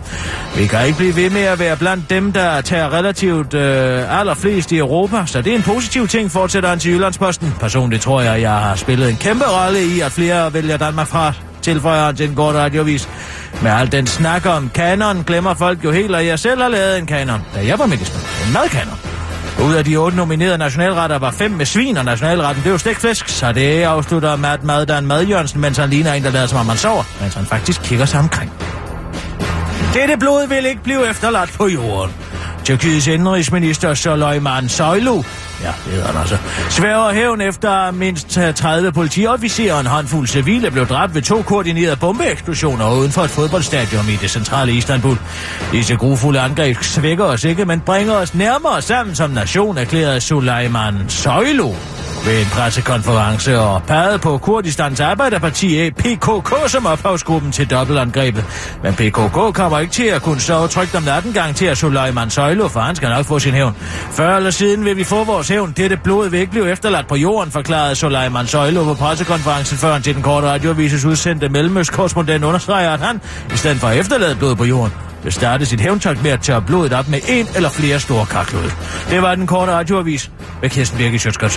Vi 0.56 0.66
kan 0.66 0.86
ikke 0.86 0.98
blive 0.98 1.16
ved 1.16 1.30
med 1.30 1.42
at 1.42 1.58
være 1.58 1.76
blandt 1.76 2.10
dem, 2.10 2.32
der 2.32 2.60
tager 2.60 2.92
relativt 2.92 3.54
øh, 3.54 4.20
allerflest 4.20 4.72
i 4.72 4.78
Europa, 4.78 5.26
så 5.26 5.42
det 5.42 5.52
er 5.52 5.56
en 5.56 5.62
positiv 5.62 6.08
ting, 6.08 6.30
fortsætter 6.30 6.68
han 6.68 6.78
til 6.78 6.92
Jyllandsposten. 6.92 7.54
Personligt 7.60 8.02
tror 8.02 8.20
jeg, 8.20 8.40
jeg 8.40 8.52
har 8.52 8.76
spillet 8.76 9.10
en 9.10 9.16
kæmpe 9.16 9.44
rolle 9.44 9.84
i, 9.96 10.00
at 10.00 10.12
flere 10.12 10.54
vælger 10.54 10.76
Danmark 10.76 11.06
fra, 11.06 11.32
tilføjer 11.62 12.04
han 12.04 12.16
til 12.16 12.28
en 12.28 12.34
kort 12.34 12.54
radiovis. 12.54 13.08
Med 13.62 13.70
al 13.70 13.92
den 13.92 14.06
snak 14.06 14.46
om 14.46 14.70
kanon, 14.74 15.24
glemmer 15.26 15.54
folk 15.54 15.84
jo 15.84 15.90
helt, 15.90 16.16
at 16.16 16.26
jeg 16.26 16.38
selv 16.38 16.62
har 16.62 16.68
lavet 16.68 16.98
en 16.98 17.06
kanon, 17.06 17.40
da 17.54 17.66
jeg 17.66 17.78
var 17.78 17.86
minister. 17.86 18.18
En 18.46 18.52
madkanon. 18.52 18.98
Ud 19.64 19.74
af 19.74 19.84
de 19.84 19.96
otte 19.96 20.16
nominerede 20.16 20.58
nationalretter 20.58 21.18
var 21.18 21.30
fem 21.30 21.50
med 21.50 21.66
svin, 21.66 21.96
og 21.96 22.04
nationalretten 22.04 22.62
blev 22.62 22.78
stegt 22.78 22.98
fisk, 22.98 23.28
så 23.28 23.52
det 23.52 23.82
afslutter 23.82 24.36
Matt 24.36 24.64
Maddan 24.64 25.06
Mad 25.06 25.24
Jørgensen, 25.24 25.60
mens 25.60 25.78
han 25.78 25.90
ligner 25.90 26.12
en, 26.12 26.22
der 26.22 26.30
lader 26.30 26.46
som 26.46 26.58
om 26.58 26.68
han 26.68 26.78
sover, 26.78 27.02
mens 27.20 27.34
han 27.34 27.46
faktisk 27.46 27.82
kigger 27.82 28.06
sig 28.06 28.20
omkring. 28.20 28.52
Dette 29.94 30.16
blod 30.16 30.48
vil 30.48 30.66
ikke 30.66 30.82
blive 30.82 31.10
efterladt 31.10 31.52
på 31.52 31.68
jorden. 31.68 32.12
Tyrkiets 32.64 33.06
indrigsminister 33.06 33.94
Soleiman 33.94 34.68
Soylu, 34.68 35.22
ja, 35.62 35.72
det 35.84 35.92
hedder 35.92 36.06
han 36.06 36.16
altså, 36.16 36.36
sværger 36.70 37.12
hævn 37.12 37.40
efter 37.40 37.90
mindst 37.90 38.38
30 38.54 38.92
politiofficerer 38.92 39.74
og 39.74 39.80
en 39.80 39.86
håndfuld 39.86 40.26
civile 40.26 40.70
blev 40.70 40.86
dræbt 40.86 41.14
ved 41.14 41.22
to 41.22 41.42
koordinerede 41.42 41.96
bombeeksplosioner 41.96 42.92
uden 42.92 43.12
for 43.12 43.22
et 43.22 43.30
fodboldstadion 43.30 44.08
i 44.08 44.16
det 44.16 44.30
centrale 44.30 44.72
Istanbul. 44.72 45.18
Disse 45.72 45.96
grufulde 45.96 46.40
angreb 46.40 46.76
svækker 46.82 47.24
os 47.24 47.44
ikke, 47.44 47.64
men 47.64 47.80
bringer 47.80 48.14
os 48.14 48.34
nærmere 48.34 48.82
sammen 48.82 49.14
som 49.14 49.30
nation, 49.30 49.78
erklærede 49.78 50.20
Soleiman 50.20 50.94
Soylu 51.08 51.72
ved 52.26 52.40
en 52.40 52.46
pressekonference 52.46 53.58
og 53.58 53.82
pegede 53.82 54.18
på 54.18 54.38
Kurdistans 54.38 55.00
Arbejderparti 55.00 55.90
PKK 55.90 56.54
som 56.66 56.86
ophavsgruppen 56.86 57.52
til 57.52 57.70
dobbeltangrebet. 57.70 58.44
Men 58.82 58.94
PKK 58.94 59.54
kommer 59.54 59.78
ikke 59.78 59.92
til 59.92 60.04
at 60.04 60.22
kunne 60.22 60.40
sove 60.40 60.68
trygt 60.68 60.94
om 60.94 61.02
natten 61.02 61.32
gang 61.32 61.56
til 61.56 61.66
at 61.66 61.78
Suleiman 61.78 62.30
Søjlo, 62.30 62.68
for 62.68 62.80
han 62.80 62.96
skal 62.96 63.08
nok 63.08 63.26
få 63.26 63.38
sin 63.38 63.52
hævn. 63.52 63.76
Før 64.10 64.36
eller 64.36 64.50
siden 64.50 64.84
vil 64.84 64.96
vi 64.96 65.04
få 65.04 65.24
vores 65.24 65.48
hævn. 65.48 65.72
Dette 65.76 65.96
blod 65.96 66.28
vil 66.28 66.40
ikke 66.40 66.52
blive 66.52 66.70
efterladt 66.70 67.06
på 67.06 67.16
jorden, 67.16 67.52
forklarede 67.52 67.94
Suleiman 67.94 68.46
Søjlo 68.46 68.84
på 68.84 68.94
pressekonferencen 68.94 69.78
før 69.78 69.92
han 69.92 70.02
til 70.02 70.14
den 70.14 70.22
korte 70.22 70.46
radioavises 70.46 71.04
udsendte 71.04 71.48
mellemøstkorrespondent 71.48 72.44
understreger, 72.44 72.90
at 72.90 73.00
han, 73.00 73.20
i 73.54 73.56
stedet 73.56 73.76
for 73.76 73.88
at 73.88 73.98
efterlade 73.98 74.36
blod 74.36 74.56
på 74.56 74.64
jorden, 74.64 74.92
vil 75.22 75.32
starte 75.32 75.66
sit 75.66 75.80
hævntogt 75.80 76.22
med 76.22 76.30
at 76.30 76.40
tørre 76.40 76.62
blodet 76.62 76.92
op 76.92 77.08
med 77.08 77.20
en 77.28 77.46
eller 77.56 77.70
flere 77.70 78.00
store 78.00 78.26
karklud. 78.26 78.70
Det 79.10 79.22
var 79.22 79.34
den 79.34 79.46
korte 79.46 79.72
radioavis 79.72 80.30
med 80.60 80.70
Kirsten 80.70 80.98
Birke 80.98 81.18
Sjøtskrets 81.18 81.56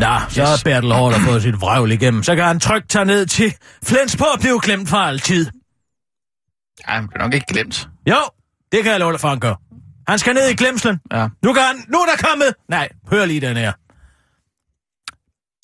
Nå, 0.00 0.06
så 0.28 0.40
yes. 0.40 0.48
har 0.48 0.60
Bertel 0.64 0.92
Hård 0.92 1.12
fået 1.12 1.42
sit 1.42 1.60
vrøvl 1.60 1.92
igennem. 1.92 2.22
Så 2.22 2.34
kan 2.34 2.44
han 2.44 2.60
trygt 2.60 2.90
tage 2.90 3.04
ned 3.04 3.26
til 3.26 3.54
Flensborg 3.82 4.32
og 4.34 4.40
blive 4.40 4.60
glemt 4.62 4.88
for 4.88 4.96
altid. 4.96 5.46
Ej, 6.88 6.94
han 6.94 7.08
bliver 7.08 7.22
nok 7.22 7.34
ikke 7.34 7.46
glemt. 7.46 7.88
Jo, 8.08 8.16
det 8.72 8.82
kan 8.82 8.92
jeg 8.92 9.00
love 9.00 9.12
dig 9.12 9.20
for, 9.20 9.28
han 9.28 9.40
gør. 9.40 9.54
Han 10.08 10.18
skal 10.18 10.34
ned 10.34 10.48
i 10.48 10.54
glemslen. 10.54 11.00
Ja. 11.12 11.28
Nu, 11.42 11.52
kan 11.52 11.62
han, 11.62 11.84
nu 11.88 11.98
er 11.98 12.06
der 12.06 12.28
kommet... 12.28 12.54
Nej, 12.68 12.88
hør 13.10 13.24
lige 13.24 13.40
den 13.40 13.56
her. 13.56 13.72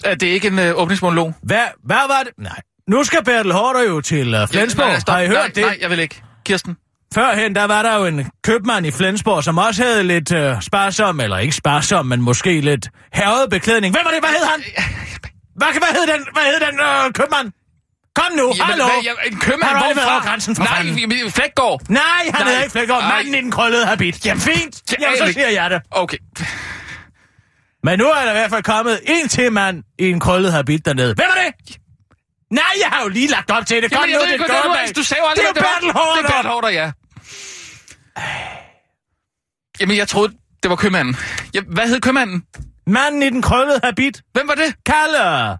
Er 0.05 0.15
det 0.15 0.27
ikke 0.27 0.49
en 0.49 0.59
øh, 0.59 0.73
åbningsmonolog? 0.75 1.35
Hvad, 1.43 1.67
hvad 1.85 1.97
var 2.09 2.23
det? 2.23 2.33
Nej. 2.39 2.61
Nu 2.89 3.05
skal 3.05 3.25
Bertel 3.25 3.53
Hårder 3.53 3.83
jo 3.83 4.01
til 4.01 4.43
uh, 4.43 4.49
Flensborg. 4.49 4.87
Ja, 4.87 4.91
nej, 4.91 5.01
stop. 5.01 5.15
har 5.15 5.21
I 5.23 5.27
hørt 5.27 5.37
nej, 5.37 5.47
det? 5.47 5.63
Nej, 5.63 5.79
jeg 5.81 5.91
vil 5.91 5.99
ikke. 5.99 6.23
Kirsten? 6.45 6.77
Førhen, 7.15 7.55
der 7.55 7.65
var 7.65 7.83
der 7.83 7.97
jo 7.99 8.07
en 8.07 8.31
købmand 8.45 8.87
i 8.87 8.91
Flensborg, 8.91 9.45
som 9.45 9.59
også 9.59 9.85
havde 9.85 10.03
lidt 10.03 10.33
uh, 10.33 10.61
sparsom, 10.61 11.21
eller 11.21 11.39
ikke 11.39 11.55
sparsom, 11.55 12.07
men 12.07 12.23
måske 12.23 12.61
lidt 12.61 12.91
herret 13.13 13.51
beklædning. 13.51 13.95
Hvem 13.95 14.05
var 14.05 14.11
det? 14.11 14.21
Hvad 14.21 14.31
hed 14.31 14.47
han? 14.51 14.61
Hvad, 15.55 15.69
hvad 15.73 15.93
hed 15.93 16.15
den, 16.15 16.27
hvad 16.33 16.43
hed 16.43 16.61
den 16.69 16.81
uh, 16.81 17.13
købmand? 17.13 17.53
Kom 18.21 18.33
nu, 18.37 18.47
Jamen, 18.47 18.61
hallo! 18.61 18.85
hvad, 18.85 18.95
jeg, 19.05 19.15
en 19.33 19.39
købmand, 19.39 19.63
Har 19.73 19.79
du 19.79 19.85
aldrig 19.85 20.07
været 20.07 20.23
grænsen 20.23 20.57
for 20.57 20.65
Nej, 20.65 20.77
fanden? 20.77 21.31
Flækgaard. 21.31 21.81
Nej, 21.89 22.03
han 22.35 22.47
hedder 22.47 22.63
ikke 22.63 22.73
Flækgaard. 22.73 23.03
Manden 23.03 23.35
i 23.35 23.41
den 23.41 23.51
krøllede 23.51 23.87
habit. 23.87 24.27
Jamen 24.27 24.41
fint. 24.41 24.83
Jamen, 25.01 25.19
så 25.19 25.33
siger 25.33 25.49
jeg 25.49 25.71
det. 25.71 25.83
Okay. 25.91 26.19
Men 27.85 27.99
nu 27.99 28.05
er 28.05 28.25
der 28.25 28.31
i 28.31 28.35
hvert 28.35 28.51
fald 28.51 28.63
kommet 28.63 29.01
en 29.07 29.29
til 29.29 29.53
mand 29.53 29.85
i 29.99 30.11
en 30.11 30.21
krøllet 30.21 30.53
habit 30.53 30.85
dernede. 30.85 31.15
Hvem 31.15 31.27
er 31.37 31.43
det? 31.43 31.77
Nej, 32.51 32.65
jeg 32.81 32.89
har 32.89 33.03
jo 33.03 33.09
lige 33.09 33.29
lagt 33.29 33.51
op 33.51 33.67
til 33.67 33.83
det. 33.83 33.93
Kom 33.93 34.01
Jamen, 34.01 34.15
nu, 34.17 34.21
det 34.21 34.41
er 34.41 34.47
det 34.47 34.49
var. 34.49 34.93
Du 34.97 35.03
sagde 35.03 35.23
jo 35.23 35.29
aldrig, 35.29 35.47
Det 35.55 35.61
er 35.61 35.65
Bertel 35.65 35.87
var. 35.87 35.93
Haarder. 35.93 36.23
Det 36.23 36.31
er 36.31 36.33
Bertel 36.33 36.51
Hårder, 36.51 36.69
ja. 36.69 36.93
Jamen, 39.81 39.97
jeg 39.97 40.09
troede, 40.09 40.33
det 40.63 40.71
var 40.71 40.77
købmanden. 40.77 41.17
Ja, 41.55 41.61
hvad 41.61 41.89
hed 41.89 42.01
købmanden? 42.01 42.43
Manden 42.87 43.23
i 43.23 43.31
den 43.31 43.43
krøllede 43.43 43.81
habit. 43.85 44.23
Hvem 44.33 44.49
var 44.49 44.55
det? 44.55 44.75
Kalle. 44.87 45.59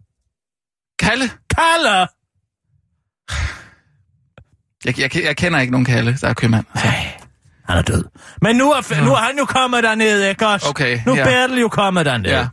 Kalle? 0.99 1.31
Kalle. 1.57 2.07
Jeg, 4.85 4.99
jeg, 5.01 5.17
jeg 5.25 5.37
kender 5.37 5.59
ikke 5.61 5.71
nogen 5.71 5.85
Kalle, 5.85 6.17
der 6.21 6.29
er 6.29 6.35
købmand. 6.35 6.67
Altså. 6.75 6.89
Han 7.69 7.79
er 7.79 7.83
død. 7.83 8.05
Men 8.43 8.57
nu 8.57 8.71
er, 8.73 9.05
nu 9.05 9.13
er 9.13 9.17
han 9.17 9.39
jo 9.39 9.45
kommet 9.45 9.83
derned, 9.85 10.29
ikke 10.29 10.47
også? 10.47 10.69
Okay, 10.69 11.01
Nu 11.07 11.13
er 11.13 11.17
ja. 11.17 11.25
Bertel 11.25 11.61
jo 11.61 11.69
kommet 11.69 12.07
derned. 12.07 12.31
Ja. 12.31 12.49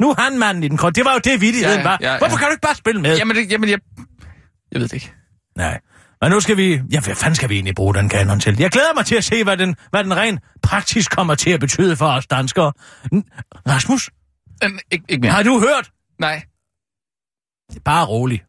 Nu 0.00 0.10
er 0.10 0.20
han 0.22 0.38
manden 0.38 0.64
i 0.64 0.68
den 0.68 0.76
krøllede. 0.76 0.94
Det 1.00 1.04
var 1.04 1.12
jo 1.12 1.18
det, 1.24 1.40
vittigheden 1.40 1.78
Ja, 1.78 1.84
var. 1.84 1.98
ja, 2.00 2.12
ja. 2.12 2.18
Hvorfor 2.18 2.36
kan 2.36 2.46
du 2.46 2.50
ikke 2.50 2.60
bare 2.60 2.74
spille 2.74 3.00
med? 3.00 3.16
Jamen, 3.16 3.36
det, 3.36 3.50
jamen 3.52 3.68
jeg, 3.70 3.78
jeg 4.72 4.80
ved 4.80 4.88
det 4.88 4.92
ikke. 4.92 5.12
Nej. 5.56 5.80
Men 6.20 6.30
nu 6.30 6.40
skal 6.40 6.56
vi... 6.56 6.80
Ja, 6.92 7.00
hvad 7.00 7.14
fanden 7.14 7.34
skal 7.34 7.48
vi 7.48 7.54
egentlig 7.54 7.74
bruge 7.74 7.94
den 7.94 8.08
kanon 8.08 8.40
til? 8.40 8.56
Jeg 8.58 8.70
glæder 8.70 8.94
mig 8.94 9.06
til 9.06 9.14
at 9.16 9.24
se, 9.24 9.44
hvad 9.44 9.56
den, 9.56 9.76
hvad 9.90 10.04
den 10.04 10.16
rent 10.16 10.40
praktisk 10.62 11.10
kommer 11.10 11.34
til 11.34 11.50
at 11.50 11.60
betyde 11.60 11.96
for 11.96 12.06
os 12.06 12.26
danskere. 12.26 12.72
N- 13.14 13.22
Rasmus, 13.68 14.10
Men, 14.62 14.80
ikke, 14.90 15.04
ikke 15.08 15.20
mere. 15.20 15.32
har 15.32 15.42
du 15.42 15.60
hørt? 15.60 15.90
Nej. 16.20 16.42
Bare 17.84 18.04
rolig. 18.06 18.42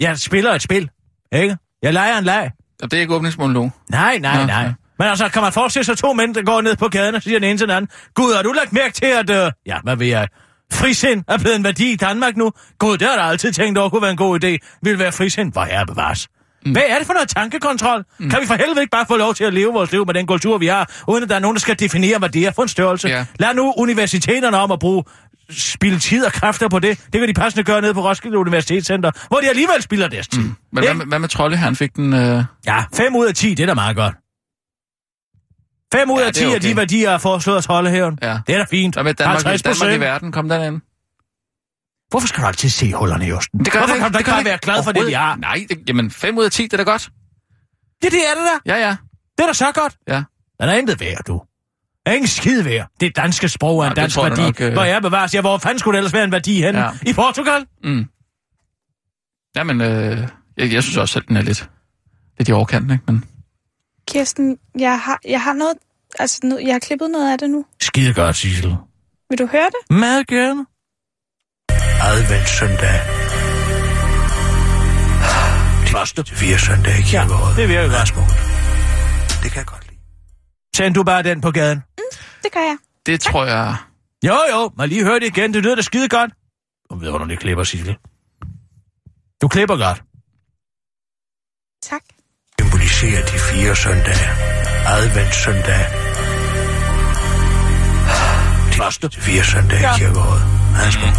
Jeg 0.00 0.18
spiller 0.18 0.52
et 0.54 0.62
spil, 0.62 0.90
ikke? 1.32 1.56
Jeg 1.82 1.92
leger 1.92 2.18
en 2.18 2.24
leg. 2.24 2.50
Og 2.82 2.90
det 2.90 2.96
er 2.96 3.00
ikke 3.00 3.14
åbningsmonolog. 3.14 3.70
Nej, 3.90 4.18
nej, 4.18 4.40
Nå, 4.40 4.46
nej. 4.46 4.62
ja. 4.62 4.72
Men 4.98 5.08
altså, 5.08 5.28
kan 5.28 5.42
man 5.42 5.52
forestille 5.52 5.84
sig 5.84 5.98
to 5.98 6.12
mænd, 6.12 6.34
der 6.34 6.42
går 6.42 6.60
ned 6.60 6.76
på 6.76 6.88
gaden 6.88 7.14
og 7.14 7.22
siger 7.22 7.38
den 7.38 7.48
ene 7.48 7.58
til 7.58 7.68
den 7.68 7.76
anden, 7.76 7.90
Gud, 8.14 8.34
har 8.34 8.42
du 8.42 8.52
lagt 8.52 8.72
mærke 8.72 8.94
til, 8.94 9.06
at, 9.06 9.30
øh, 9.30 9.50
ja, 9.66 9.78
hvad 9.84 9.96
ved 9.96 10.06
jeg, 10.06 10.28
frisind 10.72 11.24
er 11.28 11.38
blevet 11.38 11.56
en 11.56 11.64
værdi 11.64 11.92
i 11.92 11.96
Danmark 11.96 12.36
nu? 12.36 12.52
Gud, 12.78 12.98
det 12.98 13.08
har 13.08 13.14
jeg 13.14 13.24
altid 13.24 13.52
tænkt 13.52 13.78
over 13.78 13.88
kunne 13.88 14.02
være 14.02 14.10
en 14.10 14.16
god 14.16 14.44
idé. 14.44 14.78
Vil 14.82 14.98
være 14.98 15.12
frisind? 15.12 15.52
Hvor 15.52 15.62
er 15.62 15.84
bevares. 15.84 16.28
Mm. 16.66 16.72
Hvad 16.72 16.82
er 16.88 16.98
det 16.98 17.06
for 17.06 17.12
noget 17.12 17.28
tankekontrol? 17.28 18.04
Mm. 18.18 18.30
Kan 18.30 18.40
vi 18.40 18.46
for 18.46 18.54
helvede 18.54 18.80
ikke 18.80 18.90
bare 18.90 19.06
få 19.08 19.16
lov 19.16 19.34
til 19.34 19.44
at 19.44 19.54
leve 19.54 19.72
vores 19.72 19.92
liv 19.92 20.06
med 20.06 20.14
den 20.14 20.26
kultur, 20.26 20.58
vi 20.58 20.66
har, 20.66 20.90
uden 21.08 21.22
at 21.22 21.28
der 21.28 21.34
er 21.34 21.40
nogen, 21.40 21.54
der 21.54 21.60
skal 21.60 21.80
definere, 21.80 22.18
hvad 22.18 22.28
det 22.28 22.46
er 22.46 22.50
for 22.50 22.62
en 22.62 22.68
størrelse? 22.68 23.08
Ja. 23.08 23.26
Lad 23.38 23.54
nu 23.54 23.74
universiteterne 23.76 24.56
om 24.56 24.70
at 24.72 24.78
bruge 24.78 25.04
spilde 25.50 25.98
tid 25.98 26.24
og 26.26 26.32
kræfter 26.32 26.68
på 26.68 26.78
det. 26.78 26.98
Det 27.12 27.20
kan 27.20 27.28
de 27.28 27.34
passende 27.34 27.64
gøre 27.64 27.80
nede 27.80 27.94
på 27.94 28.00
Roskilde 28.08 28.38
Universitetscenter, 28.38 29.10
hvor 29.28 29.40
de 29.40 29.48
alligevel 29.48 29.82
spilder 29.82 30.08
deres 30.08 30.28
tid. 30.28 30.40
Mm. 30.42 30.54
Men 30.72 30.84
hvad, 30.84 30.94
med- 30.94 31.06
hvad 31.06 31.18
med 31.18 31.28
Trolle? 31.28 31.56
Han 31.56 31.76
fik 31.76 31.96
den... 31.96 32.12
Øh... 32.14 32.44
Ja, 32.66 32.84
5 32.94 33.16
ud 33.16 33.26
af 33.26 33.34
10, 33.34 33.54
det 33.54 33.62
er 33.62 33.66
da 33.66 33.74
meget 33.74 33.96
godt. 33.96 34.14
5 35.94 36.10
ud 36.10 36.20
Ja, 36.20 36.26
af 36.26 36.34
det 36.34 36.42
er 36.42 36.48
10 36.48 36.54
af 36.54 36.60
de 36.60 36.66
okay. 36.68 36.76
værdier 36.76 37.10
er 37.10 37.18
foreslået 37.18 37.56
at 37.58 37.66
holde 37.66 37.90
hævn. 37.90 38.18
Ja. 38.22 38.38
Det 38.46 38.54
er 38.54 38.58
da 38.58 38.64
fint. 38.70 38.94
Hvad 38.94 39.04
med 39.04 39.14
Danmark, 39.14 39.42
50 39.44 39.78
Danmark 39.80 39.96
i 39.96 40.00
verden? 40.00 40.32
Kom 40.32 40.48
den 40.48 40.62
ind. 40.74 40.80
Hvorfor 42.10 42.26
skal 42.26 42.42
du 42.42 42.46
altid 42.46 42.68
se 42.70 42.92
hullerne 42.94 43.26
i 43.28 43.32
osten? 43.32 43.58
Det 43.64 43.72
gør 43.72 43.78
Hvorfor 43.78 43.94
det, 43.94 44.02
kan 44.02 44.12
du 44.12 44.18
ikke 44.18 44.30
bare 44.30 44.44
være 44.44 44.58
glad 44.58 44.84
for 44.84 44.92
det, 44.92 45.06
vi 45.06 45.12
har? 45.12 45.36
Nej, 45.36 45.66
det, 45.68 45.78
jamen 45.88 46.10
5 46.10 46.38
ud 46.38 46.44
af 46.44 46.50
10, 46.50 46.62
det 46.62 46.72
er 46.72 46.76
da 46.76 46.82
godt. 46.82 47.10
Det, 48.02 48.12
det 48.12 48.20
er 48.20 48.34
det 48.34 48.44
da. 48.66 48.72
Ja, 48.74 48.86
ja. 48.88 48.96
Det 49.38 49.42
er 49.42 49.46
da 49.46 49.52
så 49.52 49.72
godt. 49.74 49.96
Ja. 50.08 50.22
Den 50.60 50.68
er 50.68 50.72
intet 50.74 51.00
værd, 51.00 51.24
du. 51.26 51.42
Ingen 52.14 52.26
skid 52.26 52.62
værd. 52.62 52.88
Det 53.00 53.16
danske 53.16 53.48
sprog 53.48 53.80
er 53.84 53.90
en 53.90 53.96
dansk 53.96 54.16
værdi. 54.16 54.40
nok, 54.40 54.60
øh. 54.60 54.72
Hvor 54.72 54.84
jeg 54.84 55.02
bevares. 55.02 55.34
Ja, 55.34 55.40
hvor 55.40 55.58
fanden 55.58 55.78
skulle 55.78 55.96
det 55.96 55.98
ellers 55.98 56.12
være 56.12 56.24
en 56.24 56.32
værdi 56.32 56.62
henne? 56.62 56.80
Ja. 56.80 56.90
I 57.06 57.12
Portugal? 57.12 57.66
Mm. 57.84 58.04
Jamen, 59.56 59.80
øh, 59.80 60.28
jeg, 60.56 60.72
jeg 60.72 60.82
synes 60.82 60.96
også 60.96 61.12
selv, 61.12 61.24
den 61.28 61.36
er 61.36 61.42
lidt, 61.42 61.70
lidt 62.38 62.48
i 62.48 62.52
overkanten, 62.52 62.90
ikke? 62.90 63.04
Men 63.06 63.24
Kirsten, 64.08 64.58
jeg 64.78 65.00
har, 65.00 65.18
jeg 65.28 65.42
har 65.42 65.52
noget... 65.52 65.74
Altså, 66.18 66.40
nu, 66.44 66.58
jeg 66.58 66.74
har 66.74 66.78
klippet 66.78 67.10
noget 67.10 67.32
af 67.32 67.38
det 67.38 67.50
nu. 67.50 67.64
Skide 67.80 68.14
godt, 68.14 68.36
Sissel. 68.36 68.76
Vil 69.30 69.38
du 69.38 69.46
høre 69.46 69.66
det? 69.66 69.96
Meget 69.96 70.26
gerne. 70.26 70.66
Advent 72.00 72.48
søndag. 72.48 73.00
Første 75.92 76.22
til 76.22 76.36
fire 76.36 76.58
søndag 76.58 76.98
i 76.98 77.02
kirkeåret. 77.02 77.56
Ja, 77.56 77.62
det 77.62 77.68
virker 77.68 77.88
godt. 77.88 78.08
Det 79.42 79.50
kan 79.52 79.58
jeg 79.58 79.66
godt 79.66 79.86
lide. 79.90 80.00
Send 80.76 80.94
du 80.94 81.02
bare 81.02 81.22
den 81.22 81.40
på 81.40 81.50
gaden. 81.50 81.82
Det 82.42 82.52
gør 82.52 82.60
jeg. 82.60 82.76
det 83.06 83.20
tror 83.20 83.44
jeg... 83.46 83.76
Jo, 84.26 84.36
jo, 84.52 84.70
må 84.78 84.84
lige 84.84 85.04
høre 85.04 85.20
det 85.20 85.26
igen. 85.26 85.54
Det 85.54 85.62
lyder 85.62 85.74
da 85.74 85.82
skide 85.82 86.08
godt. 86.08 86.30
Du 86.90 86.98
ved, 86.98 87.10
hvordan 87.10 87.30
det 87.30 87.38
klipper, 87.38 87.64
Sissel. 87.64 87.96
Du 89.42 89.48
klipper 89.48 89.76
godt. 89.76 90.02
Tak. 91.82 92.02
Symboliserer 92.60 93.22
de 93.26 93.38
fire 93.38 93.76
søndage. 93.76 94.28
Advent 94.86 95.34
søndag. 95.34 95.84
Første 98.72 99.08
til 99.08 99.22
fire 99.22 99.44
søndage 99.44 99.80
ja. 99.88 99.94
i 99.94 99.98
kirkeåret. 99.98 100.42
Ja, 100.84 100.90
smukt. 100.90 101.16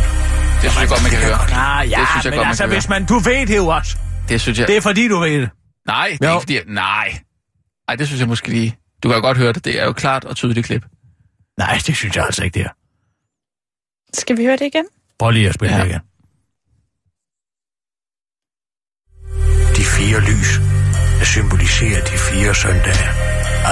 Det 0.62 0.72
synes 0.72 0.80
jeg 0.82 0.90
godt, 0.90 1.02
man 1.04 1.12
kan 1.12 1.20
høre. 1.20 1.40
Ah, 1.52 1.90
ja, 1.92 2.00
Det 2.00 2.08
synes 2.12 2.26
jeg 2.26 2.32
men 2.32 2.38
godt, 2.38 2.46
man 2.46 2.48
altså, 2.48 2.64
kan 2.64 2.70
hvis 2.74 2.90
man... 2.90 3.06
Du 3.06 3.20
ved 3.20 3.48
det 3.48 3.58
jo 3.58 3.68
også. 3.68 3.98
Det 4.30 4.42
synes 4.42 4.60
jeg... 4.60 4.68
Det 4.68 4.78
er 4.78 4.82
fordi, 4.82 5.08
du 5.08 5.20
ved 5.20 5.42
det. 5.42 5.50
Nej, 5.88 6.18
det 6.22 6.26
er 6.26 6.30
Jo. 6.32 6.36
ikke 6.40 6.42
fordi... 6.42 6.74
Nej. 6.74 7.20
Nej, 7.88 7.96
det 7.96 8.08
synes 8.08 8.20
jeg 8.20 8.28
måske 8.28 8.50
lige... 8.50 8.78
Du 9.04 9.08
kan 9.10 9.16
jo 9.16 9.22
godt 9.22 9.38
høre 9.38 9.54
det. 9.54 9.66
Det 9.66 9.80
er 9.82 9.86
jo 9.86 9.94
klart 9.94 10.26
og 10.26 10.36
tydeligt 10.36 10.66
klip. 10.66 10.86
Nej, 11.64 11.76
det 11.88 11.96
synes 12.00 12.16
jeg 12.16 12.26
altså 12.26 12.44
ikke, 12.44 12.56
det 12.60 12.66
er. 12.70 12.74
Skal 14.22 14.38
vi 14.38 14.44
høre 14.46 14.58
det 14.62 14.66
igen? 14.74 14.86
Prøv 15.20 15.32
lige 15.32 15.48
at 15.50 15.56
spille 15.56 15.76
Ja. 15.76 15.82
det 15.84 15.90
igen. 15.90 16.02
De 19.78 19.84
fire 19.98 20.20
lys 20.30 20.52
symboliserer 21.34 22.02
de 22.12 22.16
fire 22.30 22.52
søndage. 22.64 23.08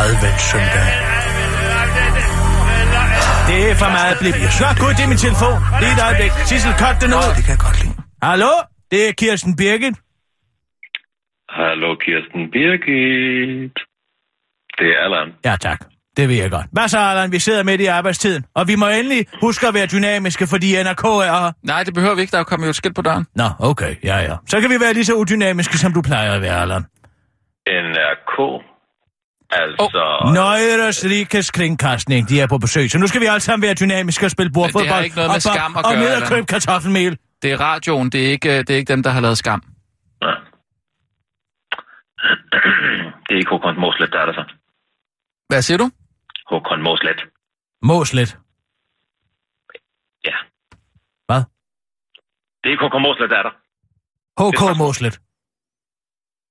Adventssøndag. 0.04 0.90
Det 3.50 3.60
er 3.72 3.76
for 3.84 3.90
meget 3.98 4.16
blip. 4.22 4.36
Nå, 4.64 4.68
gud, 4.82 4.92
det 4.98 5.04
er 5.08 5.12
min 5.14 5.22
telefon. 5.26 5.58
Lige 5.82 5.94
et 5.98 6.02
øjeblik. 6.08 6.32
Sissel, 6.50 6.74
cut 6.84 6.96
den 7.04 7.12
ud. 7.20 7.30
Det 7.38 7.44
kan 7.48 7.54
jeg 7.58 7.64
godt 7.68 7.78
lide. 7.84 7.96
Hallo? 8.28 8.54
Det 8.92 9.00
er 9.10 9.12
Kirsten 9.22 9.52
Birgit. 9.62 9.96
Hallo 11.60 11.90
Kirsten 12.06 12.42
Birgit. 12.54 13.78
Det 14.78 14.88
er 14.96 15.00
Allan. 15.06 15.30
Ja, 15.48 15.56
tak. 15.68 15.80
Det 16.18 16.30
ved 16.30 16.36
jeg 16.36 16.52
godt. 16.52 16.66
Hvad 16.72 16.88
så, 16.88 17.00
Allan? 17.00 17.32
Vi 17.32 17.40
sidder 17.40 17.64
midt 17.64 17.82
i 17.82 17.86
arbejdstiden. 17.86 18.46
Og 18.56 18.68
vi 18.68 18.76
må 18.76 18.88
endelig 18.88 19.26
huske 19.42 19.68
at 19.68 19.74
være 19.74 19.86
dynamiske, 19.86 20.48
fordi 20.48 20.84
NRK 20.84 21.04
er 21.04 21.44
her. 21.44 21.52
Nej, 21.64 21.84
det 21.84 21.94
behøver 21.94 22.16
vi 22.16 22.22
ikke. 22.22 22.32
Der 22.32 22.38
er 22.38 22.40
jo 22.40 22.44
kommet 22.44 22.66
jo 22.68 22.70
et 22.70 22.76
skilt 22.76 22.96
på 22.96 23.02
døren. 23.02 23.26
Nå, 23.36 23.50
okay. 23.60 23.96
Ja, 24.04 24.18
ja. 24.18 24.36
Så 24.48 24.62
kan 24.62 24.70
vi 24.70 24.76
være 24.82 24.94
lige 24.94 25.06
så 25.06 25.14
udynamiske, 25.14 25.78
som 25.78 25.94
du 25.94 26.02
plejer 26.02 26.32
at 26.34 26.42
være, 26.42 26.62
Allan. 26.62 26.82
NRK. 27.68 28.64
Altså... 29.52 30.22
Oh. 30.26 30.34
Nøjres 30.34 31.06
Rikes 31.06 31.52
Kringkastning, 31.52 32.30
de 32.30 32.42
er 32.42 32.48
på 32.48 32.58
besøg. 32.58 32.92
Så 32.92 32.98
nu 32.98 33.08
skal 33.08 33.22
vi 33.22 33.26
alle 33.26 33.40
sammen 33.40 33.66
være 33.66 33.74
dynamiske 33.74 34.26
og 34.26 34.32
spille 34.32 34.52
bordfodbold. 34.54 34.84
Men 34.84 34.88
det 34.88 34.96
har 34.96 35.04
ikke 35.04 35.16
noget 35.16 35.30
med 35.30 35.36
og, 35.36 35.42
skam 35.42 35.78
at 35.78 35.86
Og 35.86 35.92
gøre, 35.94 36.02
ned 36.04 36.22
og 36.22 36.28
købe 36.28 36.46
kartoffelmel. 36.46 37.18
Det 37.42 37.52
er 37.52 37.58
radioen. 37.62 38.10
Det 38.10 38.28
er 38.28 38.32
ikke, 38.32 38.58
det 38.58 38.70
er 38.70 38.76
ikke 38.76 38.94
dem, 38.94 39.04
der 39.04 39.10
har 39.10 39.22
lavet 39.22 39.38
skam. 39.38 39.62
Ja. 40.22 40.28
Det 43.28 43.34
er 43.36 43.38
ikke 43.38 43.50
Håkon 43.50 43.80
Måslet, 43.80 44.10
der 44.14 44.20
er 44.20 44.26
der 44.26 44.34
så. 44.34 44.44
Hvad 45.50 45.62
siger 45.62 45.78
du? 45.78 45.90
Håkon 46.50 46.82
Måslet. 46.82 47.20
Måslet. 47.82 48.38
Ja. 50.26 50.36
Hvad? 51.28 51.42
Det 52.64 52.70
er 52.74 52.78
Håkon 52.82 53.02
Måslet, 53.02 53.30
der 53.30 53.38
er 53.38 53.44
der. 53.44 53.54
HK 54.42 54.78
Måslet. 54.78 55.20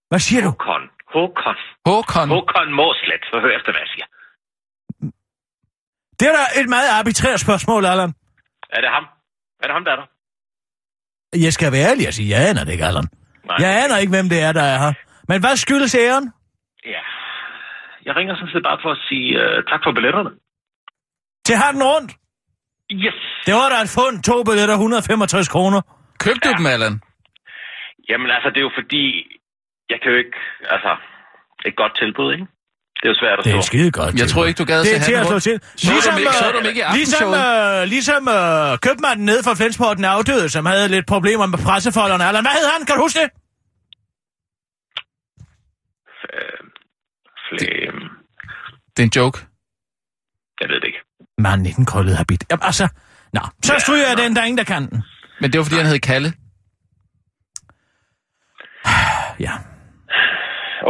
Hvad 0.08 0.18
siger 0.18 0.42
du? 0.42 0.48
Håkon. 0.48 0.82
Håkon. 1.14 1.56
Håkon. 1.86 2.28
Håkon 2.28 2.68
Måslet. 2.72 3.22
Så 3.30 3.40
hør 3.42 3.52
efter, 3.58 3.70
hvad 3.72 3.80
jeg 3.84 3.90
siger. 3.94 4.06
Det 6.20 6.28
er 6.28 6.32
da 6.38 6.60
et 6.60 6.68
meget 6.68 6.88
arbitrært 6.98 7.40
spørgsmål, 7.40 7.84
Allan. 7.84 8.14
Er 8.70 8.80
det 8.80 8.90
ham? 8.90 9.04
Er 9.62 9.66
det 9.66 9.74
ham, 9.76 9.84
der 9.84 9.92
er 9.92 9.96
der? 9.96 10.06
Jeg 11.46 11.52
skal 11.52 11.72
være 11.72 11.90
ærlig 11.90 12.08
og 12.08 12.14
sige, 12.14 12.28
jeg 12.30 12.48
aner 12.48 12.64
det 12.64 12.72
ikke, 12.72 12.84
Allan. 12.84 13.08
Nej. 13.44 13.56
Jeg 13.60 13.84
aner 13.84 13.96
ikke, 13.98 14.10
hvem 14.10 14.28
det 14.28 14.40
er, 14.42 14.52
der 14.52 14.62
er 14.62 14.78
her. 14.78 14.92
Men 15.28 15.40
hvad 15.40 15.56
skyldes 15.56 15.94
æren? 15.94 16.32
Ja. 18.06 18.10
Jeg 18.10 18.12
ringer 18.18 18.34
sådan 18.34 18.52
set 18.54 18.64
bare 18.70 18.78
for 18.84 18.90
at 18.96 19.00
sige 19.08 19.26
uh, 19.42 19.56
tak 19.70 19.80
for 19.84 19.92
billetterne. 19.98 20.30
Til 21.46 21.56
handen 21.62 21.82
rundt. 21.92 22.10
Yes. 23.04 23.18
Det 23.46 23.54
var 23.60 23.68
da 23.72 23.76
et 23.86 23.92
fund. 23.98 24.16
To 24.30 24.36
billetter, 24.48 24.74
165 24.74 25.48
kroner. 25.54 25.80
Købte 26.24 26.42
du 26.48 26.52
dem, 26.58 26.66
Allan? 26.74 26.94
Jamen 28.08 28.28
altså, 28.36 28.48
det 28.52 28.58
er 28.62 28.66
jo 28.68 28.74
fordi, 28.80 29.04
jeg 29.92 29.98
kan 30.02 30.08
jo 30.12 30.18
ikke, 30.24 30.38
altså, 30.74 30.92
et 31.68 31.76
godt 31.82 31.94
tilbud, 32.02 32.28
ikke? 32.36 32.46
Det 32.98 33.04
er 33.08 33.12
jo 33.14 33.18
svært 33.22 33.38
at 33.38 33.44
Det 33.44 33.52
stå. 33.52 33.58
er 33.58 33.68
skide 33.72 33.90
godt. 34.00 34.12
Jeg 34.22 34.28
tror 34.32 34.42
ikke, 34.48 34.58
du 34.62 34.66
gad 34.72 34.78
Det 34.78 34.86
se 34.88 34.96
er 34.96 35.04
til 35.10 35.14
at 35.22 35.26
slå 35.32 35.38
til. 35.48 35.56
Så 35.76 35.92
dem 36.10 36.18
ikke, 36.22 36.32
så 36.40 36.44
du 36.54 36.58
dem 36.58 36.68
ikke 36.72 36.82
i 36.90 36.96
ligesom, 36.98 37.28
øh, 37.44 37.80
ligesom 37.94 38.22
øh, 38.38 38.70
købmanden 38.86 39.24
nede 39.30 39.40
fra 39.46 39.54
Flensborg, 39.60 39.92
den 40.00 40.06
afdøde, 40.16 40.48
som 40.54 40.62
havde 40.72 40.86
lidt 40.94 41.06
problemer 41.14 41.46
med 41.52 41.58
pressefolderne. 41.68 42.22
Allan, 42.28 42.42
hvad 42.46 42.54
hed 42.58 42.66
han? 42.74 42.80
Kan 42.86 42.94
du 42.96 43.02
huske 43.06 43.18
det? 43.22 43.28
Flame. 47.48 48.00
Det 48.96 49.02
er 49.02 49.06
en 49.06 49.12
joke. 49.16 49.38
Jeg 50.60 50.68
ved 50.68 50.76
det 50.80 50.86
ikke. 50.86 50.98
Manden 51.38 51.66
i 51.66 51.70
den 51.70 51.86
krøllede 51.86 52.16
habit. 52.16 52.44
Jamen, 52.50 52.62
altså, 52.62 52.88
nå. 53.32 53.40
Så 53.62 53.72
Ja, 53.72 53.78
stryger 53.78 54.06
jeg 54.06 54.16
nå. 54.16 54.22
den, 54.22 54.36
der 54.36 54.42
er 54.42 54.46
ingen, 54.46 54.58
der 54.58 54.64
kan 54.64 54.90
den. 54.90 55.02
Men 55.40 55.52
det 55.52 55.58
var, 55.58 55.64
fordi 55.64 55.76
han 55.76 55.86
hed 55.86 55.98
Kalle. 55.98 56.32
Ja. 59.46 59.52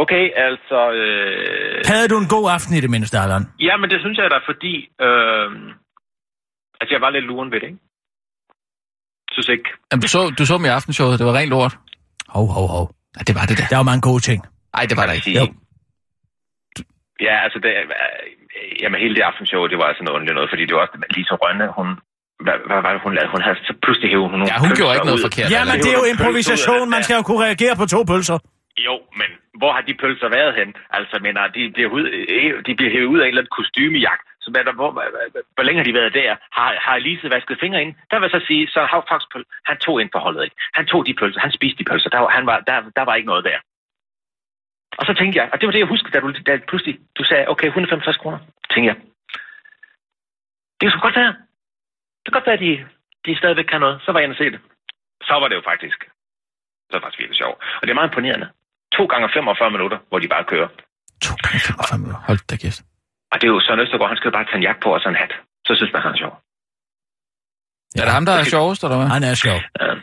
Okay, 0.03 0.23
altså... 0.47 0.79
Øh... 0.91 1.81
Havde 1.85 2.07
du 2.07 2.17
en 2.19 2.27
god 2.27 2.49
aften 2.51 2.75
i 2.77 2.81
det 2.81 2.89
mindste, 2.89 3.17
Allan? 3.19 3.43
Ja, 3.59 3.77
men 3.77 3.89
det 3.89 3.99
synes 4.01 4.17
jeg 4.17 4.29
da, 4.31 4.37
fordi... 4.51 4.73
Øh... 5.07 5.47
Altså, 6.81 6.91
jeg 6.95 7.01
var 7.01 7.09
lidt 7.09 7.25
luren 7.25 7.51
ved 7.51 7.59
det, 7.59 7.67
ikke? 7.67 7.79
Synes 9.31 9.49
ikke. 9.49 9.69
Jamen, 9.91 10.01
du, 10.01 10.07
så, 10.07 10.29
du 10.37 10.45
så 10.45 10.53
dem 10.57 10.65
i 10.65 10.67
aftenshowet. 10.67 11.19
Det 11.19 11.25
var 11.27 11.33
rent 11.33 11.49
lort. 11.49 11.77
Hov, 12.27 12.47
hov, 12.47 12.67
hov. 12.67 12.85
Nej, 13.15 13.23
det 13.27 13.35
var 13.35 13.45
det 13.45 13.57
der. 13.57 13.67
Der 13.69 13.75
var 13.75 13.83
mange 13.83 14.01
gode 14.01 14.19
ting. 14.23 14.39
Nej, 14.75 14.85
det 14.89 14.97
var 14.97 15.05
der 15.05 15.13
ikke. 15.13 15.31
Jo. 15.39 15.45
Ja, 17.27 17.35
altså, 17.45 17.57
det, 17.63 17.71
øh, 17.77 18.81
jamen, 18.81 18.97
hele 19.03 19.15
det 19.17 19.23
aftenshow, 19.29 19.61
det 19.71 19.77
var 19.81 19.87
altså 19.91 20.03
noget 20.03 20.15
underligt 20.15 20.37
noget, 20.39 20.51
fordi 20.53 20.63
det 20.65 20.73
var 20.75 20.81
også 20.85 20.97
Lisa 21.15 21.35
Rønne, 21.43 21.67
hun... 21.77 21.87
Hvad, 22.45 22.57
hvad 22.69 22.79
var 22.85 22.91
det, 22.93 23.01
hun 23.07 23.13
lavede? 23.17 23.31
Hun 23.35 23.41
havde 23.45 23.57
så 23.69 23.73
pludselig 23.85 24.09
hævet 24.13 24.29
hun 24.31 24.37
nogle 24.39 24.51
Ja, 24.53 24.57
hun 24.65 24.71
gjorde 24.79 24.93
ikke 24.97 25.09
noget 25.11 25.21
ud. 25.21 25.27
forkert. 25.27 25.47
Ja, 25.55 25.61
men 25.69 25.77
det 25.83 25.89
er 25.93 25.99
jo 26.01 26.07
improvisation. 26.13 26.83
Man 26.95 27.01
skal 27.05 27.15
jo 27.19 27.23
kunne 27.29 27.41
reagere 27.47 27.73
på 27.81 27.85
to 27.93 27.99
pølser. 28.11 28.37
Jo, 28.87 28.95
men 29.19 29.29
hvor 29.59 29.71
har 29.75 29.83
de 29.87 29.93
pølser 30.03 30.29
været 30.37 30.53
hen? 30.59 30.69
Altså, 30.97 31.15
men 31.25 31.33
de 31.55 31.61
bliver, 31.75 31.89
ud, 31.97 32.05
øh, 32.33 32.53
de 32.67 32.71
bliver 32.77 32.91
hævet 32.95 33.11
ud 33.13 33.19
af 33.19 33.25
en 33.25 33.31
eller 33.33 33.41
anden 33.43 33.55
kostymejagt. 33.57 34.23
Så 34.43 34.47
hvad, 34.51 34.63
der, 34.67 34.73
hvor, 34.79 34.91
hvor 35.55 35.63
længe 35.67 35.79
har 35.79 35.87
de 35.89 35.93
været 35.99 36.13
der? 36.21 36.31
Har, 36.57 36.69
har 36.85 36.95
Elise 37.01 37.27
vasket 37.35 37.57
fingre 37.63 37.81
ind? 37.83 37.91
Der 38.09 38.15
vil 38.17 38.27
jeg 38.27 38.35
så 38.37 38.43
sige, 38.49 38.63
så 38.75 38.79
har 38.91 38.99
faktisk 39.11 39.29
pøl, 39.33 39.43
han 39.69 39.77
tog 39.85 39.95
ind 40.01 40.09
forholdet, 40.15 40.41
ikke? 40.45 40.55
Han 40.77 40.85
tog 40.91 41.01
de 41.07 41.13
pølser, 41.19 41.39
han 41.45 41.53
spiste 41.57 41.77
de 41.79 41.89
pølser, 41.89 42.09
der, 42.13 42.19
var, 42.23 42.29
han 42.37 42.45
var, 42.51 42.57
der, 42.69 42.77
der 42.97 43.03
var 43.09 43.15
ikke 43.15 43.31
noget 43.31 43.43
der. 43.49 43.59
Og 44.99 45.03
så 45.07 45.13
tænkte 45.19 45.35
jeg, 45.39 45.47
og 45.51 45.55
det 45.59 45.65
var 45.67 45.73
det, 45.73 45.83
jeg 45.83 45.91
huskede, 45.93 46.13
da 46.13 46.19
du 46.19 46.29
da 46.49 46.53
pludselig 46.69 46.93
du 47.17 47.23
sagde, 47.29 47.45
okay, 47.53 47.67
165 47.67 48.17
kroner. 48.17 48.39
Tænkte 48.71 48.87
jeg, 48.91 48.97
det 50.77 50.83
kan 50.85 50.91
sgu 50.91 50.99
godt 51.07 51.19
være. 51.23 51.33
Det 52.21 52.27
kan 52.27 52.37
godt 52.37 52.47
være, 52.49 52.59
at 52.59 52.65
de, 52.67 52.73
de 53.25 53.37
stadigvæk 53.41 53.67
kan 53.71 53.81
noget. 53.85 53.97
Så 54.05 54.09
var 54.11 54.19
jeg 54.19 54.25
inde 54.27 54.37
og 54.37 54.41
se 54.43 54.47
det. 54.55 54.61
Så 55.27 55.33
var 55.41 55.47
det 55.49 55.55
jo 55.59 55.63
faktisk, 55.71 55.99
så 56.87 56.91
var 56.91 56.97
det 56.99 57.05
faktisk 57.05 57.21
virkelig 57.23 57.39
sjovt. 57.43 57.57
Og 57.79 57.83
det 57.83 57.91
er 57.91 57.99
meget 57.99 58.11
imponerende. 58.11 58.47
To 58.97 59.03
gange 59.11 59.25
45 59.33 59.71
minutter, 59.75 59.97
hvor 60.09 60.19
de 60.23 60.27
bare 60.35 60.45
kører. 60.51 60.69
To 61.27 61.33
gange 61.43 61.59
45 61.59 61.99
minutter. 62.03 62.21
Hold 62.27 62.39
da 62.51 62.55
kæft. 62.63 62.79
Og 63.31 63.35
det 63.39 63.45
er 63.47 63.51
jo 63.55 63.59
Søren 63.65 63.79
Østergaard, 63.83 64.09
han 64.13 64.17
skal 64.17 64.29
jo 64.29 64.35
bare 64.37 64.47
tage 64.49 64.59
en 64.61 64.67
jakke 64.67 64.81
på 64.85 64.89
og 64.95 64.99
sådan 65.01 65.13
en 65.15 65.19
hat. 65.21 65.33
Så 65.67 65.71
synes 65.79 65.91
man, 65.93 66.01
han 66.05 66.11
er 66.15 66.19
sjov. 66.23 66.33
Ja. 67.95 67.99
Er 68.01 68.05
det 68.07 68.13
ham, 68.17 68.25
der 68.29 68.35
er 68.41 68.45
sjovest, 68.55 68.79
eller 68.83 68.97
hvad? 68.99 69.09
Han 69.17 69.23
er 69.29 69.35
sjov. 69.45 69.59
Ja. 69.81 69.93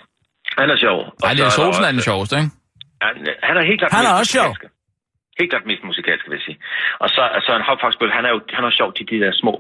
Han 0.61 0.69
er 0.75 0.79
sjov. 0.85 0.99
Og 1.25 1.25
Nej, 1.25 1.31
så 1.31 1.37
Lille 1.37 1.51
der 1.57 1.67
Olsen 1.67 1.85
er 1.89 1.93
den 1.99 2.05
sjoveste, 2.11 2.35
ikke? 2.41 2.51
Han, 3.05 3.15
han 3.49 3.57
er 3.57 3.65
helt 3.71 3.81
klart 3.81 3.93
Han 3.93 4.07
er 4.11 4.15
også 4.21 4.33
sjov. 4.39 4.51
Helt 5.41 5.51
klart 5.53 5.67
mest 5.67 5.83
musikalske, 5.91 6.29
vil 6.31 6.39
jeg 6.39 6.47
sige. 6.49 6.59
Og 7.03 7.09
så 7.15 7.23
er 7.37 7.41
Søren 7.47 7.67
Hopfagsbøl, 7.69 8.17
han 8.19 8.25
er 8.25 8.33
jo 8.35 8.41
han 8.57 8.65
er 8.65 8.71
sjov 8.71 8.91
til 8.95 9.05
de 9.11 9.21
der 9.25 9.33
små 9.43 9.53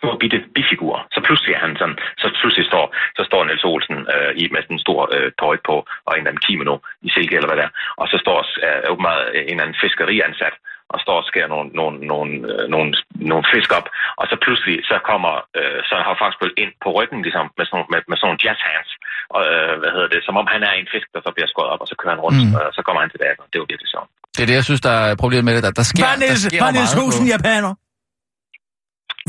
små 0.00 0.12
bitte 0.22 0.38
bifigurer. 0.54 1.02
Så 1.14 1.20
pludselig 1.26 1.52
er 1.54 1.62
han 1.66 1.76
sådan, 1.80 1.98
så 2.22 2.26
pludselig 2.40 2.66
står, 2.66 2.86
så 3.16 3.22
står 3.28 3.44
Niels 3.44 3.64
Olsen 3.64 3.98
øh, 4.14 4.32
i 4.42 4.44
med 4.52 4.62
sådan 4.62 4.76
en 4.76 4.86
stor 4.86 5.00
øh, 5.16 5.32
tøj 5.40 5.56
på, 5.68 5.76
og 6.06 6.10
en 6.12 6.18
eller 6.18 6.30
anden 6.30 6.46
kimono 6.46 6.76
i 7.06 7.10
silke 7.10 7.36
eller 7.36 7.50
hvad 7.50 7.58
det 7.60 7.66
er. 7.68 7.72
Og 8.00 8.06
så 8.08 8.16
står 8.24 8.38
øh, 8.66 8.90
åbenbart 8.92 9.20
en 9.28 9.34
eller 9.34 9.64
anden 9.64 9.82
fiskeriansat, 9.84 10.56
og 10.92 10.98
står 11.04 11.16
og 11.22 11.26
skærer 11.30 11.50
nogle, 11.54 11.68
nogle, 11.80 11.96
nogle, 12.12 12.32
øh, 12.52 12.68
nogle, 12.74 12.88
nogle 13.30 13.44
fisk 13.54 13.70
op. 13.78 13.88
Og 14.20 14.26
så 14.30 14.36
pludselig, 14.44 14.76
så 14.90 14.96
kommer 15.10 15.32
øh, 15.58 15.78
Søren 15.88 16.08
Hopfagsbøl 16.08 16.52
ind 16.62 16.72
på 16.84 16.88
ryggen, 16.98 17.22
ligesom 17.22 17.46
med 17.58 17.66
sådan, 17.66 17.86
med, 17.92 18.00
med 18.08 18.16
sådan 18.16 18.26
nogle 18.28 18.44
jazz 18.44 18.60
hands. 18.68 18.90
Og, 19.36 19.40
øh, 19.52 19.72
hvad 19.80 19.90
hedder 19.94 20.10
det, 20.14 20.20
som 20.26 20.34
om 20.40 20.46
han 20.54 20.60
er 20.68 20.72
en 20.80 20.88
fisk, 20.94 21.06
der 21.14 21.20
så 21.26 21.30
bliver 21.36 21.48
skåret 21.52 21.70
op, 21.74 21.80
og 21.84 21.88
så 21.90 21.94
kører 22.00 22.14
han 22.14 22.22
rundt, 22.26 22.38
Mm. 22.42 22.54
og 22.58 22.70
så 22.76 22.80
kommer 22.86 23.00
han 23.04 23.10
tilbage. 23.14 23.34
og 23.42 23.46
Det 23.52 23.58
var 23.62 23.68
virkelig 23.72 23.90
sjovt. 23.94 24.08
Det 24.34 24.40
er 24.44 24.48
det, 24.50 24.56
jeg 24.60 24.66
synes, 24.68 24.82
der 24.88 24.94
er 25.08 25.14
problemet 25.22 25.44
med 25.48 25.54
det. 25.56 25.62
Der, 25.66 25.72
der 25.80 25.86
sker, 25.92 26.04
Var 26.08 26.16
Niels, 26.22 26.42
der 26.44 26.50
sker 26.50 26.60
var 26.64 26.70
Niels 26.76 26.92
meget 26.94 27.04
Husen 27.06 27.24
på- 27.26 27.32
japaner? 27.34 27.72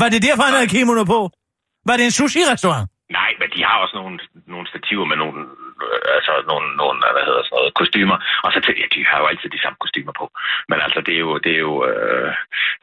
Var 0.02 0.08
det 0.12 0.20
derfor, 0.26 0.42
han 0.48 0.54
havde 0.58 0.70
kimono 0.76 1.04
på? 1.14 1.20
Var 1.88 1.94
det 1.98 2.04
en 2.10 2.14
sushi-restaurant? 2.20 2.86
Nej, 3.20 3.30
men 3.40 3.48
de 3.54 3.60
har 3.68 3.76
også 3.84 3.94
nogle, 4.00 4.14
nogle 4.54 4.66
stativer 4.72 5.06
med 5.10 5.16
nogle, 5.22 5.38
øh, 5.84 6.00
altså 6.16 6.32
nogle, 6.50 6.66
nogle, 6.82 6.96
hvad 7.14 7.24
hedder 7.28 7.42
sådan 7.44 7.56
noget, 7.58 7.70
kostymer. 7.80 8.16
Og 8.44 8.48
så 8.54 8.58
tænkte 8.64 8.80
jeg, 8.84 8.90
de 8.96 9.02
har 9.10 9.18
jo 9.22 9.26
altid 9.30 9.48
de 9.56 9.60
samme 9.64 9.78
kostymer 9.84 10.12
på. 10.20 10.24
Men 10.70 10.78
altså, 10.86 11.00
det 11.06 11.14
er 11.18 11.22
jo, 11.26 11.32
det 11.44 11.52
er 11.58 11.62
jo, 11.68 11.74
øh, 11.90 12.30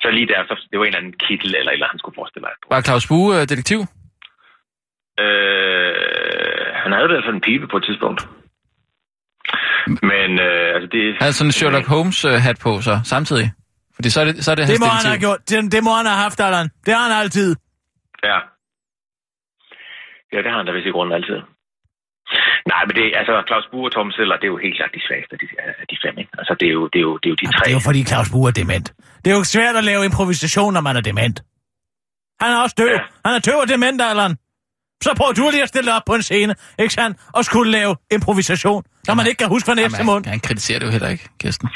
så 0.01 0.07
lige 0.17 0.27
der, 0.31 0.39
så, 0.49 0.53
det 0.71 0.75
var 0.79 0.85
en 0.85 0.91
eller 0.91 1.01
anden 1.01 1.17
kittel, 1.25 1.51
eller 1.59 1.71
eller 1.75 1.87
han 1.93 1.99
skulle 2.01 2.17
forestille 2.19 2.45
sig. 2.47 2.55
Var 2.73 2.81
Claus 2.87 3.05
Bue 3.11 3.29
øh, 3.35 3.41
detektiv? 3.53 3.79
Øh, 5.25 6.54
han 6.85 6.91
havde 6.95 7.07
i 7.09 7.13
hvert 7.13 7.25
fald 7.27 7.37
en 7.39 7.45
pibe 7.49 7.65
på 7.71 7.77
et 7.79 7.85
tidspunkt. 7.89 8.21
Men, 10.11 10.29
øh, 10.47 10.67
altså 10.75 10.87
det... 10.95 11.03
Han 11.17 11.23
havde 11.25 11.37
sådan 11.39 11.49
en 11.51 11.57
Sherlock 11.59 11.87
Holmes-hat 11.93 12.57
på, 12.65 12.71
så 12.87 12.93
samtidig. 13.15 13.47
Fordi 13.95 14.09
så 14.13 14.17
er 14.21 14.25
det, 14.29 14.35
så 14.45 14.49
er 14.51 14.55
det, 14.55 14.63
Det 14.73 14.79
må 14.85 14.89
han 14.99 15.05
have 15.11 15.21
gjort. 15.25 15.39
Det, 15.49 15.57
det 15.75 15.81
må 15.87 15.91
han 15.99 16.05
have 16.11 16.21
haft, 16.25 16.39
Allan. 16.47 16.67
Det 16.85 16.91
har 16.97 17.03
han 17.07 17.15
altid. 17.23 17.49
Ja. 18.29 18.37
Ja, 20.33 20.37
det 20.43 20.49
har 20.51 20.57
han 20.59 20.65
da 20.67 20.71
vist 20.77 20.87
i 20.91 20.95
grunden 20.95 21.15
altid. 21.19 21.37
Nej, 22.71 22.81
men 22.87 22.93
det, 22.97 23.05
altså, 23.19 23.33
Claus 23.49 23.65
Bure 23.71 23.87
og 23.89 23.93
Tom 23.95 24.09
Seller, 24.15 24.35
det 24.39 24.45
er 24.47 24.53
jo 24.55 24.59
helt 24.65 24.75
klart 24.79 24.91
de 24.97 25.01
svageste 25.07 25.31
af 25.35 25.39
de, 25.43 25.47
af 25.81 25.87
de 25.91 25.97
fem, 26.03 26.15
ikke? 26.21 26.31
Altså, 26.41 26.53
det 26.59 26.67
er 26.71 26.75
jo, 26.77 26.83
det 26.93 26.99
er 27.01 27.05
jo, 27.09 27.13
det 27.21 27.27
er 27.29 27.33
jo 27.33 27.39
de 27.41 27.45
tre. 27.45 27.61
det 27.65 27.71
er 27.73 27.77
jo 27.79 27.85
fordi 27.89 28.01
Claus 28.11 28.29
Bue 28.33 28.47
er 28.51 28.55
dement. 28.61 28.87
Det 29.21 29.29
er 29.33 29.37
jo 29.41 29.45
svært 29.55 29.75
at 29.81 29.83
lave 29.91 30.01
improvisation, 30.09 30.71
når 30.77 30.83
man 30.87 30.95
er 30.99 31.03
dement. 31.09 31.37
Han 32.41 32.49
er 32.53 32.59
også 32.65 32.75
døv. 32.81 32.87
Ja. 32.87 33.03
Han 33.25 33.33
er 33.37 33.41
tøv 33.47 33.57
og 33.63 33.67
dement, 33.73 34.01
Allan. 34.11 34.31
Så 35.03 35.09
prøver 35.17 35.33
du 35.33 35.49
lige 35.51 35.63
at 35.63 35.69
stille 35.69 35.95
op 35.95 36.01
på 36.05 36.13
en 36.15 36.21
scene, 36.21 36.55
ikke 36.79 36.93
sandt? 36.93 37.17
Og 37.33 37.45
skulle 37.45 37.71
lave 37.71 37.95
improvisation, 38.11 38.83
når 39.07 39.13
man 39.13 39.25
ikke 39.27 39.37
kan 39.37 39.47
huske 39.49 39.65
fra 39.67 39.75
næste 39.75 40.03
måned. 40.03 40.25
han, 40.25 40.39
kritiserer 40.39 40.79
det 40.79 40.85
jo 40.85 40.91
heller 40.91 41.09
ikke, 41.09 41.29
Kirsten. 41.41 41.69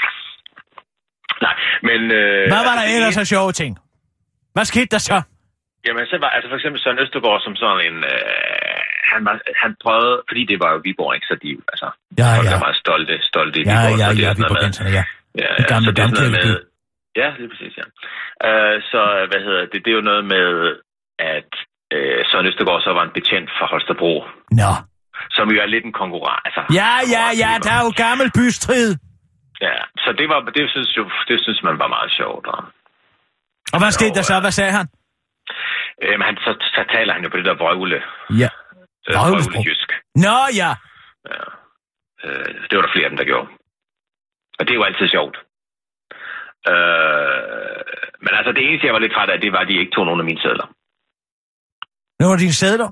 Nej, 1.45 1.55
men... 1.87 1.99
Øh, 2.19 2.43
Hvad 2.53 2.61
var 2.69 2.75
der 2.79 2.81
altså, 2.85 2.95
ellers 2.95 3.13
det- 3.15 3.21
af 3.21 3.27
sjove 3.27 3.51
ting? 3.51 3.71
Hvad 4.53 4.65
skete 4.65 4.85
der 4.95 4.97
så? 5.11 5.17
Jamen, 5.87 6.05
så 6.11 6.15
var 6.23 6.29
altså 6.35 6.47
for 6.51 6.57
eksempel 6.59 6.79
Søren 6.83 6.99
Østergaard 7.03 7.41
som 7.45 7.55
sådan 7.55 7.81
en... 7.87 7.97
Øh, 8.13 8.79
han, 9.11 9.21
var, 9.27 9.35
han 9.63 9.71
prøvede, 9.83 10.15
fordi 10.29 10.41
det 10.51 10.57
var 10.63 10.69
jo 10.75 10.79
Viborg, 10.85 11.11
ikke? 11.15 11.27
Så 11.31 11.35
de, 11.43 11.49
altså, 11.73 11.87
Ja, 12.19 12.27
folk 12.37 12.47
ja. 12.49 12.55
er 12.57 12.61
meget 12.65 12.77
stolte, 12.85 13.13
stolte 13.31 13.55
i 13.61 13.63
Ja, 13.63 13.69
Viborg. 13.71 13.99
ja, 14.01 14.05
ja, 14.05 14.13
vi 14.15 14.21
sådan 14.23 14.35
på 14.35 14.41
noget 14.41 14.53
med- 14.57 14.63
genserne, 14.65 14.89
ja. 14.97 15.03
Ja, 15.43 15.49
Den 15.59 15.65
gamle 15.71 15.85
så 15.87 15.91
det 15.95 16.01
er 16.03 16.07
sådan 16.07 16.31
noget 16.31 16.47
med- 16.47 16.63
Ja, 17.21 17.27
lige 17.39 17.49
præcis, 17.53 17.73
ja. 17.81 17.85
Øh, 18.47 18.75
så, 18.91 19.01
hvad 19.29 19.41
hedder 19.45 19.63
det, 19.71 19.79
det 19.83 19.89
er 19.93 19.97
jo 20.01 20.05
noget 20.11 20.23
med, 20.35 20.47
at 21.37 21.49
øh, 21.93 22.19
Søren 22.29 22.45
Østergaard 22.49 22.81
så 22.81 22.91
var 22.97 23.03
en 23.03 23.13
betjent 23.17 23.49
for 23.57 23.65
Holstebro, 23.71 24.13
Nå. 24.61 24.71
som 25.37 25.45
jo 25.53 25.61
er 25.61 25.65
lidt 25.73 25.85
en 25.85 25.93
konkurrent. 26.01 26.41
Altså, 26.47 26.61
Ja, 26.79 26.91
ja, 27.15 27.25
ja, 27.43 27.51
der 27.65 27.71
er 27.77 27.81
jo 27.87 27.91
gammel 28.05 28.27
bystrid. 28.39 28.89
Ja, 29.67 29.75
så 30.03 30.09
det, 30.19 30.27
var, 30.31 30.39
det, 30.57 30.69
synes 30.69 30.97
jo, 30.97 31.03
det 31.27 31.37
synes 31.45 31.59
man 31.63 31.79
var 31.79 31.87
meget 31.87 32.11
sjovt. 32.19 32.45
Og, 32.47 32.59
Og 33.73 33.79
hvad 33.81 33.91
skete 33.91 34.15
der 34.17 34.21
så? 34.31 34.39
Hvad 34.39 34.51
sagde 34.59 34.71
han? 34.79 34.87
øhm, 36.03 36.21
han, 36.21 36.35
så, 36.45 36.51
så 36.75 36.81
taler 36.93 37.13
han 37.13 37.23
jo 37.23 37.29
på 37.29 37.37
det 37.37 37.45
der 37.45 37.55
vrøvle, 37.61 37.99
Ja. 38.41 38.49
øh, 39.09 39.15
Vrøvlesprog. 39.15 39.53
vrøvle 39.53 39.69
jysk. 39.69 39.89
Nå, 40.25 40.37
ja. 40.61 40.71
Ja. 41.31 41.45
Øh, 42.25 42.53
det 42.69 42.73
var 42.77 42.81
der 42.85 42.91
flere 42.93 43.05
af 43.05 43.11
dem, 43.11 43.17
der 43.21 43.25
gjorde. 43.31 43.47
Og 44.59 44.61
det 44.65 44.71
er 44.71 44.79
jo 44.81 44.83
altid 44.89 45.07
sjovt. 45.15 45.37
Øh, 46.71 47.81
men 48.23 48.31
altså, 48.37 48.51
det 48.55 48.63
eneste, 48.67 48.85
jeg 48.87 48.93
var 48.93 48.99
lidt 49.03 49.13
træt 49.13 49.29
af, 49.29 49.41
det 49.41 49.51
var, 49.51 49.59
at 49.59 49.67
de 49.67 49.79
ikke 49.79 49.91
tog 49.95 50.05
nogen 50.05 50.19
af 50.23 50.25
mine 50.25 50.41
sædler. 50.41 50.67
Nu 52.19 52.23
er 52.31 52.37
dine 52.45 52.57
sædler. 52.63 52.89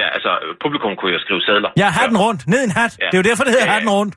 Ja, 0.00 0.06
altså, 0.16 0.30
publikum 0.64 0.92
kunne 0.98 1.12
jo 1.16 1.20
skrive 1.26 1.42
sædler. 1.48 1.70
Ja, 1.82 1.88
hatten 2.00 2.18
rundt. 2.24 2.40
Ned 2.52 2.60
i 2.62 2.66
en 2.70 2.74
hat. 2.80 2.92
Ja. 3.00 3.06
Det 3.10 3.14
er 3.16 3.20
jo 3.22 3.26
derfor, 3.30 3.42
det 3.44 3.52
hedder 3.54 3.66
Ja, 3.68 3.72
ja. 3.72 3.76
hatten 3.76 3.92
rundt. 3.98 4.14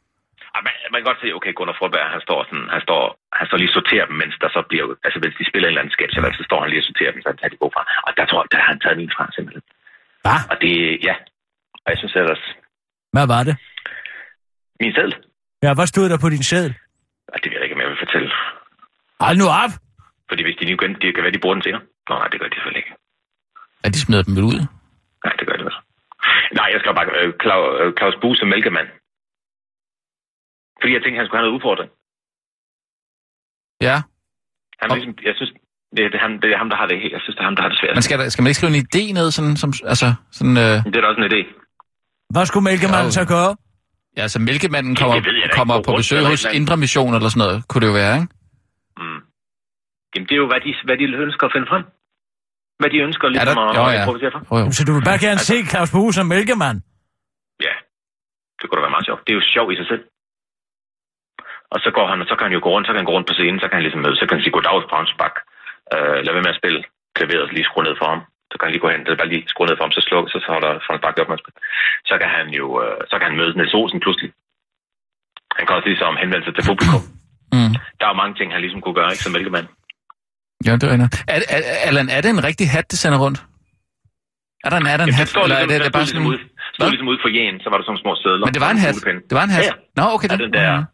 Ja, 0.55 0.59
man, 0.65 0.73
man 0.91 0.97
kan 0.99 1.07
godt 1.11 1.21
se, 1.23 1.27
okay, 1.37 1.51
Gunnar 1.57 1.75
Frøberg, 1.79 2.07
han 2.15 2.21
står 2.27 2.39
sådan, 2.47 2.67
han 2.75 2.81
står, 2.87 3.01
han 3.39 3.45
står 3.47 3.57
lige 3.61 3.71
og 3.71 3.77
sorterer 3.79 4.05
dem, 4.09 4.15
mens 4.23 4.35
der 4.43 4.49
så 4.55 4.61
bliver, 4.69 4.85
altså 5.07 5.17
hvis 5.23 5.35
de 5.39 5.43
spiller 5.51 5.67
en 5.67 5.71
eller 5.73 5.81
anden 5.83 5.95
sketch, 5.97 6.13
eller 6.17 6.29
så 6.39 6.43
står 6.49 6.59
han 6.63 6.69
lige 6.71 6.81
og 6.83 6.87
sorterer 6.91 7.11
dem, 7.13 7.21
så 7.21 7.27
han 7.31 7.37
tager 7.39 7.53
de 7.53 7.59
gode 7.63 7.73
fra. 7.75 7.83
Og 8.07 8.11
der 8.17 8.25
tror 8.29 8.39
jeg, 8.43 8.49
der 8.53 8.57
har 8.63 8.69
han 8.73 8.79
taget 8.83 8.97
min 9.01 9.11
fra, 9.15 9.23
simpelthen. 9.35 9.63
Hvad? 10.25 10.39
Og 10.51 10.55
det, 10.63 10.73
ja. 11.07 11.15
Og 11.83 11.87
jeg 11.91 11.97
synes 12.01 12.15
ellers, 12.21 12.43
Hvad 13.15 13.25
var 13.33 13.41
det? 13.49 13.55
min 14.81 14.93
sædel, 14.97 15.13
Ja, 15.65 15.71
hvad 15.77 15.87
stod 15.93 16.05
der 16.11 16.17
på 16.25 16.29
din 16.35 16.43
sædel? 16.51 16.71
og 17.33 17.37
det 17.41 17.47
ved 17.49 17.57
jeg 17.57 17.65
ikke, 17.65 17.75
om 17.77 17.81
jeg 17.83 17.89
vil 17.93 18.03
fortælle. 18.05 18.29
Hold 19.25 19.37
nu 19.43 19.47
op. 19.63 19.73
Fordi 20.29 20.41
hvis 20.45 20.57
de 20.59 20.63
nu 20.65 20.73
igen, 20.79 20.93
det 21.01 21.09
kan 21.15 21.23
være, 21.25 21.35
de 21.37 21.43
bruger 21.43 21.55
den 21.57 21.63
senere. 21.67 21.83
Nå, 22.09 22.13
nej, 22.21 22.27
det 22.31 22.37
gør 22.39 22.47
de 22.51 22.55
selvfølgelig 22.55 22.81
ikke. 22.83 22.93
At 23.85 23.89
de 23.93 23.99
smider 23.99 24.23
dem 24.27 24.35
vel 24.37 24.43
ud? 24.53 24.59
Nej, 25.25 25.33
det 25.39 25.45
gør 25.47 25.57
de 25.59 25.65
vel. 25.69 25.77
Nej, 26.59 26.67
jeg 26.73 26.79
skal 26.79 26.95
bare 26.99 27.09
øh, 27.19 27.33
Claus, 27.43 27.67
øh, 27.81 27.87
Claus 27.99 28.15
Buse 28.21 28.45
Mælkemand. 28.51 28.89
Fordi 30.81 30.91
jeg 30.95 31.01
tænkte, 31.01 31.17
han 31.19 31.27
skulle 31.27 31.39
have 31.39 31.47
noget 31.47 31.57
udfordring. 31.57 31.89
Ja. 33.87 33.97
Han, 34.79 34.85
er 34.89 34.95
ligesom, 34.95 35.15
jeg 35.29 35.35
synes, 35.39 35.51
det 35.95 36.01
er, 36.05 36.09
det, 36.13 36.17
er 36.19 36.23
ham, 36.25 36.33
det 36.41 36.47
er 36.53 36.57
ham, 36.61 36.69
der 36.71 36.77
har 36.81 36.87
det, 36.91 36.97
jeg 37.15 37.21
synes, 37.23 37.35
det 37.35 37.43
er 37.45 37.49
ham, 37.49 37.55
der 37.57 37.63
har 37.65 37.71
det 37.73 37.79
svært. 37.81 37.95
Men 37.97 38.03
skal, 38.07 38.19
der, 38.19 38.29
skal 38.29 38.41
man 38.43 38.49
ikke 38.49 38.59
skrive 38.61 38.73
en 38.77 38.85
idé 38.87 39.03
ned, 39.17 39.27
sådan, 39.37 39.55
som, 39.63 39.69
altså, 39.93 40.07
sådan, 40.37 40.57
øh, 40.65 40.75
Det 40.85 40.95
er 40.97 41.01
da 41.03 41.07
også 41.11 41.21
en 41.21 41.29
idé. 41.31 41.41
Hvad 42.33 42.45
skulle 42.45 42.65
mælkemanden 42.69 43.11
så 43.19 43.23
gøre? 43.35 43.51
ja, 44.17 44.21
altså 44.21 44.39
mælkemanden 44.49 44.93
kommer, 44.95 45.15
ved 45.15 45.35
jeg 45.45 45.51
kommer 45.59 45.75
på 45.85 45.91
rundt 45.91 45.99
besøg 45.99 46.21
hos. 46.31 46.41
Indre 46.59 46.77
Mission 46.83 47.13
eller 47.17 47.29
sådan 47.29 47.43
noget, 47.45 47.57
kunne 47.67 47.81
det 47.83 47.89
jo 47.91 47.97
være, 48.03 48.15
ikke? 48.21 48.33
Mm. 49.01 49.19
Jamen, 50.11 50.25
det 50.27 50.33
er 50.37 50.41
jo, 50.43 50.47
hvad 50.51 50.61
de, 50.65 50.71
hvad 50.87 50.97
de 50.97 51.03
ønsker 51.25 51.43
at 51.47 51.53
finde 51.55 51.67
frem. 51.71 51.83
Hvad 52.81 52.89
de 52.93 52.97
ønsker 53.07 53.25
Er 53.27 53.31
ligesom 53.31 53.57
der, 53.57 53.71
at, 53.71 53.77
jo, 53.77 53.83
at 53.89 53.93
ja. 53.93 54.01
improvisere 54.01 54.31
for. 54.33 54.41
Jo, 54.51 54.55
jo. 54.61 54.71
Så 54.77 54.81
du 54.87 54.91
vil 54.95 55.05
bare 55.09 55.21
gerne 55.27 55.41
se 55.49 55.55
Claus 55.71 55.91
Bue 55.95 56.11
som 56.17 56.25
mælkemand? 56.33 56.77
Ja, 57.67 57.75
det 58.57 58.65
kunne 58.65 58.77
da 58.79 58.83
være 58.87 58.95
meget 58.97 59.07
sjovt. 59.09 59.21
Det 59.25 59.31
er 59.33 59.39
jo 59.41 59.45
sjovt 59.55 59.71
i 59.73 59.77
sig 59.81 59.87
selv. 59.91 60.03
Og 61.73 61.79
så 61.83 61.89
går 61.97 62.05
han, 62.11 62.17
og 62.23 62.27
så 62.29 62.35
kan 62.35 62.45
han 62.47 62.55
jo 62.57 62.61
gå 62.65 62.69
rundt, 62.73 62.85
så 62.85 62.91
kan 62.91 63.01
han 63.01 63.09
gå 63.09 63.15
rundt 63.17 63.29
på 63.29 63.35
scenen, 63.37 63.59
så 63.59 63.67
kan 63.67 63.75
han 63.77 63.85
ligesom 63.85 64.03
møde, 64.05 64.17
så 64.19 64.25
kan 64.25 64.35
han 64.35 64.43
sige 64.43 64.55
goddag 64.57 64.81
Browns 64.91 65.13
Bak. 65.21 65.35
Øh, 65.93 66.17
lad 66.25 66.33
være 66.33 66.45
med 66.47 66.55
at 66.55 66.61
spille 66.61 66.79
klaveret, 67.17 67.53
lige 67.55 67.67
skrue 67.69 67.85
ned 67.87 67.95
for 68.01 68.07
ham. 68.13 68.21
Så 68.49 68.55
kan 68.55 68.65
han 68.65 68.73
lige 68.73 68.85
gå 68.85 68.89
hen, 68.93 69.01
så 69.05 69.15
bare 69.21 69.33
lige 69.33 69.43
skrue 69.51 69.67
ned 69.67 69.77
for 69.77 69.85
ham, 69.85 69.93
så 69.97 70.01
slukke, 70.07 70.27
så 70.33 70.37
holder 70.55 70.71
Frans 70.85 71.01
Bak 71.03 71.15
op 71.21 71.29
med 71.29 71.37
at 71.39 71.43
spille. 71.43 71.59
Så 72.09 72.15
kan 72.21 72.29
han 72.37 72.45
jo, 72.59 72.65
øh, 72.83 72.99
så 73.09 73.15
kan 73.17 73.27
han 73.29 73.37
møde 73.39 73.53
Niels 73.57 73.77
Olsen 73.79 73.99
pludselig. 74.05 74.29
Han 75.57 75.63
kan 75.65 75.75
også 75.77 75.89
ligesom 75.91 76.13
henvende 76.21 76.45
sig 76.45 76.53
til 76.55 76.69
publikum. 76.71 77.03
Mm. 77.55 77.73
Der 77.97 78.03
er 78.05 78.11
jo 78.13 78.21
mange 78.21 78.35
ting, 78.35 78.47
han 78.55 78.61
ligesom 78.65 78.81
kunne 78.81 78.97
gøre, 78.99 79.11
ikke, 79.13 79.25
som 79.25 79.35
mælkemand. 79.37 79.67
Ja, 80.65 80.71
det 80.79 80.83
er 80.83 80.91
rigtigt. 80.93 81.23
Er, 81.27 81.39
er, 81.55 81.61
Allan, 81.87 82.07
er 82.15 82.21
det 82.23 82.29
en 82.37 82.43
rigtig 82.49 82.65
hat, 82.75 82.85
det 82.91 82.99
sender 83.03 83.19
rundt? 83.25 83.39
Er 84.65 84.69
der 84.71 84.77
en, 84.77 84.87
er 84.93 84.97
der 84.97 85.03
en 85.03 85.09
Jamen, 85.09 85.13
hat, 85.19 85.27
det 85.27 85.33
står 85.35 85.43
eller 85.43 85.55
er 85.55 85.59
ligesom, 85.59 85.73
det, 85.73 85.81
det 85.81 85.87
er 85.87 85.95
bare 85.97 86.03
ligesom 86.07 86.23
sådan... 86.23 86.31
ude, 86.31 86.39
stod 86.73 86.81
Hvad? 86.85 86.89
ligesom 86.93 87.07
ude 87.11 87.19
for 87.23 87.29
jen, 87.37 87.55
så 87.63 87.67
var 87.71 87.77
der 87.79 87.85
sådan 87.89 88.01
små 88.05 88.13
sædler. 88.23 88.45
Men 88.47 88.53
det 88.55 88.61
var 88.65 88.71
en 88.77 88.81
hat. 88.85 88.95
Det 89.29 89.35
var 89.39 89.43
en 89.49 89.53
hat. 89.57 89.63
Ja, 89.69 89.73
Nå, 89.99 90.03
okay. 90.15 90.27
ja, 90.29 90.35
det- 90.35 90.43
den 90.45 90.53
der, 90.59 90.71
Mhm. 90.77 90.85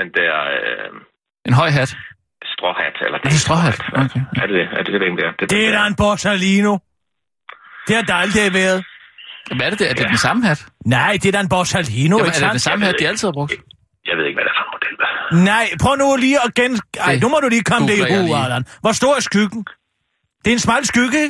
den 0.00 0.08
der 0.18 0.32
øh, 0.56 1.48
En 1.48 1.54
høj 1.60 1.70
hat. 1.78 1.90
stråhat, 2.54 2.94
eller 3.06 3.18
Er 3.26 3.30
det 3.34 3.40
stråhat? 3.46 3.78
Okay. 4.02 4.22
Er 4.42 4.46
det 4.48 4.54
det? 4.60 4.66
Er 4.78 4.82
det 4.84 4.90
det, 4.94 5.00
det 5.18 5.24
er? 5.28 5.32
Det 5.54 5.60
er 5.68 5.72
da 5.78 5.80
en 5.92 5.96
Borsalino. 6.02 6.72
Det 7.86 7.92
har 7.98 8.04
der 8.10 8.16
aldrig 8.24 8.42
været. 8.62 8.78
Hvad 9.56 9.66
er 9.66 9.70
det, 9.80 9.90
er 9.90 9.94
det 10.00 10.06
den 10.14 10.22
samme 10.28 10.40
hat? 10.48 10.60
Nej, 10.96 11.12
det 11.22 11.26
er 11.30 11.34
da 11.36 11.40
en 11.46 11.52
Borsalino, 11.56 12.16
Jamen, 12.16 12.26
ikke 12.28 12.38
er 12.40 12.44
det 12.46 12.52
den 12.58 12.66
samme 12.68 12.84
hat, 12.86 12.94
de 13.00 13.08
altid 13.10 13.26
har 13.28 13.32
brugt? 13.38 13.52
Jeg 14.08 14.14
ved 14.18 14.24
ikke, 14.28 14.36
hvad 14.38 14.44
det 14.46 14.52
er 14.54 14.58
for 14.60 14.64
en 14.68 14.72
model. 14.76 14.94
Nej, 15.50 15.66
prøv 15.82 15.94
nu 15.96 16.16
lige 16.16 16.38
at 16.46 16.54
gen... 16.54 16.72
Ej, 17.00 17.14
nu 17.22 17.28
må 17.28 17.36
du 17.44 17.48
lige 17.48 17.64
komme 17.70 17.88
det 17.88 17.96
i 17.98 18.02
lige. 18.02 18.36
Allan. 18.44 18.64
Hvor 18.84 18.92
stor 19.00 19.12
er 19.16 19.20
skyggen? 19.30 19.60
Det 20.42 20.48
er 20.52 20.56
en 20.58 20.64
smal 20.68 20.82
skygge? 20.92 21.22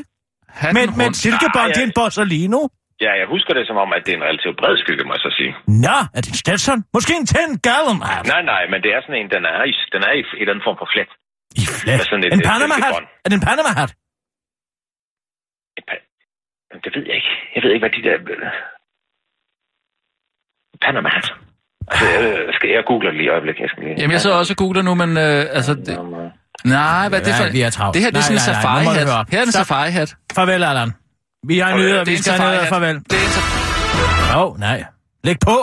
Hatten 0.49 0.75
men, 0.79 0.99
men 1.01 1.15
silkebånd, 1.15 1.69
Nej, 1.69 1.75
det 1.77 1.83
er 1.85 1.89
en 1.91 1.97
Borsalino. 2.01 2.61
Ja, 3.07 3.13
jeg 3.21 3.27
husker 3.35 3.53
det 3.59 3.65
som 3.71 3.77
om, 3.85 3.89
at 3.97 4.01
det 4.07 4.13
er 4.13 4.19
en 4.23 4.27
relativt 4.31 4.57
bred 4.61 4.75
skygge, 4.83 5.05
må 5.09 5.13
jeg 5.17 5.23
så 5.27 5.33
sige. 5.41 5.53
Nå, 5.87 5.99
er 6.17 6.21
det 6.25 6.29
en 6.35 6.39
Stetson? 6.45 6.79
Måske 6.97 7.13
en 7.23 7.27
Ten 7.33 7.51
Gallon 7.69 7.99
hat. 8.11 8.27
Nej, 8.35 8.43
nej, 8.53 8.63
men 8.73 8.79
det 8.85 8.91
er 8.97 9.01
sådan 9.05 9.19
en, 9.23 9.29
den 9.37 9.43
er 9.53 9.63
i, 9.71 9.73
den 9.95 10.01
er 10.09 10.13
i 10.19 10.21
en 10.21 10.27
eller 10.41 10.53
anden 10.55 10.65
form 10.69 10.77
for 10.83 10.89
flet. 10.95 11.11
I 11.63 11.65
flat. 11.81 11.99
Med 11.99 12.05
sådan 12.11 12.25
et- 12.25 12.33
En 12.37 12.43
Panama-hat? 12.51 12.93
Er 13.25 13.29
det 13.31 13.37
en 13.41 13.47
Panama-hat? 13.51 13.91
Det 16.85 16.91
ved 16.97 17.05
jeg 17.07 17.15
ikke. 17.21 17.33
Jeg 17.55 17.61
ved 17.63 17.71
ikke, 17.75 17.85
hvad 17.89 17.95
de 17.97 18.03
der... 18.09 18.17
Panama 20.83 21.09
hat. 21.17 21.27
Altså, 21.89 22.07
jeg, 22.07 22.55
skal 22.57 22.71
jeg 22.71 22.83
google 22.87 23.17
lige 23.19 23.31
øjeblik. 23.31 23.57
Jeg 23.61 23.69
skal 23.69 23.83
lige... 23.85 23.95
Jamen, 23.99 24.13
jeg 24.13 24.21
sidder 24.21 24.37
også 24.37 24.53
og 24.53 24.57
googler 24.57 24.83
nu, 24.83 24.95
men 24.95 25.11
øh, 25.17 25.57
altså... 25.59 25.75
Det, 25.75 25.99
nej, 26.65 27.09
hvad 27.09 27.21
er 27.21 27.25
det 27.25 27.31
Ja, 27.41 27.45
for... 27.47 27.53
vi 27.53 27.61
er 27.61 27.71
travlt. 27.71 27.95
Det 27.95 28.03
her, 28.03 28.11
det 28.11 28.19
er 28.19 28.23
sådan 28.23 28.37
en 28.37 28.41
safari-hat. 28.51 29.09
Her 29.33 29.39
er 29.39 29.43
en 29.43 29.53
safari-hat. 29.53 30.17
Farvel, 30.37 30.63
Allan. 30.65 30.91
Vi 31.49 31.59
har 31.59 31.77
nyheder, 31.77 31.93
Det 31.93 32.01
er 32.01 32.05
vi 32.05 32.13
en 32.13 32.23
skal 32.23 32.33
have 32.33 32.51
nyheder. 32.53 32.69
Farvel. 32.69 32.95
Det 33.11 33.13
er 33.13 33.25
en 33.29 33.33
safari... 33.39 34.41
Åh, 34.41 34.43
oh, 34.53 34.59
nej. 34.61 34.85
Læg 35.25 35.37
på. 35.49 35.57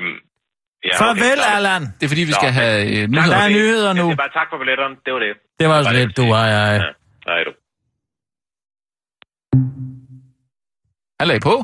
Øhm, 0.00 0.16
ja, 0.84 0.94
Farvel, 1.02 1.22
er 1.22 1.34
det- 1.34 1.56
Allan. 1.56 1.82
Det 2.00 2.02
er 2.06 2.08
fordi, 2.08 2.20
vi 2.30 2.30
Nå, 2.30 2.38
skal 2.40 2.46
men- 2.46 2.54
have 2.54 3.02
øh, 3.02 3.08
nyheder. 3.08 3.30
Der 3.34 3.36
er 3.36 3.48
det. 3.48 3.56
nyheder 3.56 3.92
nu. 3.92 4.02
Jeg 4.02 4.10
siger 4.10 4.16
bare 4.24 4.34
tak 4.40 4.46
for 4.52 4.58
billetterne. 4.62 4.94
Det 5.04 5.12
var 5.14 5.20
det. 5.26 5.32
Det 5.60 5.68
var 5.68 5.74
også 5.78 5.90
det, 5.90 5.98
lidt, 6.06 6.16
du 6.16 6.24
var 6.34 6.46
jeg. 6.46 6.80
Ja. 6.82 6.88
Nej, 7.30 7.40
du. 7.46 7.52
Han 11.20 11.28
lagde 11.28 11.40
på. 11.40 11.54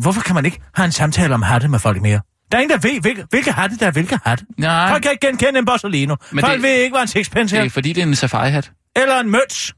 Hvorfor 0.00 0.20
kan 0.20 0.34
man 0.34 0.44
ikke 0.44 0.60
have 0.74 0.84
en 0.84 0.92
samtale 0.92 1.34
om 1.34 1.42
hatte 1.42 1.68
med 1.68 1.78
folk 1.78 2.02
mere? 2.02 2.20
Der 2.52 2.58
er 2.58 2.62
ingen, 2.62 2.80
der 2.80 2.88
ved, 2.88 3.00
hvilke, 3.00 3.26
hvilke 3.30 3.52
hatte 3.52 3.76
der 3.78 3.86
er 3.86 3.90
hvilke 3.90 4.18
hatte. 4.24 4.44
Nej, 4.58 4.88
Folk 4.90 5.02
kan 5.02 5.10
ikke 5.12 5.26
genkende 5.26 5.58
en 5.58 5.64
Borsalino. 5.64 6.16
Men 6.32 6.40
Folk 6.40 6.52
det- 6.54 6.62
ved 6.62 6.70
ikke, 6.70 6.94
hvad 6.94 7.02
en 7.02 7.08
sixpence 7.08 7.56
det 7.56 7.62
er. 7.62 7.66
er 7.66 7.70
fordi, 7.70 7.92
det 7.92 8.02
er 8.02 8.06
en 8.06 8.14
safari-hat. 8.16 8.72
Eller 8.96 9.20
en 9.20 9.30
møds. 9.30 9.72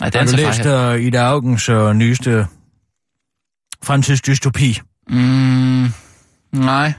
Nej, 0.00 0.10
det 0.10 0.14
er 0.14 0.24
Har 0.24 0.30
du 0.30 0.36
læst 0.36 1.00
uh, 1.00 1.06
Ida 1.06 1.18
Augens 1.18 1.68
uh, 1.68 1.92
nyeste 1.92 2.46
fremtidsdystopi? 3.84 4.80
Mm, 5.08 5.86
nej. 6.52 6.92